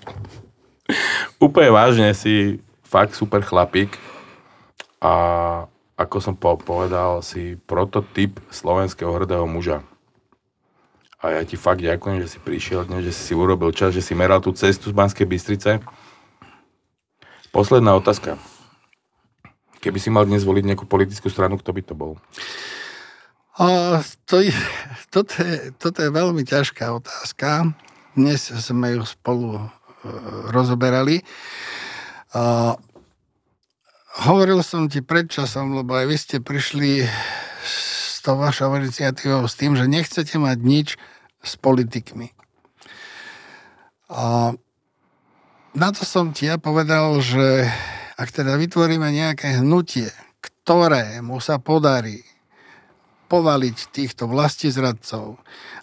úplne 1.45 1.69
vážne 1.69 2.09
si 2.17 2.57
fakt 2.81 3.13
super 3.13 3.45
chlapík. 3.45 3.93
A 4.97 5.13
ako 5.93 6.17
som 6.17 6.33
po- 6.33 6.57
povedal, 6.57 7.21
si 7.21 7.53
prototyp 7.69 8.41
slovenského 8.49 9.13
hrdého 9.13 9.45
muža. 9.45 9.85
A 11.27 11.35
ja 11.35 11.43
ti 11.43 11.59
fakt 11.59 11.83
ďakujem, 11.83 12.23
že 12.23 12.31
si 12.31 12.39
prišiel 12.39 12.87
dnes, 12.87 13.03
že 13.03 13.11
si 13.11 13.35
urobil 13.35 13.75
čas, 13.75 13.91
že 13.91 13.99
si 13.99 14.15
meral 14.15 14.39
tú 14.39 14.55
cestu 14.55 14.87
z 14.87 14.95
Banskej 14.95 15.27
Bystrice. 15.27 15.83
Posledná 17.51 17.99
otázka. 17.99 18.39
Keby 19.83 19.99
si 19.99 20.07
mal 20.07 20.23
dnes 20.23 20.47
voliť 20.47 20.63
nejakú 20.63 20.87
politickú 20.87 21.27
stranu, 21.27 21.59
kto 21.59 21.75
by 21.75 21.81
to 21.83 21.99
bol? 21.99 22.15
A 23.59 23.99
to 24.23 24.39
je, 24.39 24.55
toto, 25.11 25.35
je, 25.43 25.75
toto 25.75 25.99
je 25.99 26.15
veľmi 26.15 26.47
ťažká 26.47 26.95
otázka. 26.95 27.75
Dnes 28.15 28.47
sme 28.47 28.95
ju 28.95 29.03
spolu 29.03 29.59
e, 29.59 29.61
rozoberali. 30.55 31.27
A 32.31 32.79
hovoril 34.31 34.63
som 34.63 34.87
ti 34.87 35.03
pred 35.03 35.27
časom, 35.27 35.75
lebo 35.75 35.91
aj 35.91 36.07
vy 36.07 36.15
ste 36.15 36.37
prišli 36.39 37.03
s 37.67 38.23
tou 38.23 38.39
vašou 38.39 38.71
iniciatívou 38.79 39.43
s 39.43 39.59
tým, 39.59 39.75
že 39.75 39.91
nechcete 39.91 40.39
mať 40.39 40.59
nič 40.63 40.89
s 41.47 41.55
politikmi. 41.55 42.35
A 44.11 44.51
na 45.77 45.89
to 45.95 46.03
som 46.03 46.35
ti 46.35 46.51
ja 46.51 46.59
povedal, 46.59 47.19
že 47.23 47.67
ak 48.17 48.33
teda 48.33 48.59
vytvoríme 48.59 49.07
nejaké 49.13 49.61
hnutie, 49.63 50.09
ktoré 50.41 51.23
mu 51.23 51.39
sa 51.39 51.61
podarí 51.61 52.25
povaliť 53.27 53.77
týchto 53.91 54.25
vlastizradcov 54.25 55.37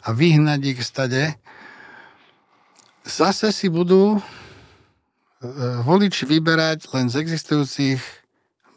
a 0.04 0.08
vyhnať 0.10 0.60
ich 0.64 0.80
stade, 0.80 1.36
zase 3.04 3.52
si 3.52 3.68
budú 3.68 4.16
e, 4.16 4.20
voliči 5.84 6.24
vyberať 6.24 6.88
len 6.96 7.12
z 7.12 7.20
existujúcich 7.20 8.00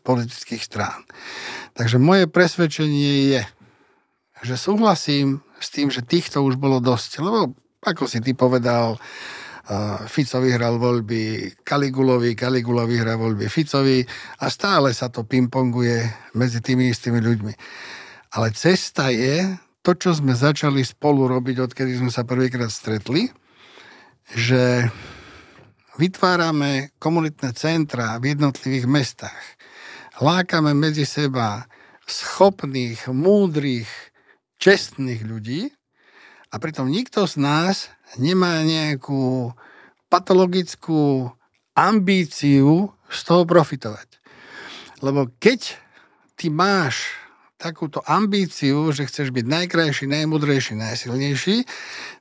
politických 0.04 0.64
strán. 0.64 1.08
Takže 1.80 2.00
moje 2.00 2.28
presvedčenie 2.28 3.36
je, 3.36 3.42
že 4.44 4.56
súhlasím 4.60 5.47
s 5.58 5.68
tým, 5.74 5.90
že 5.90 6.06
týchto 6.06 6.42
už 6.46 6.58
bolo 6.62 6.78
dosť. 6.78 7.22
Lebo, 7.22 7.54
ako 7.82 8.06
si 8.06 8.22
ty 8.22 8.34
povedal, 8.34 8.98
Fico 10.08 10.40
vyhral 10.40 10.80
voľby 10.80 11.52
Kaligulovi, 11.60 12.40
Kaligula 12.40 12.88
vyhral 12.88 13.20
voľby 13.20 13.52
Ficovi 13.52 14.00
a 14.40 14.48
stále 14.48 14.96
sa 14.96 15.12
to 15.12 15.28
pingponguje 15.28 16.32
medzi 16.40 16.64
tými 16.64 16.88
istými 16.88 17.20
ľuďmi. 17.20 17.54
Ale 18.40 18.56
cesta 18.56 19.12
je 19.12 19.60
to, 19.84 19.92
čo 19.96 20.16
sme 20.16 20.32
začali 20.36 20.84
spolu 20.88 21.28
robiť, 21.28 21.64
odkedy 21.68 22.00
sme 22.00 22.12
sa 22.12 22.24
prvýkrát 22.24 22.72
stretli, 22.72 23.28
že 24.36 24.88
vytvárame 26.00 26.96
komunitné 26.96 27.52
centra 27.52 28.16
v 28.24 28.36
jednotlivých 28.36 28.88
mestách. 28.88 29.44
Lákame 30.24 30.72
medzi 30.76 31.04
seba 31.04 31.68
schopných, 32.08 33.12
múdrych, 33.12 34.07
čestných 34.58 35.22
ľudí 35.26 35.72
a 36.50 36.56
pritom 36.58 36.90
nikto 36.90 37.26
z 37.26 37.42
nás 37.42 37.90
nemá 38.18 38.62
nejakú 38.64 39.54
patologickú 40.08 41.32
ambíciu 41.78 42.92
z 43.12 43.20
toho 43.24 43.44
profitovať. 43.46 44.18
Lebo 45.06 45.30
keď 45.38 45.78
ty 46.34 46.50
máš 46.50 47.14
takúto 47.58 48.06
ambíciu, 48.06 48.94
že 48.94 49.10
chceš 49.10 49.34
byť 49.34 49.46
najkrajší, 49.46 50.06
najmudrejší, 50.06 50.78
najsilnejší, 50.78 51.66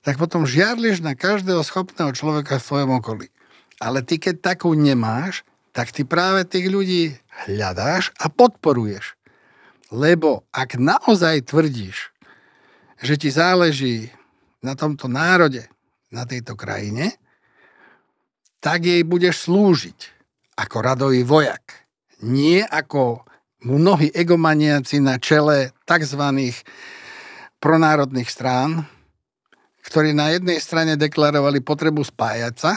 tak 0.00 0.16
potom 0.16 0.48
žiarliš 0.48 1.04
na 1.04 1.12
každého 1.12 1.60
schopného 1.60 2.12
človeka 2.16 2.56
v 2.56 2.66
svojom 2.66 2.90
okolí. 2.96 3.28
Ale 3.76 4.00
ty, 4.00 4.16
keď 4.16 4.56
takú 4.56 4.72
nemáš, 4.72 5.44
tak 5.76 5.92
ty 5.92 6.08
práve 6.08 6.48
tých 6.48 6.72
ľudí 6.72 7.20
hľadáš 7.44 8.16
a 8.16 8.32
podporuješ. 8.32 9.20
Lebo 9.92 10.48
ak 10.56 10.80
naozaj 10.80 11.52
tvrdíš, 11.52 12.15
že 13.00 13.14
ti 13.20 13.28
záleží 13.28 14.08
na 14.64 14.72
tomto 14.72 15.08
národe, 15.08 15.68
na 16.08 16.24
tejto 16.24 16.56
krajine, 16.56 17.16
tak 18.62 18.86
jej 18.88 19.02
budeš 19.04 19.46
slúžiť 19.46 19.98
ako 20.56 20.76
radový 20.80 21.22
vojak. 21.22 21.86
Nie 22.24 22.64
ako 22.64 23.26
mnohí 23.62 24.08
egomaniaci 24.14 25.04
na 25.04 25.20
čele 25.20 25.76
tzv. 25.84 26.22
pronárodných 27.60 28.30
strán, 28.30 28.88
ktorí 29.86 30.16
na 30.16 30.34
jednej 30.34 30.58
strane 30.58 30.98
deklarovali 30.98 31.62
potrebu 31.62 32.02
spájať 32.02 32.54
sa, 32.58 32.72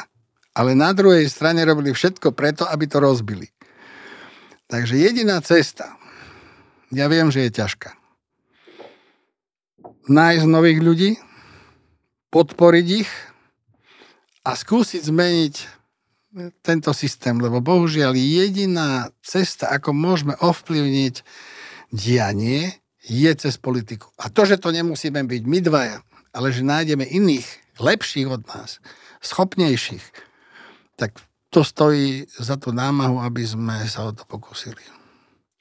ale 0.53 0.75
na 0.77 0.93
druhej 0.93 1.25
strane 1.31 1.63
robili 1.65 1.95
všetko 1.95 2.35
preto, 2.35 2.67
aby 2.67 2.85
to 2.85 3.01
rozbili. 3.01 3.49
Takže 4.69 4.99
jediná 4.99 5.41
cesta, 5.41 5.97
ja 6.93 7.09
viem, 7.09 7.33
že 7.33 7.49
je 7.49 7.57
ťažká, 7.57 7.89
nájsť 10.09 10.45
nových 10.49 10.79
ľudí, 10.81 11.11
podporiť 12.33 12.87
ich 13.05 13.11
a 14.45 14.57
skúsiť 14.57 15.01
zmeniť 15.05 15.55
tento 16.61 16.93
systém, 16.93 17.41
lebo 17.41 17.57
bohužiaľ 17.61 18.13
jediná 18.13 19.09
cesta, 19.25 19.69
ako 19.73 19.97
môžeme 19.97 20.37
ovplyvniť 20.37 21.25
dianie, 21.89 22.77
je 23.01 23.31
cez 23.33 23.57
politiku. 23.57 24.13
A 24.21 24.29
to, 24.29 24.45
že 24.45 24.61
to 24.61 24.69
nemusíme 24.69 25.17
byť 25.25 25.41
my 25.49 25.59
dvaja, 25.65 25.97
ale 26.29 26.53
že 26.53 26.61
nájdeme 26.61 27.01
iných, 27.09 27.47
lepších 27.81 28.29
od 28.29 28.45
nás, 28.45 28.77
schopnejších, 29.25 30.05
tak 30.99 31.17
to 31.49 31.65
stojí 31.65 32.29
za 32.29 32.61
tú 32.61 32.69
námahu, 32.69 33.17
aby 33.25 33.41
sme 33.41 33.81
sa 33.89 34.05
o 34.05 34.13
to 34.13 34.21
pokúsili. 34.29 34.81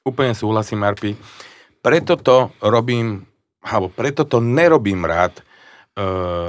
Úplne 0.04 0.36
súhlasím, 0.36 0.84
Marpi. 0.84 1.16
Preto 1.80 2.20
to 2.20 2.52
robím, 2.60 3.24
alebo 3.62 3.90
preto 3.90 4.22
to 4.24 4.38
nerobím 4.42 5.04
rád, 5.04 5.42
E, 5.98 6.02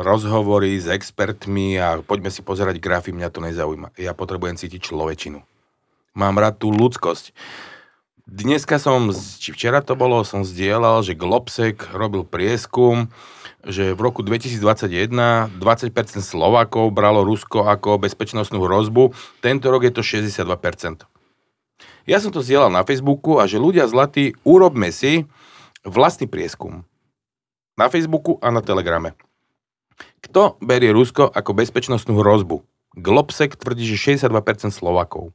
rozhovory 0.05 0.77
s 0.77 0.85
expertmi 0.85 1.73
a 1.81 2.05
poďme 2.05 2.29
si 2.29 2.45
pozerať 2.45 2.77
grafy, 2.77 3.09
mňa 3.09 3.33
to 3.33 3.41
nezaujíma. 3.41 3.97
Ja 3.97 4.13
potrebujem 4.13 4.61
cítiť 4.61 4.77
človečinu. 4.77 5.41
Mám 6.13 6.37
rád 6.37 6.61
tú 6.61 6.69
ľudskosť. 6.69 7.33
Dneska 8.29 8.77
som, 8.77 9.09
či 9.09 9.49
včera 9.49 9.81
to 9.81 9.97
bolo, 9.97 10.21
som 10.21 10.45
zdieľal, 10.45 11.01
že 11.01 11.17
Globsek 11.17 11.81
robil 11.97 12.29
prieskum, 12.29 13.09
že 13.65 13.97
v 13.97 13.99
roku 14.05 14.21
2021 14.21 15.09
20% 15.57 15.57
Slovákov 16.21 16.93
bralo 16.93 17.25
Rusko 17.25 17.65
ako 17.65 17.97
bezpečnostnú 18.05 18.61
hrozbu, 18.61 19.17
tento 19.41 19.73
rok 19.73 19.81
je 19.81 19.93
to 19.97 20.05
62%. 20.05 21.09
Ja 22.05 22.21
som 22.21 22.29
to 22.29 22.45
zdieľal 22.45 22.69
na 22.69 22.85
Facebooku 22.85 23.41
a 23.41 23.49
že 23.49 23.57
ľudia 23.57 23.89
zlatí, 23.89 24.37
urobme 24.45 24.93
si 24.93 25.25
vlastný 25.81 26.29
prieskum. 26.29 26.85
Na 27.79 27.87
Facebooku 27.87 28.35
a 28.43 28.51
na 28.51 28.59
Telegrame. 28.59 29.15
Kto 30.19 30.59
berie 30.59 30.91
Rusko 30.91 31.31
ako 31.31 31.55
bezpečnostnú 31.55 32.19
hrozbu? 32.19 32.59
Globsek 32.99 33.55
tvrdí, 33.55 33.87
že 33.87 34.19
62% 34.19 34.67
Slovakov. 34.75 35.31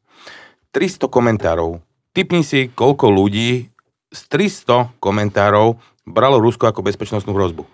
300 0.76 1.08
komentárov. 1.08 1.80
Typni 2.12 2.44
si, 2.44 2.68
koľko 2.68 3.08
ľudí 3.08 3.72
z 4.12 4.20
300 4.28 4.92
komentárov 5.00 5.80
bralo 6.04 6.36
Rusko 6.36 6.68
ako 6.68 6.84
bezpečnostnú 6.84 7.32
hrozbu. 7.32 7.64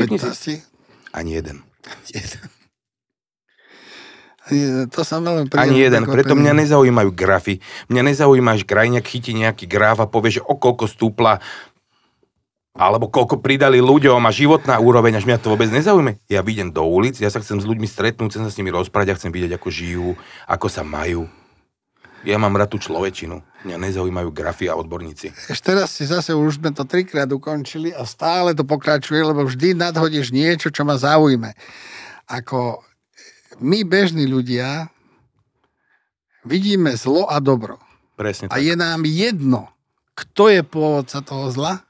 Typni 0.00 0.16
si. 0.16 0.64
Ani 1.12 1.36
jeden. 1.36 1.60
To 4.92 5.00
sa 5.04 5.20
veľmi 5.20 5.52
Ani 5.56 5.84
jeden, 5.84 6.04
preto 6.04 6.36
mňa 6.36 6.52
nezaujímajú 6.64 7.10
grafy. 7.12 7.60
Mňa 7.88 8.02
nezaujíma, 8.12 8.60
že 8.60 8.68
krajňak 8.68 9.04
chytí 9.04 9.32
nejaký 9.36 9.64
graf 9.68 10.00
a 10.00 10.08
povie, 10.08 10.40
že 10.40 10.44
o 10.44 10.56
koľko 10.56 10.84
stúpla 10.84 11.44
alebo 12.74 13.06
koľko 13.06 13.38
pridali 13.38 13.78
ľuďom 13.78 14.18
a 14.26 14.34
životná 14.34 14.82
úroveň, 14.82 15.22
až 15.22 15.30
mňa 15.30 15.38
to 15.38 15.54
vôbec 15.54 15.70
nezaujíma. 15.70 16.18
Ja 16.26 16.42
vidím 16.42 16.74
do 16.74 16.82
ulic, 16.82 17.22
ja 17.22 17.30
sa 17.30 17.38
chcem 17.38 17.62
s 17.62 17.68
ľuďmi 17.70 17.86
stretnúť, 17.86 18.34
chcem 18.34 18.42
sa 18.42 18.50
s 18.50 18.58
nimi 18.58 18.74
rozprávať 18.74 19.14
a 19.14 19.18
chcem 19.18 19.30
vidieť, 19.30 19.54
ako 19.54 19.68
žijú, 19.70 20.08
ako 20.50 20.66
sa 20.66 20.82
majú. 20.82 21.30
Ja 22.26 22.40
mám 22.40 22.56
rád 22.58 22.74
tú 22.74 22.82
človečinu. 22.82 23.46
Mňa 23.62 23.78
nezaujímajú 23.78 24.28
grafy 24.34 24.66
a 24.66 24.74
odborníci. 24.74 25.30
Ešte 25.46 25.76
teraz 25.76 25.94
si 25.94 26.08
zase 26.08 26.34
už 26.34 26.58
sme 26.58 26.74
to 26.74 26.82
trikrát 26.82 27.30
ukončili 27.30 27.94
a 27.94 28.02
stále 28.08 28.56
to 28.58 28.66
pokračuje, 28.66 29.22
lebo 29.22 29.46
vždy 29.46 29.78
nadhodíš 29.78 30.34
niečo, 30.34 30.72
čo 30.74 30.82
ma 30.82 30.98
zaujíme. 30.98 31.54
Ako 32.26 32.82
my 33.62 33.86
bežní 33.86 34.26
ľudia 34.26 34.88
vidíme 36.42 36.96
zlo 36.98 37.28
a 37.30 37.38
dobro. 37.38 37.78
Presne 38.16 38.50
a 38.50 38.56
tak. 38.56 38.66
je 38.66 38.74
nám 38.74 39.04
jedno, 39.04 39.70
kto 40.16 40.48
je 40.48 40.64
pôvodca 40.64 41.20
toho 41.22 41.52
zla 41.52 41.84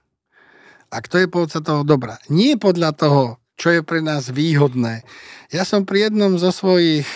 a 0.95 1.03
kto 1.03 1.19
je 1.19 1.27
pôvodca 1.27 1.59
toho 1.59 1.83
dobra. 1.83 2.23
Nie 2.31 2.55
podľa 2.55 2.95
toho, 2.95 3.23
čo 3.59 3.75
je 3.75 3.83
pre 3.83 3.99
nás 3.99 4.31
výhodné. 4.31 5.03
Ja 5.51 5.67
som 5.67 5.83
pri 5.83 6.11
jednom 6.11 6.39
zo 6.39 6.55
svojich 6.55 7.07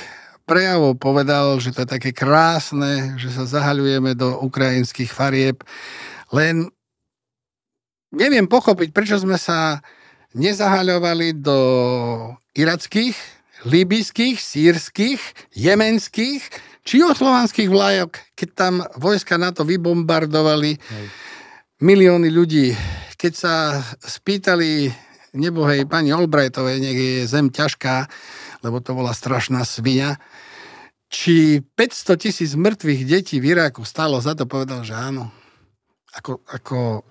prejavov 0.48 0.98
povedal, 0.98 1.62
že 1.62 1.70
to 1.70 1.86
je 1.86 1.94
také 1.94 2.10
krásne, 2.10 3.14
že 3.20 3.30
sa 3.30 3.46
zahaľujeme 3.46 4.18
do 4.18 4.42
ukrajinských 4.42 5.12
farieb, 5.12 5.62
len 6.32 6.72
neviem 8.10 8.48
pochopiť, 8.48 8.90
prečo 8.90 9.20
sme 9.20 9.36
sa 9.36 9.84
nezahaľovali 10.32 11.36
do 11.36 11.58
irackých, 12.56 13.16
libyských, 13.68 14.38
sírskych, 14.38 15.20
jemenských 15.52 16.42
či 16.86 17.04
oslovanských 17.04 17.68
vlajok, 17.68 18.16
keď 18.32 18.48
tam 18.56 18.74
vojska 18.96 19.36
na 19.36 19.52
to 19.52 19.66
vybombardovali 19.66 20.78
Hej. 20.78 21.06
milióny 21.84 22.30
ľudí 22.32 22.72
keď 23.18 23.32
sa 23.34 23.54
spýtali 23.98 24.94
nebohej 25.34 25.84
pani 25.90 26.14
Albrightovej, 26.14 26.78
nech 26.78 26.98
je 26.98 27.26
zem 27.26 27.50
ťažká, 27.50 28.06
lebo 28.62 28.78
to 28.78 28.94
bola 28.94 29.10
strašná 29.10 29.66
svinia, 29.66 30.22
či 31.10 31.60
500 31.74 32.22
tisíc 32.22 32.52
mŕtvych 32.54 33.02
detí 33.02 33.36
v 33.42 33.58
Iráku 33.58 33.82
stalo 33.82 34.22
za 34.22 34.38
to, 34.38 34.46
povedal, 34.46 34.86
že 34.86 34.94
áno. 34.94 35.34
Ako, 36.14 36.40
ako 36.46 37.04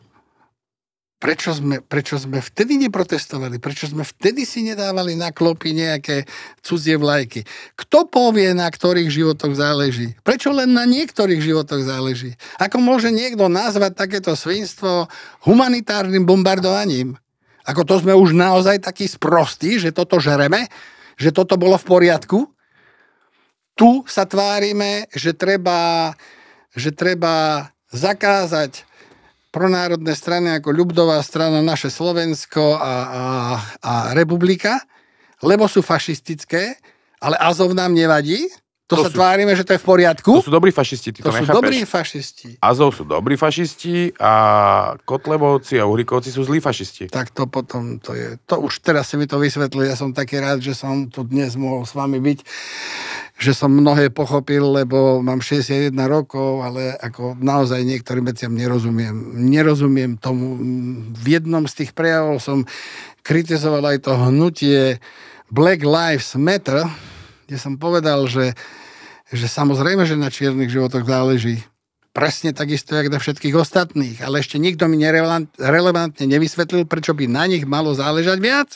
Prečo 1.17 1.49
sme, 1.49 1.81
prečo 1.81 2.21
sme 2.21 2.45
vtedy 2.45 2.77
neprotestovali? 2.77 3.57
Prečo 3.57 3.89
sme 3.89 4.05
vtedy 4.05 4.45
si 4.45 4.61
nedávali 4.61 5.17
na 5.17 5.33
klopy 5.33 5.73
nejaké 5.73 6.29
cudzie 6.61 6.93
vlajky? 6.93 7.41
Kto 7.73 8.05
povie, 8.05 8.53
na 8.53 8.69
ktorých 8.69 9.09
životoch 9.09 9.57
záleží? 9.57 10.13
Prečo 10.21 10.53
len 10.53 10.77
na 10.77 10.85
niektorých 10.85 11.41
životoch 11.41 11.81
záleží? 11.81 12.37
Ako 12.61 12.77
môže 12.77 13.09
niekto 13.09 13.49
nazvať 13.49 13.97
takéto 13.97 14.37
svinstvo 14.37 15.09
humanitárnym 15.41 16.21
bombardovaním? 16.21 17.17
Ako 17.65 17.81
to 17.81 17.97
sme 17.97 18.13
už 18.13 18.37
naozaj 18.37 18.77
takí 18.85 19.09
sprostí, 19.09 19.81
že 19.81 19.89
toto 19.89 20.21
žereme? 20.21 20.69
Že 21.17 21.33
toto 21.33 21.57
bolo 21.57 21.81
v 21.81 21.97
poriadku? 21.97 22.45
Tu 23.73 24.05
sa 24.05 24.29
tvárime, 24.29 25.09
že 25.17 25.33
treba, 25.33 26.13
že 26.77 26.93
treba 26.93 27.67
zakázať 27.89 28.86
pronárodné 29.57 30.13
strany 30.13 30.53
ako 30.61 30.69
ľubdová 30.69 31.17
strana 31.25 31.65
Naše 31.65 31.89
Slovensko 31.89 32.77
a, 32.77 32.77
a, 32.77 33.23
a 33.81 33.93
Republika, 34.13 34.77
lebo 35.41 35.65
sú 35.65 35.81
fašistické, 35.81 36.77
ale 37.17 37.33
Azov 37.41 37.73
nám 37.73 37.97
nevadí, 37.97 38.45
to, 38.87 38.95
to 38.95 39.03
sa 39.03 39.09
sú, 39.11 39.19
tvárime, 39.19 39.51
že 39.51 39.67
to 39.67 39.75
je 39.75 39.83
v 39.83 39.87
poriadku. 39.87 40.39
To 40.39 40.47
sú 40.47 40.53
dobrí 40.53 40.71
fašisti, 40.71 41.11
ty 41.11 41.19
to, 41.19 41.27
to 41.27 41.43
sú 41.43 41.45
dobrí 41.51 41.83
fašisti. 41.83 42.55
Azov 42.63 42.95
sú 42.95 43.03
dobrí 43.03 43.35
fašisti 43.35 44.15
a 44.15 44.33
Kotlebovci 45.03 45.75
a 45.75 45.83
Uhrikovci 45.83 46.31
sú 46.31 46.47
zlí 46.47 46.63
fašisti. 46.63 47.11
Tak 47.11 47.35
to 47.35 47.51
potom, 47.51 47.99
to 47.99 48.15
je, 48.15 48.39
to 48.47 48.63
už 48.63 48.79
teraz 48.79 49.11
si 49.11 49.19
mi 49.19 49.27
to 49.27 49.43
vysvetlil, 49.43 49.91
ja 49.91 49.99
som 49.99 50.15
taký 50.15 50.39
rád, 50.39 50.63
že 50.63 50.71
som 50.71 51.11
tu 51.11 51.27
dnes 51.27 51.51
mohol 51.59 51.83
s 51.83 51.91
vami 51.91 52.23
byť 52.23 52.39
že 53.37 53.53
som 53.53 53.69
mnohé 53.69 54.09
pochopil, 54.09 54.65
lebo 54.65 55.21
mám 55.21 55.45
61 55.45 55.93
rokov, 56.09 56.65
ale 56.65 56.97
ako 56.97 57.37
naozaj 57.37 57.85
niektorým 57.85 58.25
veciam 58.25 58.49
nerozumiem. 58.49 59.13
Nerozumiem 59.45 60.17
tomu. 60.17 60.57
V 61.13 61.37
jednom 61.37 61.69
z 61.69 61.85
tých 61.85 61.91
prejavov 61.93 62.41
som 62.41 62.65
kritizoval 63.21 63.93
aj 63.93 64.09
to 64.09 64.17
hnutie 64.17 64.97
Black 65.53 65.85
Lives 65.85 66.33
Matter, 66.33 66.89
kde 67.47 67.55
som 67.55 67.79
povedal, 67.79 68.27
že, 68.27 68.51
že 69.31 69.47
samozrejme, 69.47 70.03
že 70.03 70.19
na 70.19 70.27
čiernych 70.27 70.67
životoch 70.67 71.07
záleží. 71.07 71.63
Presne 72.11 72.51
takisto, 72.51 72.91
jak 72.91 73.07
na 73.07 73.23
všetkých 73.23 73.55
ostatných. 73.55 74.19
Ale 74.19 74.43
ešte 74.43 74.59
nikto 74.59 74.91
mi 74.91 74.99
relevantne 75.55 76.27
nevysvetlil, 76.27 76.83
prečo 76.83 77.15
by 77.15 77.31
na 77.31 77.47
nich 77.47 77.63
malo 77.63 77.95
záležať 77.95 78.37
viac. 78.43 78.69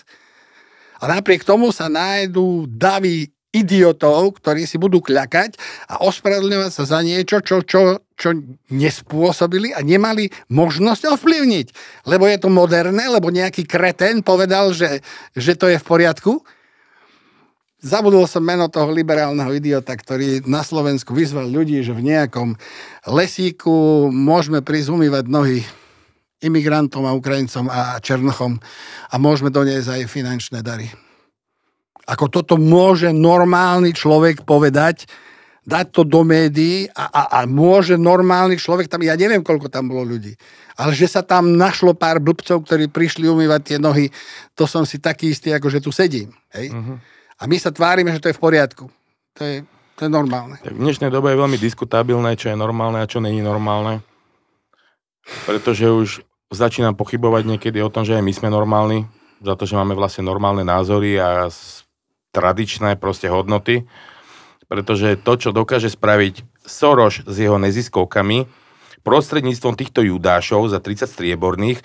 A 1.03 1.11
napriek 1.11 1.43
tomu 1.43 1.75
sa 1.75 1.91
nájdú 1.91 2.63
davy 2.71 3.35
idiotov, 3.51 4.39
ktorí 4.39 4.63
si 4.63 4.79
budú 4.79 5.03
kľakať 5.03 5.59
a 5.91 5.99
ospravedlňovať 6.07 6.71
sa 6.71 6.83
za 6.87 6.99
niečo, 7.03 7.43
čo, 7.43 7.59
čo, 7.67 7.99
čo 8.15 8.31
nespôsobili 8.71 9.75
a 9.75 9.83
nemali 9.83 10.31
možnosť 10.47 11.11
ovplyvniť. 11.19 11.67
Lebo 12.07 12.31
je 12.31 12.37
to 12.39 12.47
moderné, 12.47 13.11
lebo 13.11 13.27
nejaký 13.27 13.67
kreten 13.67 14.23
povedal, 14.23 14.71
že, 14.71 15.03
že 15.35 15.59
to 15.59 15.67
je 15.67 15.75
v 15.75 15.83
poriadku. 15.83 16.39
Zabudol 17.81 18.29
som 18.29 18.45
meno 18.45 18.69
toho 18.69 18.93
liberálneho 18.93 19.49
idiota, 19.57 19.97
ktorý 19.97 20.45
na 20.45 20.61
Slovensku 20.61 21.17
vyzval 21.17 21.49
ľudí, 21.49 21.81
že 21.81 21.97
v 21.97 22.13
nejakom 22.13 22.53
lesíku 23.09 24.05
môžeme 24.13 24.61
prísť 24.61 24.93
umývať 24.93 25.25
nohy 25.25 25.65
imigrantom 26.45 27.09
a 27.09 27.17
Ukrajincom 27.17 27.65
a 27.73 27.97
Černochom 27.97 28.61
a 29.09 29.15
môžeme 29.17 29.49
doniesť 29.49 29.97
aj 29.97 30.13
finančné 30.13 30.61
dary. 30.61 30.93
Ako 32.05 32.29
toto 32.29 32.53
môže 32.61 33.09
normálny 33.09 33.97
človek 33.97 34.45
povedať, 34.45 35.09
dať 35.65 35.85
to 35.89 36.01
do 36.05 36.21
médií 36.21 36.85
a, 36.93 37.09
a, 37.09 37.21
a 37.33 37.39
môže 37.49 37.97
normálny 37.97 38.61
človek 38.61 38.89
tam, 38.89 39.05
ja 39.05 39.17
neviem, 39.17 39.41
koľko 39.41 39.73
tam 39.73 39.89
bolo 39.89 40.05
ľudí, 40.05 40.37
ale 40.77 40.93
že 40.93 41.09
sa 41.09 41.25
tam 41.25 41.57
našlo 41.57 41.97
pár 41.97 42.21
blbcov, 42.21 42.61
ktorí 42.65 42.93
prišli 42.93 43.25
umývať 43.25 43.61
tie 43.73 43.77
nohy, 43.81 44.09
to 44.53 44.69
som 44.69 44.85
si 44.85 45.01
taký 45.01 45.33
istý, 45.33 45.53
ako 45.53 45.69
že 45.69 45.81
tu 45.81 45.89
sedím. 45.89 46.33
Hej? 46.53 46.73
Uh-huh. 46.73 46.97
A 47.41 47.49
my 47.49 47.57
sa 47.57 47.73
tvárime, 47.73 48.13
že 48.13 48.21
to 48.21 48.29
je 48.29 48.37
v 48.37 48.43
poriadku. 48.45 48.85
To 49.33 49.41
je, 49.41 49.65
to 49.97 50.05
je 50.05 50.11
normálne. 50.13 50.61
Tak 50.61 50.77
v 50.77 50.83
dnešnej 50.85 51.09
dobe 51.09 51.33
je 51.33 51.41
veľmi 51.41 51.57
diskutabilné, 51.57 52.37
čo 52.37 52.53
je 52.53 52.57
normálne 52.57 53.01
a 53.01 53.09
čo 53.09 53.17
není 53.17 53.41
normálne. 53.41 54.05
Pretože 55.49 55.89
už 55.89 56.21
začínam 56.53 56.93
pochybovať 56.93 57.49
niekedy 57.49 57.81
o 57.81 57.89
tom, 57.89 58.05
že 58.05 58.13
aj 58.13 58.21
my 58.21 58.33
sme 58.37 58.49
normálni, 58.53 59.09
za 59.41 59.57
to, 59.57 59.65
že 59.65 59.73
máme 59.73 59.97
vlastne 59.97 60.21
normálne 60.21 60.61
názory 60.61 61.17
a 61.17 61.49
tradičné 62.29 63.01
proste 63.01 63.25
hodnoty, 63.25 63.89
pretože 64.69 65.17
to, 65.25 65.33
čo 65.33 65.49
dokáže 65.49 65.89
spraviť 65.89 66.45
Soros 66.61 67.25
s 67.25 67.35
jeho 67.41 67.57
neziskovkami, 67.57 68.45
prostredníctvom 69.01 69.73
týchto 69.73 70.05
judášov 70.05 70.69
za 70.69 70.77
30 70.77 71.09
strieborných, 71.09 71.81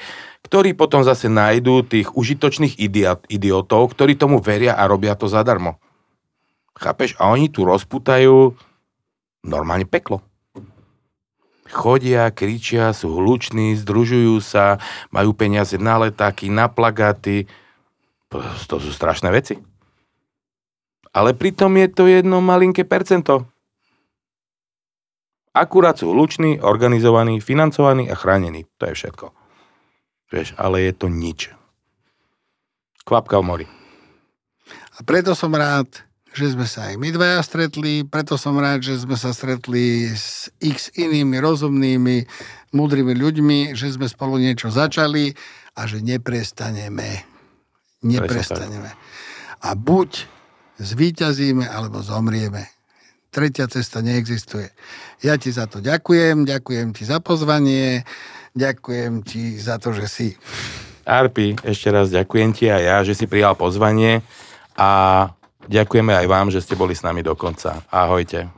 ktorí 0.46 0.78
potom 0.78 1.02
zase 1.02 1.26
nájdú 1.26 1.82
tých 1.82 2.14
užitočných 2.14 2.78
idiot, 2.78 3.26
idiotov, 3.26 3.90
ktorí 3.90 4.14
tomu 4.14 4.38
veria 4.38 4.78
a 4.78 4.86
robia 4.86 5.18
to 5.18 5.26
zadarmo. 5.26 5.82
Chápeš? 6.78 7.18
A 7.18 7.34
oni 7.34 7.50
tu 7.50 7.66
rozputajú 7.66 8.54
normálne 9.42 9.90
peklo. 9.90 10.22
Chodia, 11.66 12.30
kričia, 12.30 12.94
sú 12.94 13.18
hluční, 13.18 13.74
združujú 13.74 14.38
sa, 14.38 14.78
majú 15.10 15.34
peniaze 15.34 15.74
na 15.82 15.98
letáky, 15.98 16.46
na 16.46 16.70
plagáty. 16.70 17.50
To 18.70 18.78
sú 18.78 18.94
strašné 18.94 19.34
veci. 19.34 19.58
Ale 21.10 21.34
pritom 21.34 21.74
je 21.74 21.88
to 21.90 22.06
jedno 22.06 22.38
malinké 22.38 22.86
percento. 22.86 23.50
Akurát 25.56 25.98
sú 25.98 26.12
hluční, 26.14 26.62
organizovaní, 26.62 27.42
financovaní 27.42 28.06
a 28.06 28.14
chránení. 28.14 28.68
To 28.78 28.86
je 28.86 28.94
všetko. 28.94 29.45
Vieš, 30.30 30.58
ale 30.58 30.82
je 30.86 30.92
to 30.92 31.06
nič. 31.06 31.54
Kvapka 33.06 33.38
v 33.38 33.44
mori. 33.46 33.66
A 34.96 35.04
preto 35.06 35.36
som 35.38 35.54
rád, 35.54 35.86
že 36.36 36.52
sme 36.52 36.66
sa 36.68 36.90
aj 36.90 37.00
my 37.00 37.08
dvaja 37.14 37.40
stretli, 37.40 38.02
preto 38.02 38.34
som 38.36 38.58
rád, 38.58 38.82
že 38.82 38.98
sme 38.98 39.14
sa 39.14 39.30
stretli 39.30 40.10
s 40.10 40.50
x 40.58 40.90
inými 40.98 41.38
rozumnými, 41.40 42.26
múdrymi 42.74 43.14
ľuďmi, 43.16 43.72
že 43.72 43.94
sme 43.94 44.04
spolu 44.10 44.42
niečo 44.42 44.68
začali 44.68 45.32
a 45.78 45.88
že 45.88 46.02
neprestaneme. 46.02 47.24
Neprestaneme. 48.04 48.92
A 49.64 49.72
buď 49.72 50.28
zvíťazíme 50.76 51.64
alebo 51.64 52.04
zomrieme. 52.04 52.68
Tretia 53.32 53.68
cesta 53.68 54.00
neexistuje. 54.00 54.72
Ja 55.20 55.36
ti 55.36 55.52
za 55.52 55.68
to 55.68 55.80
ďakujem, 55.80 56.48
ďakujem 56.48 56.96
ti 56.96 57.04
za 57.04 57.20
pozvanie, 57.20 58.04
ďakujem 58.56 59.20
ti 59.20 59.60
za 59.60 59.76
to, 59.76 59.92
že 59.92 60.08
si. 60.08 60.28
Arpi, 61.06 61.54
ešte 61.62 61.92
raz 61.92 62.10
ďakujem 62.10 62.50
ti 62.50 62.66
a 62.66 62.82
ja, 62.82 62.96
že 63.06 63.14
si 63.14 63.30
prijal 63.30 63.54
pozvanie 63.54 64.26
a 64.74 64.90
ďakujeme 65.70 66.10
aj 66.10 66.26
vám, 66.26 66.50
že 66.50 66.64
ste 66.64 66.74
boli 66.74 66.96
s 66.96 67.06
nami 67.06 67.22
do 67.22 67.38
konca. 67.38 67.84
Ahojte. 67.92 68.50